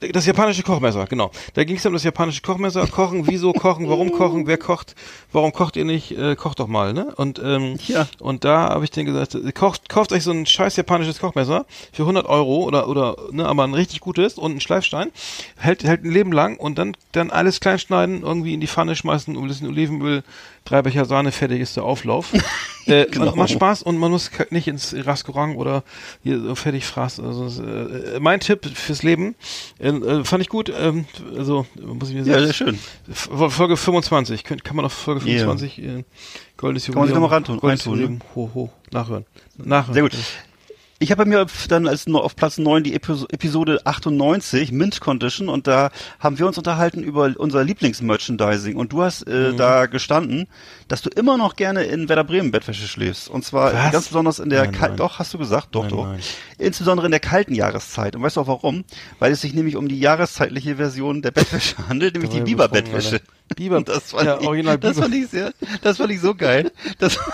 [0.01, 1.33] das japanische Kochmesser, genau.
[1.55, 2.87] Da ging es um das japanische Kochmesser.
[2.87, 4.95] Kochen, wieso kochen, warum kochen, wer kocht,
[5.33, 7.13] warum kocht ihr nicht, äh, kocht doch mal, ne?
[7.17, 8.07] Und, ähm, Ja.
[8.21, 12.05] und da habe ich dann gesagt, kocht, kauft euch so ein scheiß japanisches Kochmesser für
[12.07, 15.11] 100 Euro oder, oder, ne, aber ein richtig gutes und ein Schleifstein.
[15.57, 18.95] Hält, hält ein Leben lang und dann, dann alles klein schneiden, irgendwie in die Pfanne
[18.95, 20.23] schmeißen, ein bisschen Olivenöl,
[20.69, 22.33] drei Becher Sahne, fertig ist der Auflauf.
[22.87, 23.35] äh, Genau.
[23.37, 25.83] macht Spaß und man muss nicht ins Restaurant oder
[26.23, 27.21] hier so fertig fraß.
[27.21, 29.35] Also, äh, mein Tipp fürs Leben,
[29.79, 31.07] äh, äh, fand ich gut, ähm,
[31.37, 32.45] also, muss ich mir Ja, sagen.
[32.45, 32.79] sehr schön.
[33.51, 35.39] Folge 25, könnt, kann man auf Folge Ja.
[35.41, 36.05] 25 äh,
[36.57, 37.23] Goldenes Kann man sich Jubiläum.
[37.23, 38.03] noch mal reintun- Goldenes reintun, ne?
[38.03, 39.25] Jubiläum, ho, ho, nachhören.
[39.57, 39.95] Nachhören.
[39.95, 40.13] Sehr gut.
[41.01, 45.49] Ich habe bei mir dann als auf Platz 9 die Epi- Episode 98, Mint Condition,
[45.49, 48.75] und da haben wir uns unterhalten über unser Lieblingsmerchandising.
[48.75, 50.49] Und du hast äh, da gestanden,
[50.89, 53.29] dass du immer noch gerne in Werder Bremen Bettwäsche schläfst.
[53.29, 53.93] Und zwar Was?
[53.93, 54.97] ganz besonders in der Nein, nein.
[54.97, 56.09] doch, hast du gesagt, doch, Nein, doch.
[56.59, 58.17] Insbesondere in der kalten Jahreszeit.
[58.17, 58.85] Und weißt du auch warum?
[59.21, 63.21] Weil es sich nämlich um die jahreszeitliche Version der Bettwäsche handelt, nämlich die Biber-Bettwäsche.
[63.21, 63.55] betrunken, Alter.
[63.55, 65.03] Biber- das fand, ja, ich, original das Biber.
[65.05, 66.73] fand ich sehr, das fand ich so geil.
[66.99, 67.17] Das,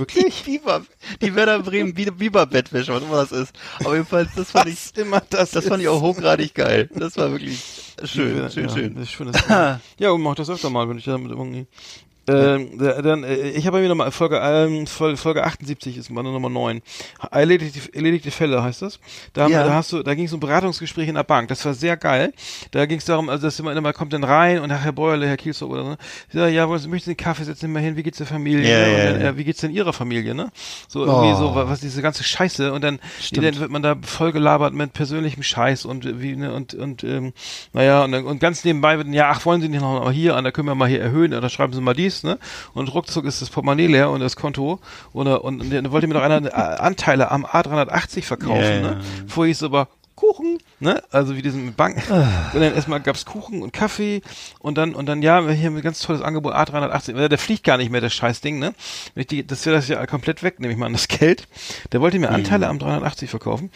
[0.00, 0.42] Wirklich?
[0.42, 0.82] die Biber,
[1.20, 3.52] die Werder Bremen Bi- Biber-Bettwäsche, was immer das ist.
[3.84, 6.90] Aber jedenfalls, das fand ich, Was immer das das fand ich auch hochgradig geil.
[6.94, 7.62] Das war wirklich
[8.04, 8.94] schön, schön, ja, schön.
[8.94, 9.44] Das ist schön das
[9.98, 11.66] ja, und mach das öfter mal, wenn ich damit irgendwie.
[12.30, 16.30] Ähm, da- dann, äh, ich habe mir nochmal Folge, ähm, Folge, Folge 78 ist meine
[16.30, 16.82] Nummer 9.
[17.30, 19.00] Erledigte, erledigte Fälle heißt das.
[19.32, 19.64] Da, haben, Ja.
[19.64, 21.48] da hast du, da ging es um Beratungsgespräche in der Bank.
[21.48, 22.32] Das war sehr geil.
[22.70, 25.36] Da ging es darum, also dass immer, immer kommt dann rein und Herr Bäuerle, Herr
[25.36, 25.84] Kielstock oder
[26.32, 26.38] so.
[26.38, 27.96] Ja, ja, wollen Sie möchten Sie einen Kaffee setzen immer hin?
[27.96, 28.68] Wie geht's der Familie?
[28.70, 28.92] Ja, ne?
[28.92, 29.28] ja, und dann, ja.
[29.30, 30.50] äh, wie geht's denn Ihrer Familie, ne?
[30.88, 31.36] So irgendwie Oh.
[31.36, 32.98] so, wa- was diese ganze Scheiße und dann,
[33.32, 37.04] dann wird man da voll gelabert mit persönlichem Scheiß und äh, wie, ne, und, und,
[37.04, 37.32] ähm,
[37.72, 40.44] naja, und, und ganz nebenbei wird, ja, ach, wollen Sie nicht noch mal hier, an,
[40.44, 42.38] da können wir mal hier erhöhen, oder schreiben Sie mal dies, ne?
[42.74, 44.80] Und ruckzuck ist das Portemonnaie leer und das Konto,
[45.12, 48.80] oder, und, und dann wollte mir doch einer äh, Anteile am A380 verkaufen, ja.
[48.80, 49.00] ne?
[49.26, 51.02] Vorher hieß es aber, Kuchen, ne?
[51.10, 52.02] Also wie diesen Bank.
[52.10, 54.22] Und dann erstmal gab's Kuchen und Kaffee
[54.58, 57.28] und dann und dann ja, wir hier ein ganz tolles Angebot A380.
[57.28, 58.74] Der, fliegt gar nicht mehr das Scheißding, ne?
[59.14, 61.46] Wenn ich die, das wäre das ja komplett weg, nehme ich mal an das Geld.
[61.92, 63.70] Der wollte mir Anteile am 380 verkaufen.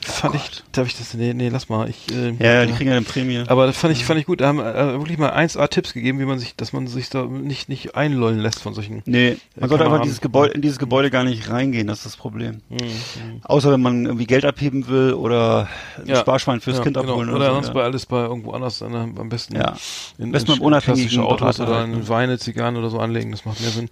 [0.00, 2.88] Fand ich, darf ich das nee, nee, lass mal, ich äh, Ja, ja, die kriegen
[2.88, 3.42] ja eine Prämie.
[3.46, 4.40] aber das fand ich, fand ich gut.
[4.40, 7.68] Da haben äh, wirklich mal 1A-Tipps gegeben, wie man sich, dass man sich da nicht,
[7.68, 9.02] nicht einlullen lässt von solchen.
[9.06, 12.06] Nee, man kann sollte einfach dieses Gebäude, in dieses Gebäude gar nicht reingehen, das ist
[12.06, 12.62] das Problem.
[12.68, 13.40] Mhm.
[13.42, 17.12] Außer wenn man irgendwie Geld abheben will oder ein Sparschwein fürs ja, Kind genau.
[17.12, 17.72] abholen Oder, oder, sonst so.
[17.74, 19.56] bei alles bei irgendwo anders, äh, am besten.
[19.56, 19.76] Ja.
[20.18, 22.08] In, Am besten in beim unabhängigen klassische Autos Berater oder halt, in ne?
[22.08, 23.88] Weine, Zigarren oder so anlegen, das macht mehr Sinn.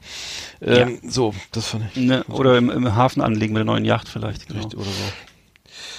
[0.60, 1.96] Ähm, So, das fand ich.
[1.96, 2.02] ja.
[2.18, 4.48] ne, oder im, im Hafen anlegen mit der neuen Yacht vielleicht.
[4.48, 4.60] Genau.
[4.60, 5.35] Richtig, oder so.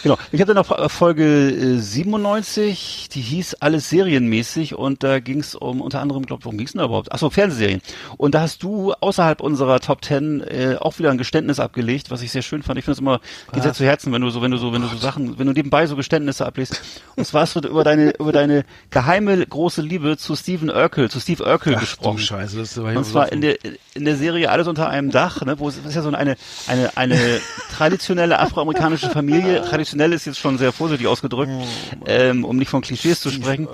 [0.03, 0.17] Genau.
[0.31, 5.39] Ich habe dann noch äh, Folge äh, 97, die hieß alles serienmäßig und da ging
[5.39, 7.11] es um unter anderem, glaube worum ging es denn überhaupt?
[7.11, 7.81] Achso, Fernsehserien.
[8.17, 12.21] Und da hast du außerhalb unserer Top Ten äh, auch wieder ein Geständnis abgelegt, was
[12.21, 12.79] ich sehr schön fand.
[12.79, 13.19] Ich finde es immer,
[13.53, 15.47] geht sehr zu Herzen, wenn du so, wenn du so, wenn du so Sachen, wenn
[15.47, 16.81] du nebenbei so Geständnisse ablegst.
[17.15, 21.19] Und zwar hast du über deine, über deine geheime große Liebe zu Stephen Urkel, zu
[21.19, 22.19] Steve Urkel Ach du gesprochen.
[22.19, 23.57] Scheiße, das war Und zwar in der,
[23.93, 26.35] in der Serie Alles unter einem Dach, ne, wo es ist ja so eine,
[26.67, 27.17] eine, eine
[27.75, 31.51] traditionelle afroamerikanische Familie, traditionell sensationell ist jetzt schon sehr vorsichtig ausgedrückt,
[32.05, 33.67] ähm, um nicht von Klischees zu sprechen.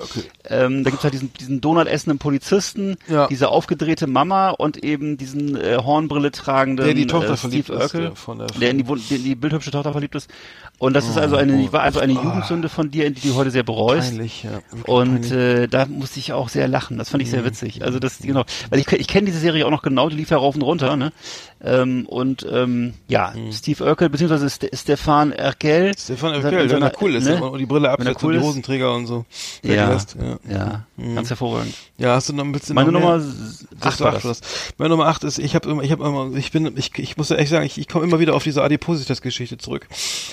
[0.48, 3.26] Ähm, da gibt's halt diesen, diesen Donut essenden Polizisten, Ja.
[3.28, 7.78] diese aufgedrehte Mama und eben diesen äh, Hornbrille tragenden Der die Tochter äh, verliebt Steve
[7.78, 10.30] ist, Urkel, der von der- der in die, in die bildhübsche Tochter verliebt ist.
[10.78, 13.62] Und das ist also eine, war also eine Jugendsünde von dir, die du heute sehr
[13.62, 14.10] bereust.
[14.10, 14.60] Peinlich, ja.
[14.86, 16.98] Und äh, da musste ich auch sehr lachen.
[16.98, 17.46] Das fand ich sehr Mhm.
[17.46, 17.82] witzig.
[17.84, 20.08] Also das genau, weil ich, ich kenne diese Serie auch noch genau.
[20.08, 20.96] Die lief ja rauf und runter.
[20.96, 21.12] Ne?
[21.64, 23.52] Ähm, und ähm, ja, Mhm.
[23.52, 25.92] Steve Urkel beziehungsweise Ste Stefan Erkel.
[25.98, 27.42] Stefan in Urkel, wenn er cool ist ne?
[27.42, 28.44] und die Brille absetzt cool und die ist.
[28.44, 29.24] Hosenträger und so.
[29.62, 29.98] Ja, ja.
[30.50, 31.14] ja, Mhm.
[31.14, 31.74] ganz hervorragend.
[31.96, 32.90] Ja, hast du noch ein bisschen Meine?
[32.90, 33.22] Nummer
[33.80, 34.40] Ach, acht war acht das.
[34.78, 37.28] Meine Nummer 8 ist, ich habe immer, ich habe immer, ich bin, ich, ich muss
[37.28, 39.86] ja echt sagen, ich, ich komme immer wieder auf diese Adipositas-Geschichte zurück.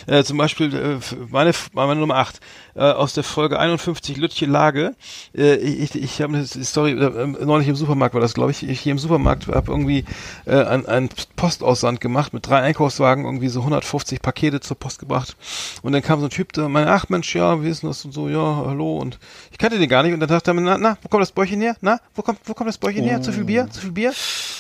[0.07, 2.39] Äh, zum Beispiel äh, meine, meine Nummer 8
[2.75, 4.95] äh, aus der Folge 51 Lütje Lage.
[5.35, 8.67] Äh, ich ich, habe eine Story äh, neulich im Supermarkt war das, glaube ich.
[8.67, 10.05] Ich hier im Supermarkt habe irgendwie
[10.45, 15.35] äh, ein, ein Postaussand gemacht mit drei Einkaufswagen, irgendwie so 150 Pakete zur Post gebracht.
[15.83, 18.03] Und dann kam so ein Typ, der meinte, ach Mensch, ja, wie ist denn das
[18.05, 18.97] und so, ja, hallo.
[18.97, 19.19] Und
[19.51, 20.13] ich kannte den gar nicht.
[20.13, 21.75] Und dann dachte er mir, na, na, wo kommt das Bäuchchen her?
[21.81, 23.21] Na, wo kommt, wo kommt das Bäuchchen her?
[23.21, 23.67] Zu viel Bier?
[23.69, 24.13] Zu viel Bier?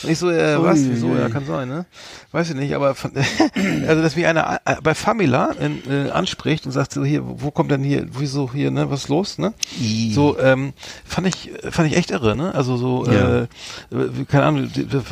[0.03, 0.79] Und ich so, äh, was?
[0.79, 1.07] Ui, Wieso?
[1.07, 1.19] ui.
[1.19, 1.85] Ja, kann sein, ne?
[2.33, 3.11] Weiß ich nicht, aber von,
[3.87, 7.51] also dass mich einer äh, bei Famila in, äh, anspricht und sagt so hier, wo
[7.51, 9.53] kommt denn hier, wieso hier, ne, was ist los, ne?
[9.79, 10.11] I.
[10.13, 10.73] So, ähm,
[11.05, 12.53] fand ich, fand ich echt irre, ne?
[12.55, 13.43] Also so, Ja.
[13.43, 13.47] äh,
[14.27, 14.71] keine Ahnung,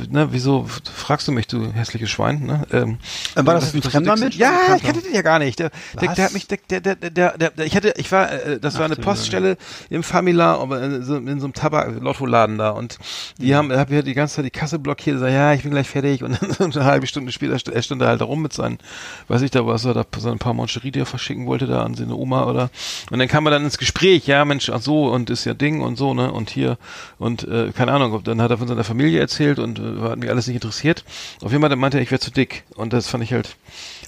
[0.10, 2.66] ne, wieso fragst du mich, du hässliches Schwein, ne?
[2.72, 2.98] Ähm,
[3.36, 4.36] Äh, war das was ein fremder Mensch?
[4.38, 5.60] Ja, ich kannte den ja gar nicht.
[5.60, 5.70] Der,
[6.02, 6.16] der, Was?
[6.16, 8.86] der hat mich, der, der, der, der, der, ich hatte, ich war, äh, das war
[8.86, 9.58] eine Poststelle
[9.90, 12.97] im Famila, aber in so, in so einem Tabak-Lottoladen da und
[13.38, 15.88] die haben, hab hier die ganze Zeit die Kasse blockiert, sag, ja, ich bin gleich
[15.88, 18.53] fertig und dann so eine halbe Stunde später, er stand da halt da rum mit
[18.53, 18.80] seinen,
[19.28, 21.84] weiß ich da, was er da, so ein paar Moncherie, die er verschicken wollte da
[21.84, 22.70] an seine Oma oder,
[23.11, 25.82] und dann kam er dann ins Gespräch, ja, Mensch, ach so, und ist ja Ding
[25.82, 26.78] und so, ne, und hier,
[27.17, 30.30] und, äh, keine Ahnung, dann hat er von seiner Familie erzählt und äh, hat mich
[30.30, 31.03] alles nicht interessiert.
[31.41, 33.55] Auf jeden Fall dann meinte er, ich wäre zu dick und das fand ich halt,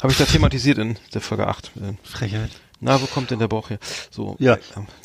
[0.01, 1.71] habe ich da thematisiert in der Folge 8.
[1.77, 2.51] Äh, Frechheit.
[2.83, 3.77] Na, wo kommt denn der Bauch her?
[4.09, 4.35] So.
[4.39, 4.55] Ja.
[4.55, 4.59] äh,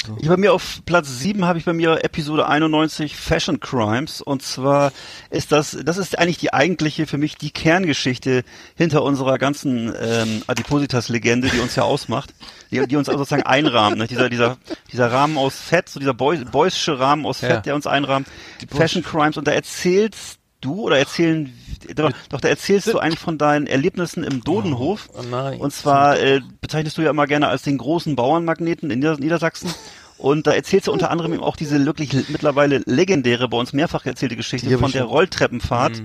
[0.07, 0.17] so.
[0.19, 4.43] Ich bei mir auf Platz 7 habe ich bei mir Episode 91 Fashion Crimes und
[4.43, 4.93] zwar
[5.29, 8.45] ist das das ist eigentlich die eigentliche für mich die Kerngeschichte
[8.77, 12.33] hinter unserer ganzen ähm, Adipositas Legende, die uns ja ausmacht,
[12.71, 14.07] die, die uns also sozusagen einrahmt, ne?
[14.07, 14.57] dieser dieser
[14.91, 17.61] dieser Rahmen aus Fett, so dieser Boy, Boysche Rahmen aus Fett, Ja.
[17.61, 18.27] der uns einrahmt.
[18.75, 21.53] Fashion Crimes und da erzählst du oder erzählen
[21.95, 25.09] doch, doch da erzählst du eigentlich von deinen Erlebnissen im Dodenhof.
[25.13, 25.61] Oh nein.
[25.61, 29.75] Und zwar äh, bezeichnest du ja immer gerne als den großen Bauernmagneten in Nieder Niedersachsen.
[30.19, 34.07] Und da erzählst du unter anderem eben auch diese wirklich mittlerweile legendäre, bei uns mehrfach
[34.07, 36.03] erzählte Geschichte von der Rolltreppenfahrt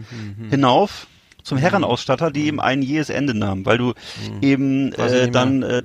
[0.49, 1.07] hinauf
[1.43, 3.93] zum Herrenausstatter, die eben ein jähes Ende nahm, weil du
[4.41, 5.84] eben Weiß ich äh, dann äh,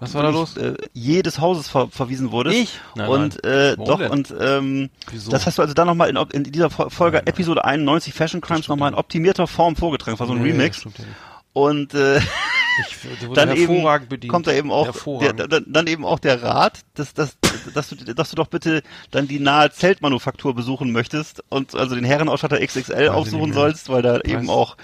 [0.00, 0.56] Was war da los?
[0.56, 2.56] äh, jedes Hauses ver verwiesen wurdest.
[2.56, 2.80] Ich?
[2.94, 3.52] Nein, und nein.
[3.52, 5.30] äh, Warum doch und ähm, Wieso?
[5.30, 8.68] das hast du also dann nochmal in, in dieser Fo- Folge Episode 91 Fashion Crimes
[8.68, 10.12] nochmal in optimierter Form vorgetragen.
[10.16, 10.84] Das war so ein Nee, Remix.
[10.84, 10.90] ja.
[11.52, 12.20] Und äh,
[12.80, 14.32] Ich wurde dann eben bedient.
[14.32, 17.36] kommt da eben auch der, dann, dann eben auch der Rat, dass, dass,
[17.74, 22.04] dass, du, dass du doch bitte dann die nahe Zeltmanufaktur besuchen möchtest und also den
[22.04, 24.48] Herrenausstatter XXL ich aufsuchen sollst, weil da eben Weiß.
[24.48, 24.76] auch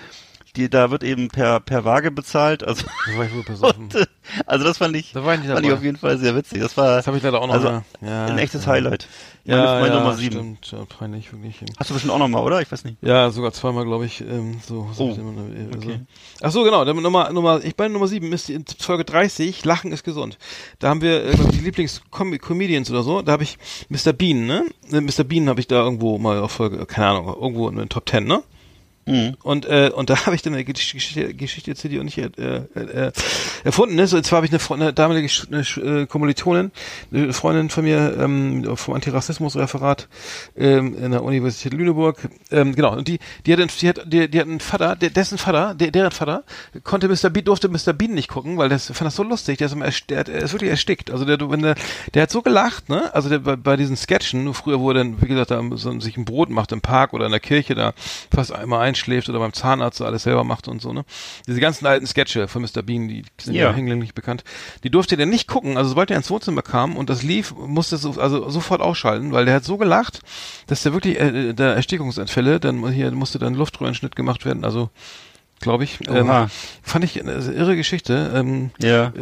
[0.57, 2.62] die, da wird eben per, per Waage bezahlt.
[2.62, 3.84] Also, Da war ich wohl besoffen.
[3.84, 4.07] und, äh,
[4.46, 6.61] also das fand ich, Da war ich fand ich auf jeden Fall sehr witzig.
[6.61, 7.84] Das war Das habe ich leider auch noch also mal.
[8.00, 8.72] Ja, ein echtes ja.
[8.72, 9.07] Highlight.
[9.44, 10.59] Meine, Ja, meine ja, Nummer sieben.
[10.62, 11.57] Stimmt, ja, peinlich, wirklich.
[11.78, 12.62] Hast du bestimmt auch nochmal, oder?
[12.62, 12.96] Ich weiß nicht.
[13.02, 14.20] Ja, sogar zweimal, glaube ich.
[14.20, 16.00] Ähm, so, so Oh, äh, okay.
[16.40, 16.46] so.
[16.46, 16.84] Ach so, genau.
[16.84, 19.64] Nummer, Nummer, ich bei Nummer sieben ist die in Folge 30.
[19.64, 20.38] Lachen ist gesund.
[20.78, 23.22] Da haben wir äh, die Lieblings-Comedians oder so.
[23.22, 24.12] Da habe ich Mr.
[24.12, 24.64] Bean, ne?
[24.90, 25.24] Mr.
[25.24, 28.24] Bean habe ich da irgendwo mal auf Folge, keine Ahnung, irgendwo in den Top 10,
[28.24, 28.42] ne?
[29.07, 29.36] Mhm.
[29.42, 32.18] Und, äh, und da habe ich dann eine Gesch- Geschichte, Geschichte erzählt, die auch nicht
[32.18, 32.30] äh,
[32.74, 33.12] äh,
[33.64, 34.14] erfunden ist.
[34.14, 36.70] Und zwar habe ich eine, Fre- eine damalige eine, äh, Kommilitonin,
[37.12, 40.09] eine Freundin von mir ähm, vom Antirassismusreferat
[40.57, 42.16] ähm, in der Universität Lüneburg.
[42.50, 45.11] Ähm, genau, und die, die hat, einen, die hat, die, die hat einen Vater, der,
[45.11, 46.44] dessen Vater, der, deren Vater,
[46.82, 47.30] konnte Mr.
[47.30, 47.92] Bean, durfte Mr.
[47.92, 49.59] Bean nicht gucken, weil das fand das so lustig.
[49.59, 51.11] Der ist, immer der, der ist wirklich erstickt.
[51.11, 51.74] Also der, wenn der,
[52.14, 53.14] der hat so gelacht, ne?
[53.14, 56.24] Also der, bei, bei diesen Sketchen, früher er dann, wie gesagt, da so, sich ein
[56.24, 57.92] Brot macht im Park oder in der Kirche, da
[58.34, 61.05] fast einmal einschläft oder beim Zahnarzt alles selber macht und so, ne?
[61.47, 62.82] Diese ganzen alten Sketche von Mr.
[62.82, 63.74] Bean, die sind ja, Ja.
[63.74, 64.45] hinlänglich bekannt.
[64.84, 65.76] Die durfte der nicht gucken.
[65.76, 69.45] Also sobald er ins Wohnzimmer kam und das lief, musste so, also sofort ausschalten, weil
[69.47, 70.20] der hat so gelacht,
[70.68, 74.90] dass der wirklich, äh, der Erstickungsanfälle, dann hier musste dann Luftröhrenschnitt gemacht werden, also
[75.64, 75.98] glaube ich.
[76.08, 76.30] Ähm,
[76.82, 78.30] fand ich eine irre Geschichte.
[78.34, 79.06] Ähm, Ja.
[79.08, 79.12] äh,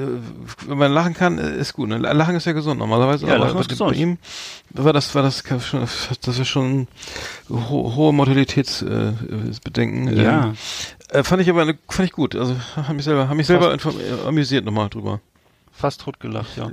[0.66, 1.88] wenn man lachen kann, äh, ist gut.
[1.88, 1.96] Ne?
[1.98, 3.26] Lachen ist ja gesund normalerweise.
[3.26, 4.18] Ja, aber bei, bei ihm
[4.70, 6.86] war das, war das schon, das ist schon
[7.48, 10.08] ho hohe Mortalitätsbedenken.
[10.08, 10.22] Äh.
[10.22, 10.44] Ja.
[10.44, 10.56] Ähm,
[11.10, 12.36] äh, fand ich aber eine, fand ich gut.
[12.36, 13.78] Also haben mich selber, haben mich selber äh,
[14.26, 15.20] amüsiert nochmal drüber.
[15.74, 16.64] Fast totgelacht, ja.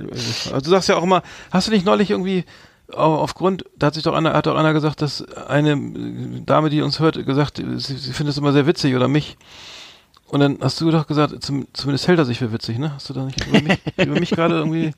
[0.52, 2.44] Also du sagst ja auch immer, hast du nicht neulich irgendwie
[2.94, 5.76] aufgrund, da hat sich doch einer, hat doch einer gesagt, dass eine
[6.46, 9.36] Dame, die uns hört, gesagt, sie, sie findet es immer sehr witzig oder mich.
[10.26, 12.92] Und dann hast du doch gesagt, zum, zumindest hält er sich für witzig, ne?
[12.94, 14.92] Hast du da nicht über mich, über mich gerade irgendwie,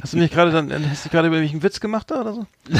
[0.00, 2.34] hast du mich gerade dann, hast du gerade über mich einen Witz gemacht da oder
[2.34, 2.46] so?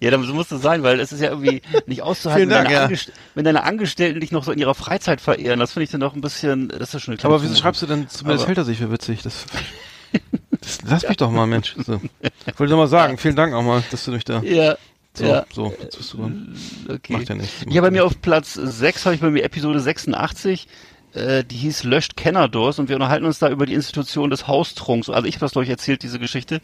[0.00, 2.80] Ja, dann muss es sein, weil es ist ja irgendwie nicht auszuhalten, Dank, wenn, deine
[2.80, 2.84] ja.
[2.88, 5.60] Angest- wenn deine Angestellten dich noch so in ihrer Freizeit verehren.
[5.60, 7.86] Das finde ich dann doch ein bisschen, das ist schon eine Aber wieso schreibst du
[7.86, 9.22] denn, zumindest Aber- hält er sich für witzig?
[9.22, 9.46] Das,
[10.64, 11.74] das lass mich doch mal, Mensch.
[11.86, 12.00] So.
[12.46, 14.76] Ich wollte doch mal sagen, vielen Dank auch mal, dass du mich da, Ja,
[15.14, 15.46] so, ja.
[15.52, 16.56] so, jetzt bist du dran.
[16.88, 17.12] Okay.
[17.12, 17.52] Macht ja nichts.
[17.68, 20.66] Ja, bei mir auf Platz 6 habe ich bei mir Episode 86,
[21.14, 25.08] äh, die hieß Löscht Kennerdors und wir unterhalten uns da über die Institution des Haustrunks.
[25.10, 26.60] Also ich habe das, glaube ich, erzählt, diese Geschichte.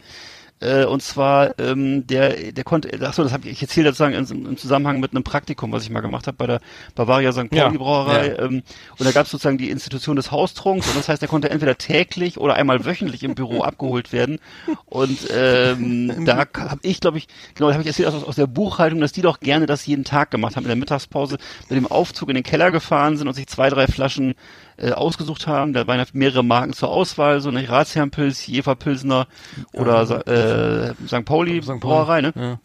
[0.61, 4.45] Äh, und zwar, ähm, der, der konnte, achso, das habe ich, ich erzählt sozusagen im,
[4.45, 6.61] im Zusammenhang mit einem Praktikum, was ich mal gemacht habe bei der
[6.93, 7.49] Bavaria St.
[7.49, 8.27] Pauli Ja, Brauerei.
[8.27, 8.39] ja.
[8.43, 8.63] Ähm,
[8.97, 11.77] und da gab es sozusagen die Institution des Haustrunks und das heißt, er konnte entweder
[11.77, 14.39] täglich oder einmal wöchentlich im Büro abgeholt werden.
[14.85, 18.47] Und ähm, da habe ich, glaube ich, genau, da habe ich erzählt aus, aus der
[18.47, 21.37] Buchhaltung, dass die doch gerne das jeden Tag gemacht haben, in der Mittagspause
[21.69, 24.35] mit dem Aufzug in den Keller gefahren sind und sich zwei, drei Flaschen
[24.81, 25.73] äh, ausgesucht haben.
[25.73, 29.27] Da waren ja mehrere Marken zur Auswahl, so eine Ratsherrenpilz, Jever-Pilsner
[29.73, 31.25] oder äh, St.
[31.25, 31.67] Pauli St.
[31.67, 32.33] Pauli, Brauerei, ne?
[32.35, 32.59] Ja.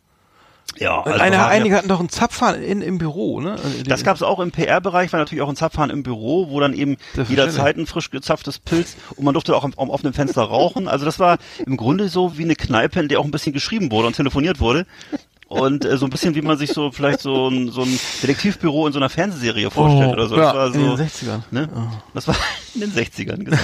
[0.79, 3.53] Ja, Und eine, einige hatten doch einen Zapfhahn in, im Büro, ne?
[3.53, 6.61] Also das gab es auch im PR-Bereich, war natürlich auch ein Zapfhahn im Büro, wo
[6.61, 6.97] dann eben
[7.29, 10.87] jederzeit ein frisch gezapftes Pilz und man durfte auch am, am offenen Fenster rauchen.
[10.89, 13.91] Also das war im Grunde so wie eine Kneipe, in der auch ein bisschen geschrieben
[13.91, 14.87] wurde und telefoniert wurde.
[15.49, 18.89] Und äh, so ein bisschen wie man sich so vielleicht so ein, so ein Detektivbüro
[18.89, 20.35] in so einer Fernsehserie vorstellt oder so.
[20.35, 21.43] Oh, ja, das war so, in den 60ern.
[21.53, 21.69] Ne?
[22.15, 22.37] Das war
[22.75, 23.57] in den 60ern, genau.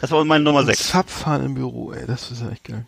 [0.00, 0.88] Das war meine Nummer 6.
[0.88, 2.86] Zapfhahn im Büro, ey, das ist ja echt geil.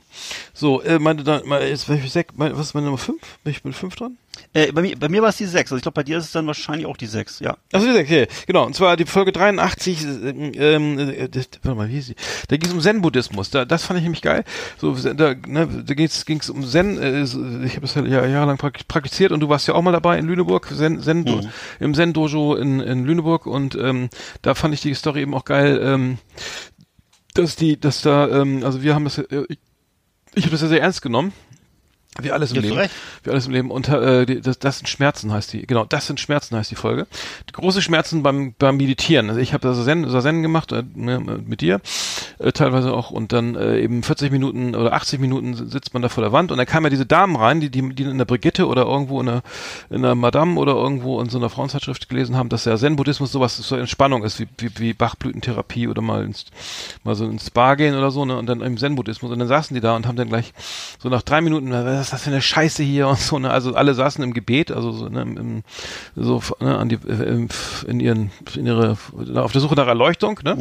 [0.54, 3.20] So, äh, meine, da, meine, jetzt, welche sech, meine, was ist meine Nummer 5?
[3.44, 4.16] Bin ich mit 5 dran?
[4.52, 5.70] Äh, bei mir, bei mir war es die 6.
[5.72, 7.56] Also ich glaube, bei dir ist es dann wahrscheinlich auch die 6, ja.
[7.72, 8.26] Achso, die sechs, okay.
[8.46, 10.28] Genau, und zwar die Folge 83, äh,
[10.74, 12.14] ähm, äh, das, warte mal, wie hieß die?
[12.48, 13.50] Da ging es um Zen-Buddhismus.
[13.50, 14.44] Da, das fand ich nämlich geil.
[14.78, 17.34] So, da, ne, da ging es um Zen, äh, ich
[17.76, 20.26] habe das ja Jahr- jahrelang prak- praktiziert und du warst ja auch mal dabei in
[20.26, 21.48] Lüneburg, Zen, Zen, Mhm.
[21.80, 24.08] im Zen-Dojo in, in Lüneburg und ähm,
[24.42, 26.18] da fand ich die Story eben auch geil, ähm,
[27.34, 29.58] dass die, dass da, ähm, also wir haben das, äh, ich,
[30.34, 31.32] ich habe das ja sehr ernst genommen.
[32.20, 32.76] Wie alles im Leben.
[32.76, 32.94] Recht.
[33.22, 33.70] Wie alles im Leben.
[33.70, 35.66] Und äh, das, das sind Schmerzen heißt die.
[35.66, 37.06] Genau, das sind Schmerzen heißt die Folge.
[37.48, 39.28] Die große Schmerzen beim beim Meditieren.
[39.28, 41.80] Also ich habe da Zen, so Zen gemacht äh, ne, mit dir
[42.38, 46.08] äh, teilweise auch und dann äh, eben 40 Minuten oder 80 Minuten sitzt man da
[46.08, 48.24] vor der Wand und dann kamen ja diese Damen rein, die die, die in der
[48.24, 49.42] Brigitte oder irgendwo in der
[49.88, 53.56] in der Madame oder irgendwo in so einer Frauenzeitschrift gelesen haben, dass der Zen-Buddhismus sowas
[53.56, 56.46] so Entspannung ist wie wie, wie Bachblütentherapie oder mal ins,
[57.04, 59.72] mal so ins Spa gehen oder so ne und dann im Zen-Buddhismus und dann saßen
[59.74, 60.52] die da und haben dann gleich
[60.98, 63.74] so nach drei Minuten was ist das für eine Scheiße hier und so ne also
[63.74, 65.62] alle saßen im Gebet also so ne, im,
[66.16, 67.48] so ne, an die äh, im-
[67.86, 68.96] in ihren in ihre
[69.36, 70.56] auf der Suche nach Erleuchtung ne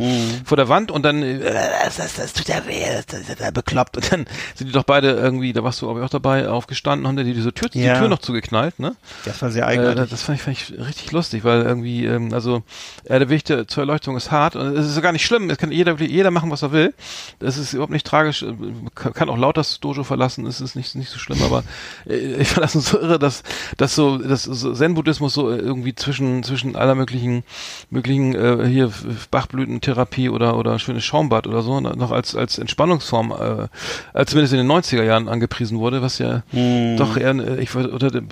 [0.45, 1.39] vor der Wand und dann äh,
[1.85, 4.25] das, das, das tut ja weh das, ist ja bekloppt und dann
[4.55, 7.53] sind die doch beide irgendwie da warst du aber auch dabei aufgestanden haben die diese
[7.53, 7.93] Tür Ja.
[7.93, 8.95] die Tür noch zugeknallt ne
[9.25, 10.09] Das war sehr äh, eigenartig.
[10.09, 12.63] das fand ich, fand ich richtig lustig, weil irgendwie, ähm, also
[13.05, 15.49] äh, der Weg der, zur Erleuchtung ist hart und es ist gar nicht schlimm.
[15.49, 16.93] Es kann jeder, jeder machen, was er will.
[17.39, 18.43] Das ist überhaupt nicht tragisch.
[18.43, 18.53] äh,
[18.95, 21.63] Kann, kann auch laut das Dojo verlassen, es ist nicht, nicht so schlimm, aber
[22.07, 23.43] äh, ich fand das so irre, dass,
[23.77, 27.43] dass so, dass Zen-Buddhismus so irgendwie zwischen, zwischen aller möglichen,
[27.89, 28.91] möglichen, äh, hier
[29.31, 33.67] Bachblütentherapie oder, oder schönes Schaumbad oder so, noch als, als Entspannungsform, äh,
[34.13, 38.27] als zumindest in den 90er Jahren angepriesen wurde, was ja doch eher, ich unter dem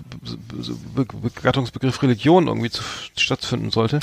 [0.96, 2.84] Be Be Gattungsbegriff Religion irgendwie zu,
[3.18, 4.00] stattfinden sollte.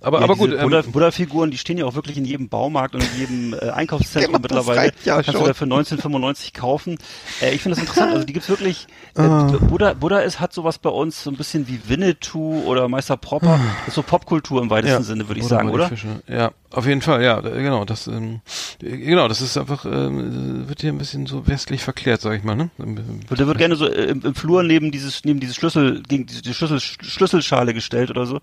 [0.00, 3.02] Aber, Ja, aber gut, ähm, Buddha-Figuren, die stehen ja auch wirklich in jedem Baumarkt und
[3.02, 4.92] in jedem äh, Einkaufszentrum Genau, mittlerweile.
[5.04, 5.40] ja Kannst schon.
[5.40, 6.98] du da für 1995 kaufen.
[7.40, 8.12] Äh, ich finde das interessant.
[8.12, 8.86] Also die gibt's wirklich.
[9.16, 9.46] Äh, Ah.
[9.60, 13.58] Buddha, Buddha ist hat sowas bei uns so ein bisschen wie Winnetou oder Meister Propper.
[13.80, 15.88] Das ist so Popkultur im weitesten Sinne, würde ich sagen, oder?
[15.88, 16.22] Fische.
[16.28, 18.40] Ja, auf jeden Fall, ja, genau, das, ähm,
[18.82, 22.44] äh, genau, das ist einfach, ähm, wird hier ein bisschen so westlich verklärt, sag ich
[22.44, 22.70] mal, ne?
[22.78, 26.26] Und Der wird gerne so äh, im, im Flur neben dieses neben diese Schlüssel gegen
[26.26, 28.40] diese, die Schlüssel, Schlüsselschale gestellt oder so.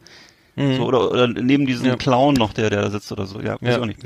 [0.56, 1.90] So, oder, oder neben diesem Mhm.
[1.90, 1.96] Ja.
[1.96, 3.40] Clown noch, der, der da sitzt oder so.
[3.42, 3.70] Ja, weiß Ja.
[3.72, 4.00] ich auch nicht.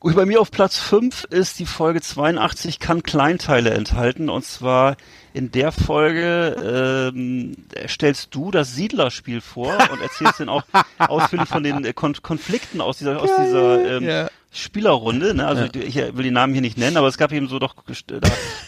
[0.00, 4.28] Gut, bei mir auf Platz 5 ist die Folge 82, kann Kleinteile enthalten.
[4.28, 4.96] Und zwar
[5.32, 7.56] in der Folge ähm,
[7.88, 10.64] stellst du das Siedlerspiel vor und erzählst dann auch
[10.98, 14.28] ausführlich von den äh, Kon Konflikten aus dieser, aus dieser ähm, Ja.
[14.50, 15.32] Spielerrunde.
[15.34, 15.46] Ne?
[15.46, 15.70] Also Ja.
[15.80, 17.76] ich will die Namen hier nicht nennen, aber es gab eben so doch
[18.08, 18.18] da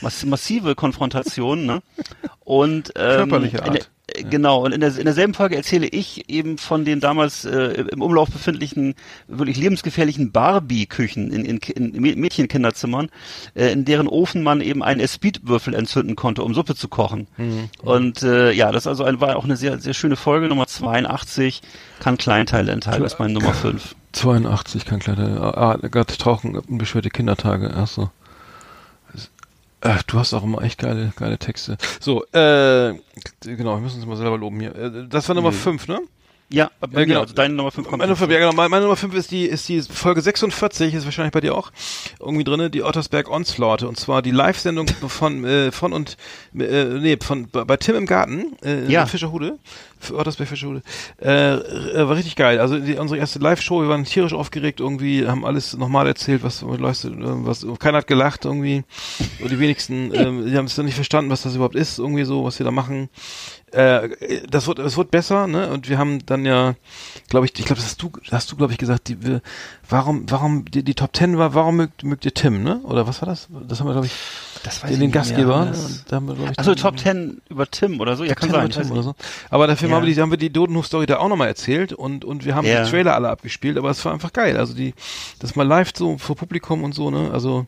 [0.01, 1.67] mass massive Konfrontationen.
[1.67, 1.83] Ne?
[2.45, 3.91] Und ähm, Körperliche Art.
[4.31, 8.01] Genau, und in, der, in derselben Folge erzähle ich eben von den damals äh, im
[8.01, 8.95] Umlauf befindlichen,
[9.27, 13.09] wirklich lebensgefährlichen Barbie-Küchen in, in, in Mä- Mädchenkinderzimmern,
[13.55, 17.27] äh, in deren Ofen man eben einen Espeed-Würfel entzünden konnte, um Suppe zu kochen.
[17.83, 21.61] Und äh, ja, das also ein, war auch eine sehr, sehr schöne Folge, Nummer 82,
[22.01, 23.97] kann Kleinteile enthalten, ist meine Nummer 5.
[24.13, 28.11] 82 kann kleiner, ah, Gott, Tauchen, unbeschwerte Kindertage, ach so.
[29.87, 31.77] Ach, du hast auch immer echt geile, geile Texte.
[32.01, 32.95] So, äh,
[33.43, 34.75] genau, wir müssen uns mal selber loben hier.
[34.75, 36.01] Äh, Das war Nummer 5, ne?
[36.51, 37.21] Ja, bei Ja, mir, genau.
[37.21, 37.99] also deine Nummer 5 kommt.
[37.99, 38.53] Meine Nummer 5, ja, genau.
[38.53, 41.73] Meine, Nummer 5 ist die, ist die Folge 46, ist wahrscheinlich bei dir auch
[42.21, 43.83] irgendwie drinne, die Ottersberg Onslaught.
[43.83, 46.17] Und zwar die Live-Sendung von, äh, von und,
[46.57, 49.03] äh, nee, von, bei, Tim im Garten, äh, Ja.
[49.03, 49.59] in Fischerhude.
[49.99, 50.83] Für Ottersberg Fischerhude.
[51.21, 52.61] Äh, äh, war richtig geil.
[52.61, 56.63] Also die, unsere erste Live-Show, wir waren tierisch aufgeregt irgendwie, haben alles nochmal erzählt, was,
[56.63, 58.85] was, was, keiner hat gelacht irgendwie.
[59.41, 62.25] Und die wenigsten, ähm, die haben es dann nicht verstanden, was das überhaupt ist, irgendwie
[62.25, 63.09] so, was wir da machen
[63.75, 64.09] äh,
[64.49, 65.69] das wird, es wird besser, ne?
[65.71, 66.75] Und wir haben dann ja,
[67.29, 69.41] glaube ich, ich glaube, das hast du, hast du, glaube ich, gesagt, die, wir,
[69.89, 72.81] warum, warum die, die Top Ten war, warum mögt, mögt ihr Tim, ne?
[72.85, 73.49] Oder was war das?
[73.69, 74.13] Das haben wir, glaube ich,
[74.63, 75.73] Das den, den Gastgeber.
[76.09, 78.25] Glaub ich, Achso, Top 10 über Tim oder so?
[78.25, 78.71] Ja, kann 10 sein.
[78.71, 79.15] Tim weiß oder so.
[79.51, 79.97] Aber dafür Ja.
[79.97, 82.67] haben wir die, haben wir die Dodenhof-Story da auch nochmal erzählt und, und wir haben
[82.67, 82.85] Ja.
[82.85, 84.57] die Trailer alle abgespielt, aber es war einfach geil.
[84.57, 84.95] Also die,
[85.41, 87.31] das mal live so vor Publikum und so, ne?
[87.33, 87.67] Also,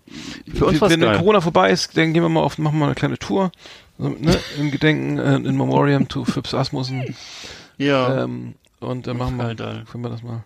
[0.55, 1.17] Für uns wenn geil.
[1.19, 3.51] Corona vorbei ist, dann gehen wir mal auf, machen wir mal eine kleine Tour.
[3.99, 7.15] So, ne, Im Gedenken, äh, in Memoriam to Phipps Asmussen.
[7.79, 8.25] Ja.
[8.25, 9.85] Ähm, und dann machen wir, Alter.
[9.91, 10.45] können wir das mal.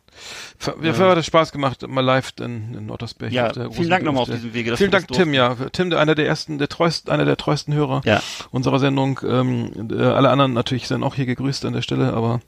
[0.59, 1.11] Ver- Ja, ja.
[1.11, 3.33] hat es Spaß gemacht, mal live in, in Ottersberg.
[3.33, 5.57] Ja, vielen Dank nochmal auf diesem Wege, Vielen wir Dank, Tim, ja.
[5.72, 8.22] Tim, der, einer der ersten, der treuesten, einer der treuesten Hörer Ja.
[8.51, 9.20] unserer Sendung.
[9.26, 12.41] Ähm, äh, alle anderen natürlich sind auch hier gegrüßt an der Stelle, aber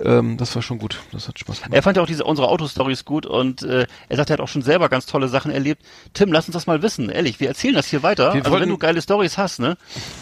[0.00, 0.18] Genau.
[0.18, 0.98] ähm, das war schon gut.
[1.12, 1.74] Das hat Spaß gemacht.
[1.74, 4.48] Er fand ja auch diese unsere Autostories gut und äh, er sagt, er hat auch
[4.48, 5.82] schon selber ganz tolle Sachen erlebt.
[6.12, 7.40] Tim, lass uns das mal wissen, ehrlich.
[7.40, 8.32] Wir erzählen das hier weiter.
[8.34, 9.76] Wir also wollten- wenn du geile Stories hast, ne,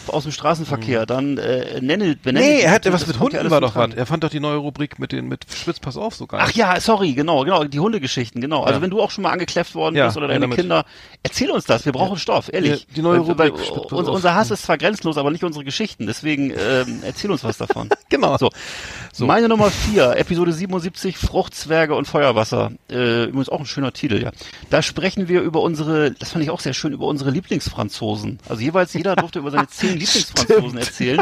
[0.07, 2.45] aus dem Straßenverkehr, dann äh, nenne, benenne.
[2.45, 3.93] Nee, er bitte, was mit Hunden war doch was.
[3.93, 6.39] Er fand doch die neue Rubrik mit den mit Spitz Pass auf so geil.
[6.43, 8.63] Ach ja, sorry, genau, genau, die Hundegeschichten, genau.
[8.63, 8.81] Also Ja.
[8.81, 10.53] wenn du auch schon mal angekläfft worden Ja, bist oder ja, deine.
[10.55, 10.85] Kinder,
[11.23, 11.85] erzähl uns das.
[11.85, 12.81] Wir brauchen Stoff, ehrlich.
[12.81, 14.15] Ja, die neue weil, weil, Rubrik, uns, auf.
[14.15, 16.05] unser Hass ist zwar grenzlos, aber nicht unsere Geschichten.
[16.07, 17.89] Deswegen ähm, erzähl uns was davon.
[18.09, 18.37] Genau.
[18.37, 19.25] So.
[19.25, 22.71] Meine Nummer vier, Episode 77, Fruchtzwerge und Feuerwasser.
[22.91, 24.31] Äh, übrigens auch ein schöner Titel, ja.
[24.69, 28.37] Da sprechen wir über unsere, das fand ich auch sehr schön, über unsere Lieblingsfranzosen.
[28.47, 31.21] Also jeweils jeder durfte über seine zehn Lieblingsfranzosen erzählen.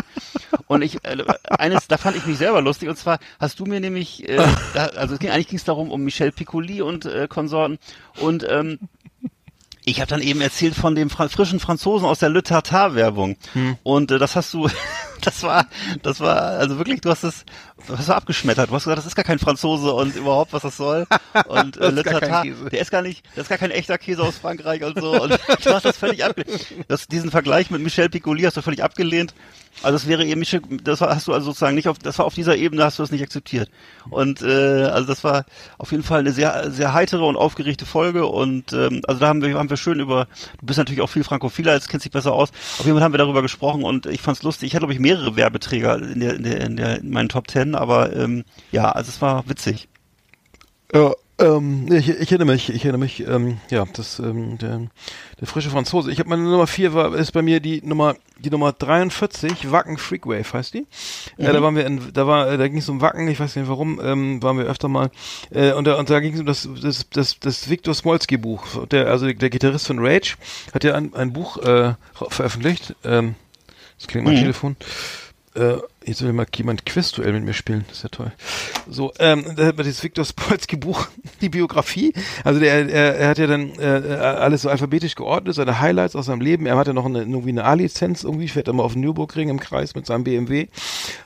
[0.68, 2.90] Und ich, äh, eines, da fand ich mich selber lustig.
[2.90, 4.38] Und zwar hast du mir nämlich, äh,
[4.74, 7.80] da, also es ging, eigentlich ging es darum um Michel Piccoli und äh, Konsorten.
[8.20, 8.80] Und ähm,
[9.84, 13.36] ich habe dann eben erzählt von dem Fra frischen Franzosen aus der Le Tartar-Werbung.
[13.54, 13.78] Hm.
[13.82, 14.70] Und äh, das hast du,
[15.22, 15.66] das war,
[16.04, 17.46] das war, also wirklich, du hast es,
[17.88, 18.70] du hast es abgeschmettert.
[18.70, 21.08] Du hast gesagt, das ist gar kein Franzose und überhaupt, was das soll.
[21.48, 24.22] Und äh, Das Le Tartar, der ist gar nicht, das ist gar kein echter Käse
[24.22, 25.20] aus Frankreich und so.
[25.20, 25.32] Und
[25.64, 26.68] du hast das völlig abgelehnt.
[26.88, 29.34] Das, diesen Vergleich mit Michel Piccoli hast du völlig abgelehnt.
[29.84, 32.34] Also das wäre eben Michel, das hast du also sozusagen nicht auf, das war auf
[32.34, 33.70] dieser Ebene hast du das nicht akzeptiert.
[34.10, 35.46] Und äh, also das war
[35.78, 39.42] auf jeden Fall eine sehr, sehr heitere und aufgeregte Folge und ähm, also da haben
[39.42, 40.28] wir, haben wir schön über,
[40.60, 42.52] du bist natürlich auch viel Frankophiler, jetzt kennst dich besser aus.
[42.80, 44.68] Auf jeden Fall haben wir darüber gesprochen und ich fand's lustig.
[44.68, 47.48] Ich hatte glaube ich mehrere Werbeträger in der, in der, in der, in meinen Top
[47.48, 49.88] Ten, aber ähm, ja, also es war witzig.
[50.94, 54.82] Ja, ähm, ich, ich erinnere mich, ich erinnere mich, ähm, ja, das, ähm, der,
[55.40, 56.12] der frische Franzose.
[56.12, 59.98] Ich habe meine Nummer 4 war, ist bei mir die Nummer, die Nummer 43, Wacken
[59.98, 60.86] Freakwave heißt die.
[61.38, 63.56] Äh, da waren wir in, da war, äh, da ging es um Wacken, ich weiß
[63.56, 65.10] nicht warum, ähm, waren wir öfter mal,
[65.50, 68.86] äh, und da, und da ging es um das, das, das, das Viktor Smolski Buch,
[68.88, 70.36] der, also der Gitarrist von Rage,
[70.74, 73.36] hat ja ein, ein Buch, äh, veröffentlicht, ähm,
[73.98, 74.40] das klingt mein Mhm.
[74.40, 74.76] Telefon.
[76.04, 78.32] Jetzt will mal jemand Quizduell mit mir spielen, das ist ja toll.
[78.90, 81.08] So, ähm, da hat man dieses Viktor Spolsky Buch,
[81.42, 82.14] die Biografie.
[82.44, 86.26] Also der, er, er hat ja dann äh, alles so alphabetisch geordnet, seine Highlights aus
[86.26, 86.66] seinem Leben.
[86.66, 89.60] Er hat ja noch eine, irgendwie eine A-Lizenz irgendwie, fährt immer auf den Nürburgring im
[89.60, 90.68] Kreis mit seinem BMW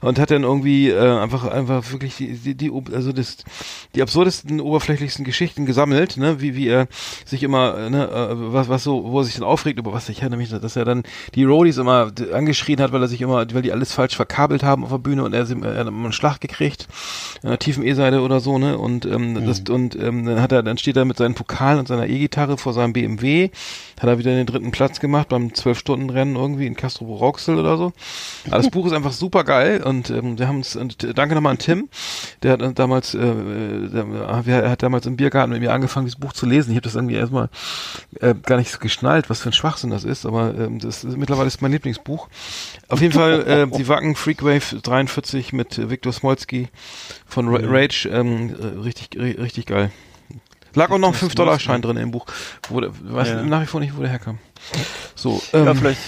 [0.02, 3.38] und hat dann irgendwie äh, einfach einfach wirklich die, die, die also das
[3.96, 6.88] die absurdesten, oberflächlichsten Geschichten gesammelt, ne, wie wie er
[7.24, 10.10] sich immer, äh, ne, äh, was was so, wo er sich dann aufregt über was
[10.10, 11.04] ich erinnere mich, dass er dann
[11.34, 14.84] die Roadies immer angeschrien hat, weil er sich immer, weil die alles falsch verkabelt haben
[14.84, 16.88] auf der Bühne und er, er hat einen Schlag gekriegt,
[17.42, 20.64] in einer tiefen E-Seite oder so, ne, und ähm, das und ähm, dann hat er,
[20.64, 23.50] dann steht er mit seinen Pokalen und seiner E-Gitarre vor seinem BMW,
[24.00, 27.58] hat er wieder den dritten Platz gemacht beim zwölf Stunden Rennen irgendwie in Castro Rauxel
[27.58, 27.94] oder so.
[28.48, 31.36] Aber das Buch ist einfach super geil und ähm, wir haben uns und äh, danke
[31.36, 31.90] nochmal an Tim,
[32.44, 36.20] der hat äh, damals äh, der, er hat damals im Biergarten mit mir angefangen dieses
[36.20, 36.72] Buch zu lesen.
[36.72, 37.50] Ich habe das irgendwie erstmal
[38.20, 41.18] äh, gar nicht so geschnallt, was für ein Schwachsinn das ist, aber ähm, das ist,
[41.18, 42.28] mittlerweile ist mein Lieblingsbuch.
[42.88, 46.68] Auf jeden Fall äh, die Wacken Freakwave 43 mit äh, Viktor Smolski
[47.26, 49.92] von Ra Rage ähm, äh, richtig ri- richtig geil.
[50.74, 52.26] Lag auch noch ein 5-Dollar-Schein drin im Buch,
[52.70, 53.44] wo der, weiß Ja.
[53.44, 54.40] nach wie vor nicht, wo der herkam.
[55.16, 56.02] So, ähm, ja, vielleicht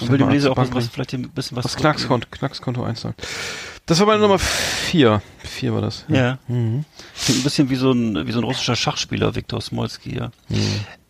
[0.00, 3.16] sag will dem Leser auch was- vielleicht ein bisschen was das Knackskonto, Knackskonto einzahlen.
[3.86, 5.20] Das war meine Nummer 4.
[5.38, 6.04] 4 war das.
[6.06, 6.38] Ja.
[6.46, 6.84] Mhm.
[7.24, 10.30] Klingt ein bisschen wie so ein, wie so ein russischer Schachspieler, Viktor Smolski, ja.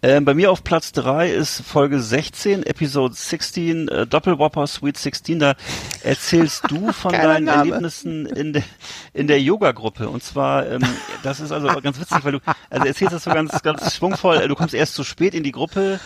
[0.04, 5.38] Ähm, bei mir auf Platz 3 ist Folge 16, Episode 16, äh, Doppelwhopper Sweet 16.
[5.38, 5.54] Da
[6.02, 7.70] erzählst du von deinen Name.
[7.70, 8.64] Erlebnissen in der,
[9.14, 10.08] in der Yoga-Gruppe.
[10.08, 10.82] Und zwar, ähm,
[11.22, 14.48] das ist also ganz witzig, weil du, also erzählst das so ganz, ganz schwungvoll.
[14.48, 16.00] Du kommst erst zu spät in die Gruppe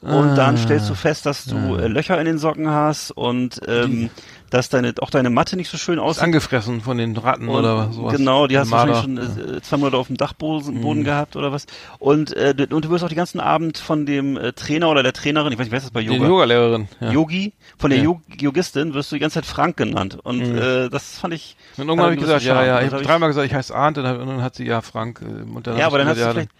[0.00, 4.10] und dann stellst du fest, dass du äh, Löcher in den Socken hast und ähm,
[4.50, 6.22] dass deine, auch deine Matte nicht so schön Ist aussieht.
[6.22, 8.16] angefressen von den Ratten Und oder sowas.
[8.16, 9.00] Genau, die hast du wahrscheinlich
[9.34, 11.04] schon äh, zwei Monate auf dem Dachboden Mhm.
[11.04, 11.66] Gehabt oder was.
[11.98, 15.02] Und, äh, du- und du wirst auch den ganzen Abend von dem äh, Trainer oder
[15.02, 16.26] der Trainerin, ich weiß nicht, wer ist das bei Die Yoga?
[16.28, 16.88] Yoga-Lehrerin.
[17.00, 17.10] Ja.
[17.10, 18.04] Yogi, von der Ja.
[18.04, 20.18] Yog Yogistin wirst du die ganze Zeit Frank genannt.
[20.22, 21.56] Und äh, das fand ich.
[21.76, 22.86] Und irgendwann habe ich gesagt, einen ja, ja, Charme.
[22.86, 25.20] ich habe hab dreimal gesagt, ich heiße Arndt, und dann, hat sie ja Frank.
[25.22, 26.50] äh, Und dann Ja, hab aber dann hast du vielleicht,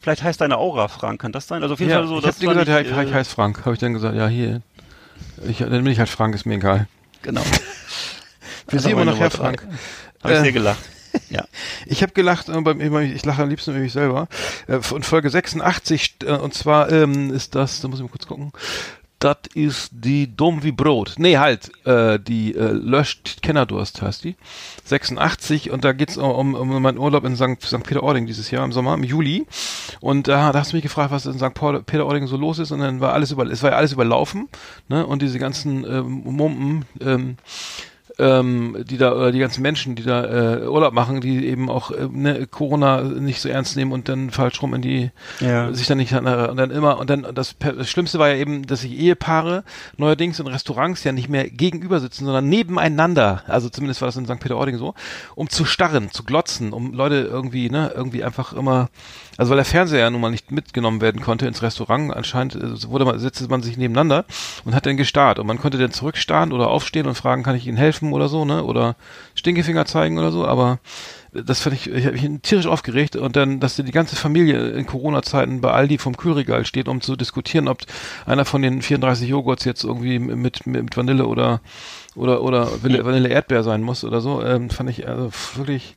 [0.00, 1.62] vielleicht heißt deine Aura Frank, kann das sein?
[1.62, 3.10] Also auf jeden ja, Fall so, ich das habe dir gesagt, ja, ich, ich, ich
[3.10, 3.60] äh, heiße Frank.
[3.64, 4.62] Habe ich dann gesagt, ja, hier.
[5.48, 6.86] Ich, dann bin ich halt Frank, ist mir egal.
[7.24, 7.42] Genau.
[8.68, 9.30] Wir sehen immer nachher.
[9.30, 9.66] Frank.
[10.22, 10.82] Hab ich Äh, sehr gelacht.
[11.30, 11.44] Ja.
[11.86, 14.26] Ich habe gelacht, äh, ich lache am liebsten über mich selber.
[14.66, 18.26] Äh, von Folge 86, äh, und zwar ähm, ist das, da muss ich mal kurz
[18.26, 18.52] gucken.
[19.24, 21.14] Das ist die Dumm wie Brot.
[21.16, 24.36] Nee, halt, äh, die äh, Löscht Kennerdurst heißt die.
[24.84, 27.62] 86 und da geht's um, um, um meinen Urlaub in St.
[27.62, 27.82] St.
[27.82, 29.46] Peter-Ording dieses Jahr im Sommer, im Juli.
[30.00, 31.54] Und da, da hast du mich gefragt, was in St.
[31.54, 34.50] Peter-Ording so los ist und dann war alles über, es war ja alles überlaufen,
[34.88, 35.06] ne?
[35.06, 37.38] Und diese ganzen ähm, Mumpen, ähm,
[38.18, 41.90] ähm, die da, oder die ganzen Menschen, die da äh, Urlaub machen, die eben auch
[41.90, 45.10] äh, ne, Corona nicht so ernst nehmen und dann falsch rum in die,
[45.40, 45.72] Ja.
[45.72, 48.82] sich dann nicht, und dann immer, und dann das, das Schlimmste war ja eben, dass
[48.82, 49.64] sich Ehepaare
[49.96, 54.26] neuerdings in Restaurants ja nicht mehr gegenüber sitzen, sondern nebeneinander, also zumindest war das in
[54.26, 54.38] St.
[54.38, 54.94] Peter-Ording so,
[55.34, 58.90] um zu starren, zu glotzen, um Leute irgendwie, ne, irgendwie einfach immer,
[59.36, 62.88] also weil der Fernseher ja nun mal nicht mitgenommen werden konnte ins Restaurant, anscheinend äh,
[62.88, 64.24] wurde man, setzte man sich nebeneinander
[64.64, 67.66] und hat dann gestarrt und man konnte dann zurückstarren oder aufstehen und fragen, kann ich
[67.66, 68.96] Ihnen helfen oder so, ne, oder
[69.34, 70.78] Stinkefinger zeigen oder so, aber
[71.32, 74.86] das fand ich, ich habe mich tierisch aufgeregt und dann, dass die ganze Familie in
[74.86, 77.78] Corona-Zeiten bei Aldi vom Kühlregal steht, um zu diskutieren, ob
[78.24, 81.60] einer von den 34 Joghurts jetzt irgendwie mit, mit Vanille oder
[82.14, 85.96] oder oder Vanille, Erdbeer sein muss oder so, ähm, fand ich also wirklich,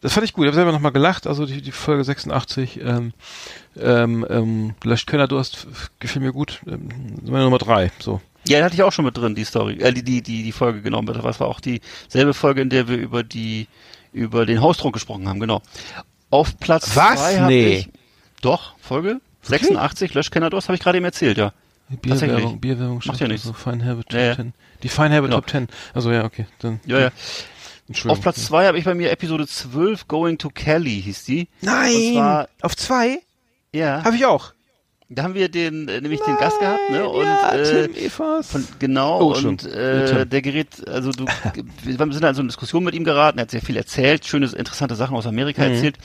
[0.00, 0.44] das fand ich gut.
[0.44, 3.12] Ich habe selber nochmal gelacht, also die, die Folge 86, ähm,
[3.80, 6.60] ähm, ähm, löscht Könnerdurst, f- gefiel mir gut.
[6.68, 6.88] Ähm,
[7.26, 8.20] meine Nummer drei, so.
[8.48, 10.82] Ja, hatte ich auch schon mit drin, die Story, äh, die, die, die, die Folge
[10.82, 11.06] genommen.
[11.06, 13.68] Das war auch dieselbe Folge, in der wir über die,
[14.12, 15.62] über den Hausdruck gesprochen haben, genau.
[16.30, 17.34] Auf Platz Was?
[17.34, 17.76] zwei Nee.
[17.78, 17.88] ich,
[18.42, 21.52] doch, Folge 86, Löschkennerdurst, habe ich gerade eben erzählt, ja.
[22.02, 22.60] Bierwerbung.
[22.60, 23.44] Bierwerbung, Macht ja nichts.
[23.44, 24.36] So Fine Herbert Top Ja, ja.
[24.36, 24.52] 10.
[24.82, 25.40] Die Fine Herbert Genau.
[25.40, 25.68] Top 10.
[25.94, 26.80] Also ja, okay, dann.
[26.84, 27.10] Ja, ja.
[28.06, 31.48] Auf Platz zwei habe ich bei mir Episode 12, Going to Kelly, hieß die.
[31.62, 32.12] Nein!
[32.12, 33.20] zwar, auf zwei?
[33.72, 34.52] ja, Habe ich auch.
[35.10, 38.50] Da haben wir den, äh, nämlich den Gast gehabt, ne, und, ja, äh, Tim Evers.
[38.50, 41.24] Von, genau, Oh, und äh, der gerät, also du,
[41.84, 44.94] wir sind also in Diskussion mit ihm geraten, er hat sehr viel erzählt, schöne, interessante
[44.96, 45.72] Sachen aus Amerika Mhm.
[45.74, 45.96] erzählt.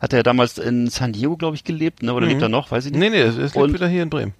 [0.00, 2.12] Hat er damals in San Diego, glaube ich, gelebt, ne?
[2.14, 3.00] oder lebt er noch, weiß ich nicht.
[3.00, 4.34] nee, nee, es liegt wieder hier in Bremen.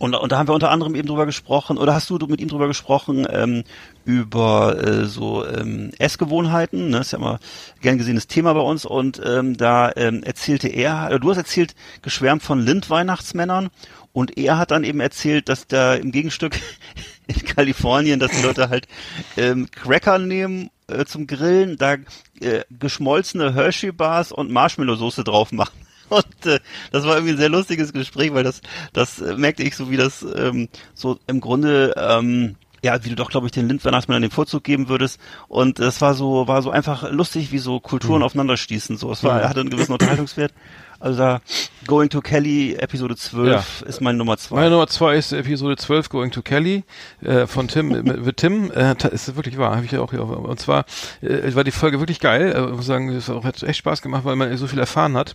[0.00, 2.48] Und, und da haben wir unter anderem eben drüber gesprochen, oder hast du mit ihm
[2.48, 3.64] drüber gesprochen, ähm,
[4.06, 7.00] über äh, so ähm, Essgewohnheiten, ne?
[7.00, 7.38] ist ja immer
[7.82, 11.74] gern gesehenes Thema bei uns, und ähm, da ähm, erzählte er, oder du hast erzählt,
[12.00, 13.68] geschwärmt von Lind-Weihnachtsmännern,
[14.14, 16.58] und er hat dann eben erzählt, dass da im Gegenstück
[17.26, 18.88] in Kalifornien, dass die Leute halt
[19.36, 21.96] ähm, Cracker nehmen äh, zum Grillen, da
[22.40, 25.89] äh, geschmolzene Hershey-Bars und Marshmallow-Soße drauf machen.
[26.10, 26.60] Und äh,
[26.92, 28.60] das war irgendwie ein sehr lustiges Gespräch, weil das,
[28.92, 33.16] das äh, merkte ich so, wie das ähm, so im Grunde, ähm, ja, wie du
[33.16, 35.20] doch, glaube ich, den Lindweihnachtsmännern den Vorzug geben würdest.
[35.48, 38.96] Und es war so, war so einfach lustig, wie so Kulturen aufeinander stießen.
[38.96, 40.52] So, es war, hatte einen gewissen Unterhaltungswert.
[41.00, 41.40] Also da
[41.86, 44.56] Going to Kelly, Episode 12 ist meine Nummer zwei.
[44.56, 46.84] Meine Nummer zwei ist Episode 12, Going to Kelly,
[47.22, 50.22] äh, von Tim, mit, mit Tim, äh, ist wirklich wahr, habe ich ja auch hier,
[50.22, 50.84] auf- und zwar
[51.22, 54.36] äh, war die Folge wirklich geil, äh, muss sagen, es hat echt Spaß gemacht, weil
[54.36, 55.34] man so viel erfahren hat.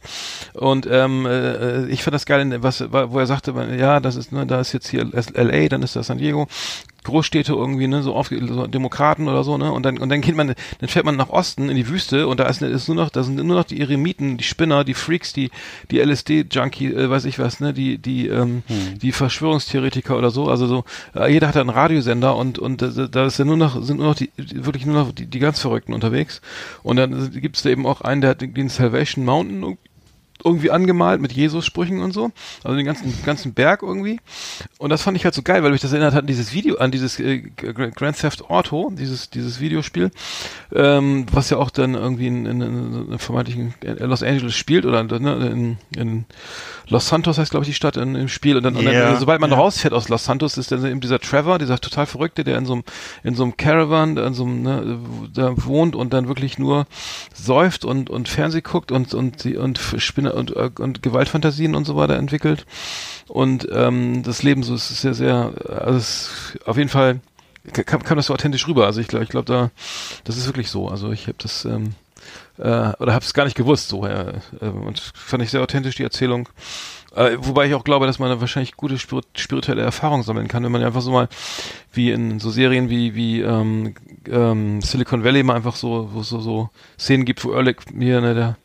[0.53, 4.45] Und ähm, äh, ich fand das geil, was, wo er sagte, ja, das ist, ne,
[4.45, 6.47] da ist jetzt hier LA, dann ist das San Diego,
[7.05, 10.35] Großstädte irgendwie, ne, so, auf, so Demokraten oder so, ne, und dann, und dann geht
[10.35, 13.09] man, dann fährt man nach Osten in die Wüste und da ist, ist nur noch,
[13.09, 15.51] da sind nur noch die Eremiten, die Spinner, die Freaks, die,
[15.91, 18.63] die LSD-Junkie, äh, weiß ich was, ne, die, die, ähm,
[19.01, 20.83] die Verschwörungstheoretiker oder so, also so,
[21.15, 24.07] äh, jeder hat einen Radiosender und, und da, da ist ja nur noch, sind nur
[24.07, 26.41] noch die, wirklich nur noch die, die ganz Verrückten unterwegs.
[26.83, 29.77] Und dann gibt es da eben auch einen, der hat den, den Salvation Mountain
[30.43, 32.31] irgendwie angemalt mit Jesus-Sprüchen und so.
[32.63, 34.19] Also den ganzen, ganzen Berg irgendwie.
[34.77, 36.77] Und das fand ich halt so geil, weil mich das erinnert hat an dieses Video,
[36.77, 40.11] an dieses äh, Grand Theft Auto, dieses, dieses Videospiel,
[40.73, 45.03] ähm, was ja auch dann irgendwie in, in, in, in vermeintlichen Los Angeles spielt oder
[45.03, 46.25] ne, in, in
[46.87, 48.57] Los Santos heißt, glaube ich, die Stadt in, im Spiel.
[48.57, 49.57] Und dann, und dann sobald man ja.
[49.57, 52.73] rausfährt aus Los Santos, ist dann eben dieser Trevor, dieser total Verrückte, der in so
[52.73, 52.83] einem,
[53.23, 54.99] in so einem Caravan, in so einem, ne,
[55.33, 56.85] da wohnt und dann wirklich nur
[57.33, 59.79] säuft und, und Fernseh guckt und, und, die- und
[60.25, 62.65] Spinne und, äh, und Gewaltfantasien und so weiter entwickelt.
[63.27, 67.19] Und ähm, das Leben so ist sehr, sehr, also es, auf jeden Fall
[67.71, 68.85] kam, kam das so authentisch rüber.
[68.85, 69.71] Also ich glaube, ich glaube da,
[70.23, 70.87] das ist wirklich so.
[70.87, 71.95] Also ich habe das ähm,
[72.57, 74.05] äh, oder habe es gar nicht gewusst so.
[74.05, 76.49] Äh, äh, und fand ich sehr authentisch die Erzählung.
[77.15, 80.63] Äh, wobei ich auch glaube, dass man da wahrscheinlich gute spirit spirituelle Erfahrungen sammeln kann,
[80.63, 81.29] wenn man einfach so mal
[81.93, 83.95] wie in so Serien wie wie ähm,
[84.29, 86.69] ähm, Silicon Valley mal einfach so so so
[86.99, 88.57] Szenen gibt, wo Ehrlich mir ne, der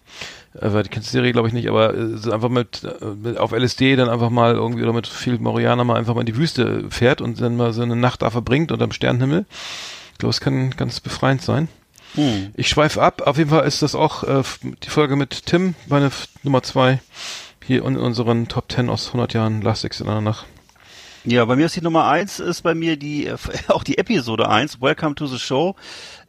[0.55, 3.52] äh, die kennst die Serie glaube ich nicht, aber äh, einfach mit, äh, mit auf
[3.52, 6.90] LSD dann einfach mal irgendwie oder mit viel Moriana mal einfach mal in die Wüste
[6.90, 9.47] fährt und dann mal so eine Nacht da verbringt unter dem Sternenhimmel.
[10.12, 11.68] Ich glaube, es kann ganz befreiend sein.
[12.14, 12.51] Hm.
[12.56, 13.22] Ich schweife ab.
[13.24, 14.43] Auf jeden Fall ist das auch äh,
[14.82, 17.01] die Folge mit Tim, meine F Nummer zwei
[17.64, 20.44] hier in unseren Top 10 aus 100 Jahren Last Exit nach.
[21.24, 23.31] Ja, bei mir ist die Nummer eins, ist bei mir die,
[23.68, 24.81] auch die Episode eins.
[24.81, 25.77] Welcome to the Show.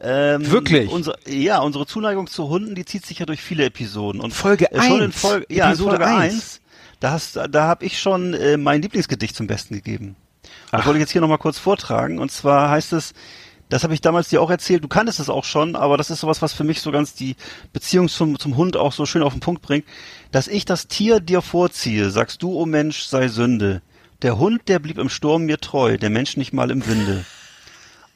[0.04, 0.90] Ähm, Wirklich?
[0.90, 4.20] Unser, ja, unsere Zuneigung zu Hunden, die zieht sich ja durch viele Episoden.
[4.20, 5.12] Und Folge äh, schon in.
[5.12, 6.34] Folge, ja, in Episode Folge eins.
[6.34, 6.62] eins,
[7.00, 10.16] da hast, da habe ich schon äh, mein Lieblingsgedicht zum Besten gegeben.
[10.72, 10.86] Das Ach.
[10.86, 12.18] wollte ich jetzt hier nochmal kurz vortragen.
[12.18, 13.14] Und zwar heißt es,
[13.70, 16.20] das habe ich damals dir auch erzählt, du kanntest es auch schon, aber das ist
[16.20, 17.36] sowas, was für mich so ganz die
[17.72, 19.86] Beziehung zum, zum Hund auch so schön auf den Punkt bringt.
[20.32, 23.82] Dass ich das Tier dir vorziehe, sagst du, o Mensch, sei Sünde.
[24.24, 27.24] Der Hund, der blieb im Sturm mir treu, der Mensch nicht mal im Winde.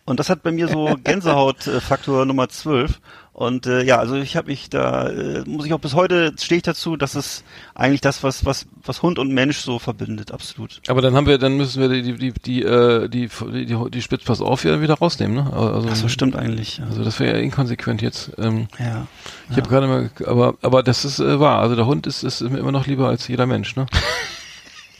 [0.07, 2.99] Und das hat bei mir so Gänsehaut-Faktor Nummer 12.
[3.33, 6.57] Und äh, ja, also ich habe mich da, äh, muss ich auch bis heute stehe
[6.57, 10.79] ich dazu, dass es eigentlich das, was, was, was Hund und Mensch so verbindet, absolut.
[10.87, 14.01] Aber dann haben wir, dann müssen wir die, die, die, äh, die, die, die, die
[14.01, 15.51] Spitzpass auf wieder, wieder rausnehmen, ne?
[15.51, 16.77] Also, Ach so, stimmt eigentlich.
[16.77, 16.85] Ja.
[16.85, 18.31] Also das wäre ja inkonsequent jetzt.
[18.37, 19.05] Ähm, ja.
[19.49, 21.59] ich habe gerade mal, aber, aber das ist äh, wahr.
[21.59, 23.85] Also der Hund ist, ist mir immer noch lieber als jeder Mensch, ne?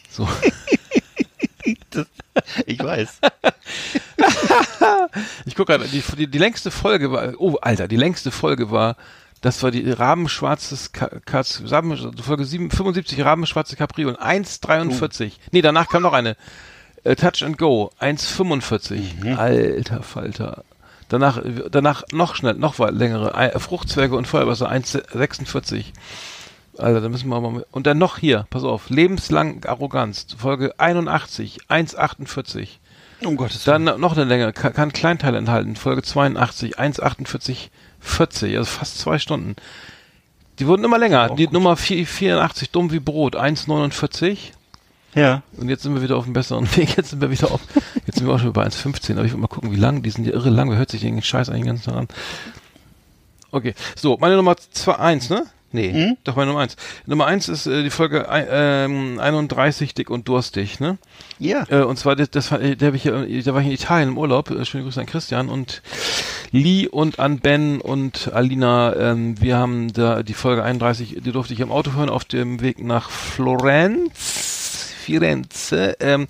[0.10, 0.28] So.
[2.66, 3.20] Ich weiß.
[5.56, 8.98] Ich gucke gerade, die, die, die längste Folge war, oh Alter, die längste Folge war,
[9.40, 15.32] das war die Rabenschwarzes Ka Katz, Folge 7, 75 Rabenschwarze Capri und 1,43.
[15.54, 16.36] Nee, danach kam noch eine.
[17.06, 19.34] Äh, Touch and Go, 1,45.
[19.38, 20.66] Alter Falter.
[21.08, 21.42] Danach,
[21.72, 25.86] danach noch schnell, noch weit längere, Ei- Fruchtzwerge und Feuerwasser, 1,46.
[26.78, 30.78] Alter, da müssen wir mal, mit- und dann noch hier, pass auf, lebenslang Arroganz, Folge
[30.82, 32.68] 81, 1,48.
[33.26, 37.70] Um Gottes Dann noch eine Länge, kann, kann Kleinteil enthalten, Folge 82, 1,48,
[38.00, 39.56] 40, also fast zwei Stunden.
[40.60, 41.30] Die wurden immer länger.
[41.36, 41.54] Die gut.
[41.54, 44.38] Nummer 4, 84, dumm wie Brot, 1,49.
[45.16, 45.44] Ja.
[45.58, 46.98] Und jetzt sind wir wieder auf dem besseren Weg.
[46.98, 47.62] Jetzt sind wir wieder auf,
[48.06, 49.14] jetzt sind wir auch schon bei 1,15.
[49.14, 50.70] Aber ich will mal gucken, wie lang, die sind ja irre lang.
[50.70, 52.08] Wer hört sich den Scheiß eigentlich ganz an?
[53.52, 55.46] Okay, so, meine Nummer 2, 1, ne?
[55.72, 56.18] Nee, Mhm.
[56.24, 56.78] doch meine Nummer 1.
[57.06, 60.98] Nummer 1 ist äh, die Folge ein- ähm, 31, dick und durstig, ne?
[61.38, 61.66] Ja.
[61.70, 63.74] Äh, und zwar, das, das war, äh, der hab ich, ja- da war ich in
[63.74, 64.52] Italien im Urlaub.
[64.52, 65.82] Äh, schöne Grüße an Christian und
[66.52, 68.96] Lee und an Ben und Alina.
[68.96, 72.62] Ähm, wir haben da die Folge 31, die durfte ich im Auto hören auf dem
[72.62, 74.55] Weg nach Florenz.
[75.06, 75.96] Firenze.
[76.00, 76.28] Ähm,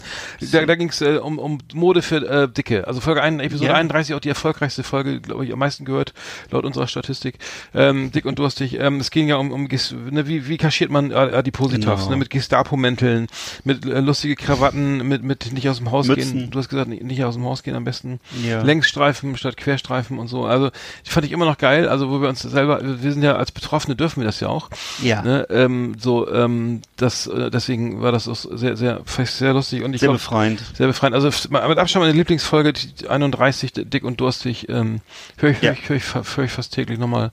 [0.52, 2.88] da da ging es äh, um, um Mode für äh, Dicke.
[2.88, 3.76] Also Folge 1, Episode Ja.
[3.76, 6.14] 31, auch die erfolgreichste Folge, glaube ich, am meisten gehört,
[6.52, 7.35] laut unserer Statistik.
[7.73, 8.80] Ähm, dick und durstig.
[8.80, 12.10] Ähm, es ging ja um, um ne, wie, wie kaschiert man äh, Adipositas, Genau.
[12.11, 13.27] ne, mit Gestapo-Mänteln,
[13.64, 16.34] mit äh, lustige Krawatten, mit, mit nicht aus dem Haus Mützen.
[16.39, 16.52] gehen.
[16.52, 18.19] Du hast gesagt, nicht, nicht aus dem Haus gehen am besten.
[18.43, 18.61] Ja.
[18.61, 20.45] Längsstreifen statt Querstreifen und so.
[20.45, 20.72] Also
[21.06, 21.88] die fand ich immer noch geil.
[21.88, 24.69] Also wo wir uns selber, wir sind ja als Betroffene dürfen wir das ja auch.
[25.02, 25.22] Ja.
[25.22, 29.94] Ne, ähm, so, ähm, das, äh, deswegen war das auch sehr, sehr, sehr lustig und
[29.94, 30.62] ich Sehr glaub, befreiend.
[30.76, 31.14] sehr befreiend.
[31.16, 35.02] Also mit Abstand meine Lieblingsfolge, die 31, dick und durstig, ähm,
[35.38, 36.04] höre ich, hör ich, hör ich,
[36.38, 37.32] hör ich fast täglich nochmal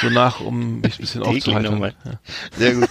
[0.00, 1.80] so nach, um mich ein bisschen aufzuhalten.
[1.82, 1.92] Ja.
[2.56, 2.88] Sehr gut.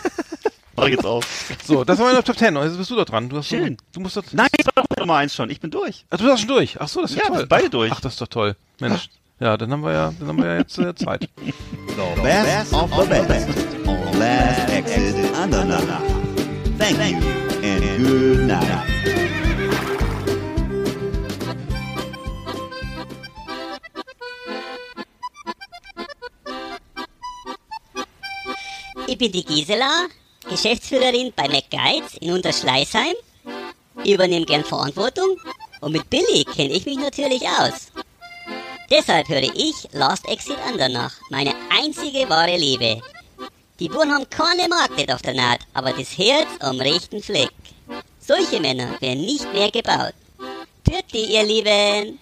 [0.76, 1.26] Mach ich jetzt auf.
[1.66, 2.56] So, das war meine Top 10.
[2.56, 3.30] Jetzt bist du da dran.
[3.30, 3.78] Du hast Schön.
[3.78, 5.50] Du, du musst das, Nein, ich war Nummer eins schon.
[5.50, 6.06] Ich bin durch.
[6.10, 6.80] Ach, du bist auch schon durch.
[6.80, 7.36] Ach so, das ist ja, Ja, toll.
[7.36, 7.92] wir sind beide durch.
[7.92, 8.56] Ach, das ist doch toll.
[8.80, 9.10] Mensch.
[9.40, 11.28] Ja, dann haben wir ja, dann haben wir ja jetzt äh, Zeit.
[11.38, 13.48] The best of the best
[13.88, 15.16] on Last Exit.
[16.78, 17.51] Thank you
[18.04, 18.88] good night.
[29.08, 30.08] Ich bin die Gisela,
[30.50, 33.14] Geschäftsführerin bei McGuides in Unterschleißheim.
[34.04, 35.38] Ich übernehme gern Verantwortung
[35.82, 37.92] und mit Billy kenne ich mich natürlich aus.
[38.90, 43.02] Deshalb höre ich Last Exit Andernach, meine einzige wahre Liebe.
[43.80, 47.52] Die Buren haben keine Market auf der Naht, aber das Herz am rechten Fleck.
[48.22, 50.14] Solche Männer werden nicht mehr gebaut.
[50.88, 52.20] Für die, ihr Lieben!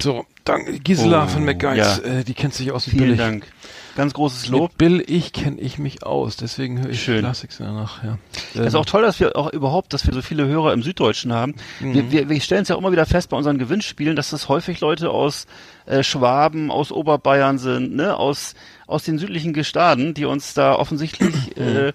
[0.00, 0.78] So, danke.
[0.80, 2.18] Gisela Oh, von McGuides, ja.
[2.20, 3.18] äh, die kennt sich aus mit Vielen Billig.
[3.18, 3.46] Dank.
[3.96, 4.70] Ganz großes Lob.
[4.70, 7.20] Mit Bill, ich kenne ich mich aus, deswegen höre ich Schön.
[7.20, 8.18] Classics danach, ja.
[8.54, 11.32] Es ist auch toll, dass wir auch überhaupt, dass wir so viele Hörer im Süddeutschen
[11.32, 11.54] haben.
[11.80, 11.94] Mhm.
[11.94, 14.48] Wir, wir, wir stellen es ja auch immer wieder fest bei unseren Gewinnspielen, dass das
[14.48, 15.46] häufig Leute aus
[15.86, 18.54] äh, Schwaben, aus Oberbayern sind, ne, aus
[18.92, 21.92] aus den südlichen Gestaden, die uns da offensichtlich äh,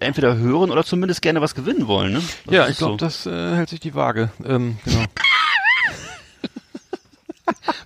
[0.00, 2.14] entweder hören oder zumindest gerne was gewinnen wollen.
[2.14, 2.22] Ne?
[2.46, 2.96] Das ja, ich glaube, so.
[2.98, 4.30] das äh, hält sich die Waage.
[4.44, 5.04] Ähm, genau.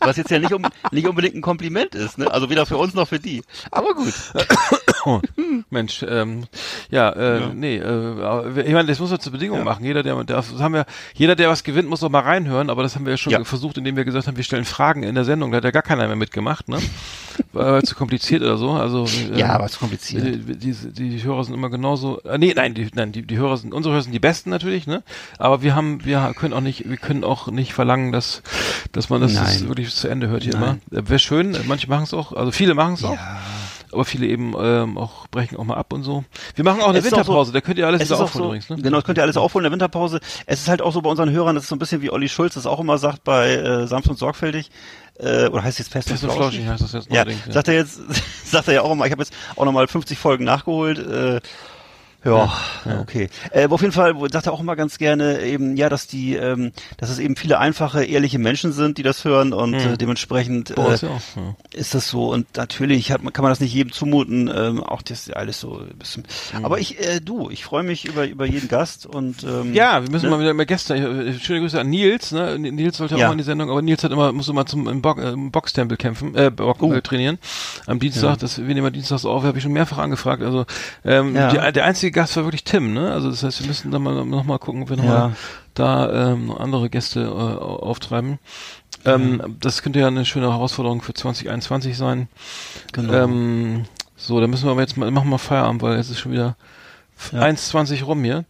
[0.00, 2.30] Was jetzt ja nicht, um, nicht unbedingt ein Kompliment ist, ne?
[2.30, 3.42] Also weder für uns noch für die.
[3.70, 4.14] Aber gut.
[5.04, 5.20] Oh,
[5.70, 6.44] Mensch, ähm,
[6.90, 7.48] ja, äh, Ja.
[7.54, 9.84] nee, äh, aber ich meine, das muss man zur Bedingung machen.
[9.84, 12.94] Jeder, der, das haben wir, jeder, der was gewinnt, muss doch mal reinhören, aber das
[12.96, 13.44] haben wir ja schon Ja.
[13.44, 15.50] versucht, indem wir gesagt haben, wir stellen Fragen in der Sendung.
[15.52, 16.78] Da hat ja gar keiner mehr mitgemacht, ne?
[17.52, 18.70] War zu kompliziert oder so.
[18.72, 20.24] Also, äh, Ja, aber zu kompliziert.
[20.24, 23.36] Die, die, die, die Hörer sind immer genauso, äh, nee, nein, die, nein, die, die
[23.38, 25.02] Hörer sind, unsere Hörer sind die besten natürlich, ne?
[25.38, 28.42] Aber wir haben, wir können auch nicht, wir können auch nicht verlangen, dass,
[28.92, 30.80] dass man das das wirklich zu Ende hört hier Nein.
[30.90, 31.08] immer.
[31.08, 33.16] Wäre schön, manche machen es auch, also viele machen es auch.
[33.92, 36.24] Aber viele eben ähm, auch brechen auch mal ab und so.
[36.54, 38.44] Wir machen auch eine Es Winterpause, so- da könnt ihr alles es wieder aufholen so,
[38.48, 38.68] übrigens.
[38.70, 38.76] Ne?
[38.76, 40.20] Genau, das könnt ihr alles aufholen in der Winterpause.
[40.46, 42.28] Es ist halt auch so bei unseren Hörern, das ist so ein bisschen wie Olli
[42.28, 44.70] Schulz das auch immer sagt bei äh, Sanft und Sorgfältig.
[45.18, 46.66] Äh, oder heißt es Fest, Fest und Flauschig?
[46.66, 47.34] Heißt das jetzt Ja, ja.
[47.50, 48.00] sagt er jetzt,
[48.44, 50.98] sagt er ja auch immer, ich habe jetzt auch nochmal 50 Folgen nachgeholt.
[50.98, 51.40] Äh,
[52.24, 52.52] ja,
[53.00, 53.28] okay.
[53.52, 56.72] Äh, auf jeden Fall sagt er auch immer ganz gerne eben, ja, dass die, ähm,
[56.96, 59.92] dass es eben viele einfache, ehrliche Menschen sind, die das hören und Mhm.
[59.94, 61.56] äh, dementsprechend uns äh, ja auch, ja.
[61.72, 65.00] ist das so und natürlich hat, man- kann man das nicht jedem zumuten, ähm, auch
[65.02, 66.24] das ist ja alles so ein bisschen.
[66.58, 66.64] Mhm.
[66.64, 70.10] Aber ich, äh, du, ich freue mich über über jeden Gast und ähm, Ja, wir
[70.10, 70.30] müssen ne?
[70.30, 70.96] mal wieder mehr Gäste.
[70.96, 72.32] äh, Schöne Grüße an Nils.
[72.32, 72.58] Ne?
[72.58, 73.26] Nils sollte auch Ja.
[73.28, 75.50] mal in die Sendung, aber Nils hat immer muss immer zum im, Bo äh, im
[75.50, 76.92] Boxtempel kämpfen, äh, Bo Oh.
[76.92, 77.38] äh, trainieren.
[77.86, 78.36] Am Dienstag, Ja.
[78.36, 80.42] das wir nehmen wir dienstags auf, habe ich schon mehrfach angefragt.
[80.42, 80.66] Also
[81.04, 81.66] ähm, Ja.
[81.66, 82.92] die, der einzige Gast war wirklich Tim.
[82.94, 83.10] Ne?
[83.12, 85.32] Also das heißt, wir müssen da mal noch mal gucken, ob wir noch Ja.
[85.74, 88.38] da ähm, noch andere Gäste äh, au- auftreiben.
[89.04, 92.28] Ähm, Das könnte ja eine schöne Herausforderung für 2021 sein.
[92.92, 93.12] Genau.
[93.12, 93.84] Ähm,
[94.16, 96.32] so, da müssen wir aber jetzt mal machen wir mal Feierabend, weil es ist schon
[96.32, 96.56] wieder
[97.32, 97.42] Ja.
[97.42, 98.44] 1,20 rum hier.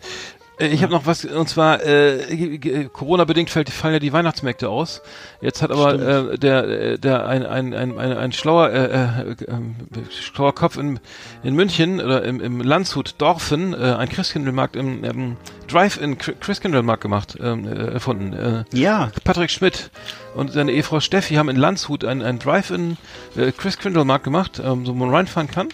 [0.58, 4.68] Äh, Ich habe noch was, und zwar äh, Corona bedingt fällt, fallen ja die Weihnachtsmärkte
[4.68, 5.00] aus.
[5.40, 6.32] Jetzt hat aber Stimmt.
[6.34, 9.76] äh, der äh, der ein ein ein ein, ein schlauer äh, äh, ähm,
[10.10, 11.00] schlauer Kopf in
[11.42, 15.36] in München oder im, im Landshut Dorfen äh, ein Christkindlmarkt im ähm,
[15.68, 18.32] Drive-in Chri- Christkindlmarkt gemacht ähm, äh, erfunden.
[18.32, 19.90] Äh, ja, Patrick Schmidt
[20.34, 22.96] und seine Ehefrau Steffi haben in Landshut einen, einen Drive-in
[23.36, 25.68] äh, Christkindlmarkt gemacht, ähm, so wo man reinfahren kann.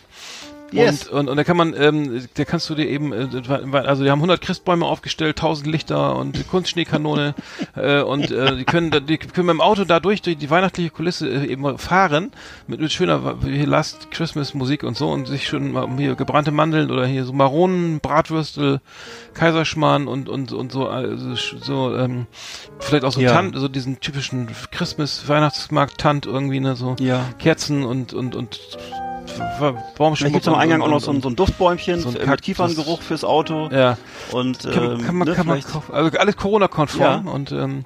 [0.72, 1.06] Yes.
[1.08, 3.28] Und, und, und da kann man, ähm, da kannst du dir eben, äh,
[3.86, 7.34] also die haben 100 Christbäume aufgestellt, 1000 Lichter und Kunstschneekanone
[7.76, 10.50] äh, und äh, die können, da- die können mit dem Auto da durch, durch die
[10.50, 12.32] weihnachtliche Kulisse äh, eben fahren
[12.66, 16.50] mit, mit schöner hier Last Christmas Musik und so und sich schon mal hier gebrannte
[16.50, 18.80] Mandeln oder hier so Maronen, Bratwürstel,
[19.34, 22.26] Kaiserschmarrn und und und so also so ähm,
[22.80, 23.32] vielleicht auch so Ja.
[23.32, 27.24] Tant, so diesen typischen Christmas Weihnachtsmarkt Tant irgendwie ne so ja.
[27.38, 28.58] Kerzen und und und
[29.96, 32.28] Baumschmuck gibt's am und- Eingang auch noch und- so ein, so ein Duftbäumchen so ein
[32.28, 32.42] mit.
[32.42, 33.68] Kieferngeruch fürs Auto.
[33.72, 33.96] ja
[34.32, 35.92] Und ähm, kann man ne, kann man kaufen.
[35.94, 37.32] also alles Corona-konform Ja.
[37.32, 37.84] und ähm,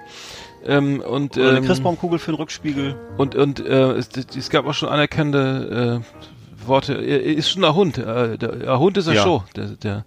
[0.64, 2.96] ähm, und oder eine ähm, Christbaumkugel für den Rückspiegel.
[3.16, 6.94] und und äh, es, es gab auch schon anerkannte äh, Worte.
[6.94, 7.96] Er ist schon ein Hund.
[7.98, 9.22] Äh, der, Hund ist er Ja.
[9.22, 9.42] schon.
[9.56, 10.04] Der der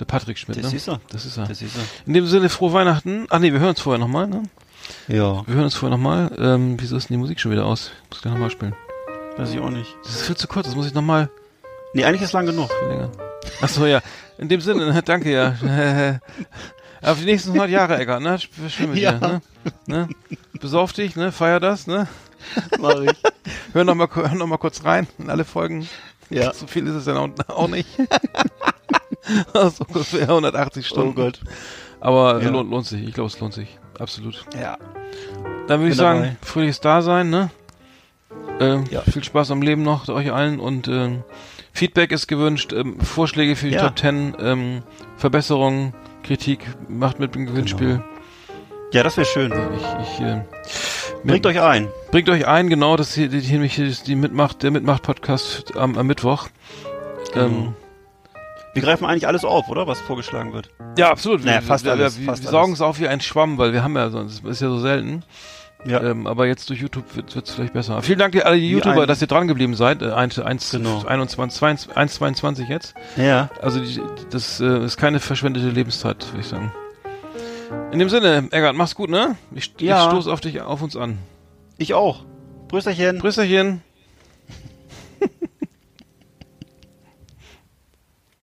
[0.00, 0.58] der Patrick Schmidt.
[0.58, 0.76] Das ne?
[0.76, 1.00] ist er.
[1.10, 1.46] Das ist er.
[1.46, 1.82] Das ist er.
[2.06, 3.26] In dem Sinne frohe Weihnachten.
[3.30, 4.26] Ach nee, wir hören uns vorher nochmal.
[4.26, 4.42] Ne?
[5.06, 6.32] Ja, Wir hören uns vorher nochmal.
[6.38, 7.92] Ähm, wieso ist denn die Musik schon wieder aus?
[8.04, 8.74] Ich muss gleich nochmal spielen.
[9.36, 9.94] Weiß ich auch nicht.
[10.04, 10.66] Das ist viel zu kurz.
[10.66, 11.30] Das muss ich nochmal
[11.94, 12.70] Nee, eigentlich ist lang genug.
[12.72, 13.10] verlängern.
[13.60, 14.00] Ach so, ja.
[14.38, 15.54] In dem Sinne, danke ja.
[17.02, 18.38] Auf die nächsten 100 Jahre, Eckart, ne?
[18.68, 19.12] Schön mit Ja.
[19.12, 19.40] dir, ne?
[19.86, 20.08] ne?
[20.60, 21.32] Besauf dich, ne?
[21.32, 22.06] Feier das, ne?
[22.80, 23.12] Mach ich.
[23.74, 25.88] Hör noch mal, hör noch mal kurz rein in alle Folgen.
[26.30, 26.52] Ja.
[26.54, 27.88] So viel ist es dann auch, auch nicht.
[29.54, 31.10] so ungefähr 180 Stunden.
[31.10, 31.40] Oh Gott.
[32.00, 32.48] Aber Ja.
[32.50, 33.02] lohnt, lohnt sich.
[33.06, 33.78] Ich glaube, es lohnt sich.
[33.98, 34.44] Absolut.
[34.58, 34.78] Ja.
[35.68, 36.36] Dann würde ich sagen, dabei.
[36.42, 37.50] fröhliches Dasein, ne?
[38.60, 39.00] Ähm, Ja.
[39.02, 41.24] Viel Spaß am Leben noch euch allen und ähm,
[41.72, 43.88] Feedback ist gewünscht, ähm, Vorschläge für die Ja.
[43.88, 44.82] Top 10, ähm,
[45.16, 48.02] Verbesserungen, Kritik, macht mit dem Gewinnspiel.
[48.92, 49.50] Ja, das wäre schön.
[49.52, 50.42] Ich, ich, äh,
[51.24, 51.88] Bringt euch ein.
[52.10, 56.06] bringt euch ein, genau, das hier, die, hier nämlich die, mitmacht, der Mitmacht-Podcast am, am
[56.06, 56.48] Mittwoch.
[57.32, 57.46] Genau.
[57.46, 57.74] Ähm,
[58.74, 59.86] Wir greifen eigentlich alles auf, oder?
[59.86, 60.68] Was vorgeschlagen wird.
[60.98, 61.42] ja, absolut.
[61.44, 63.72] Naja, wir, fast wir, alles, Wir, fast wir saugen es auf wie ein Schwamm, weil
[63.72, 65.22] wir haben ja sonst, ist ja so selten.
[65.84, 66.00] Ja.
[66.02, 68.00] Ähm, aber jetzt durch YouTube wird es vielleicht besser.
[68.02, 70.00] Vielen Dank dir alle die YouTuber, ein- dass ihr dran geblieben seid.
[70.02, 71.02] Äh, 1, 1, Genau.
[71.04, 72.94] 21, 22, 1, 22 jetzt.
[73.16, 73.50] Ja.
[73.60, 74.00] Also die,
[74.30, 76.72] das äh, ist keine verschwendete Lebenszeit, würde ich sagen.
[77.90, 79.36] In dem Sinne, Eggert, mach's gut, ne?
[79.54, 80.04] Ich, Ja.
[80.04, 81.18] ich stoße auf dich, auf uns an.
[81.78, 82.24] Ich auch.
[82.68, 83.18] Brüsterchen.
[83.18, 83.82] Brüsterchen.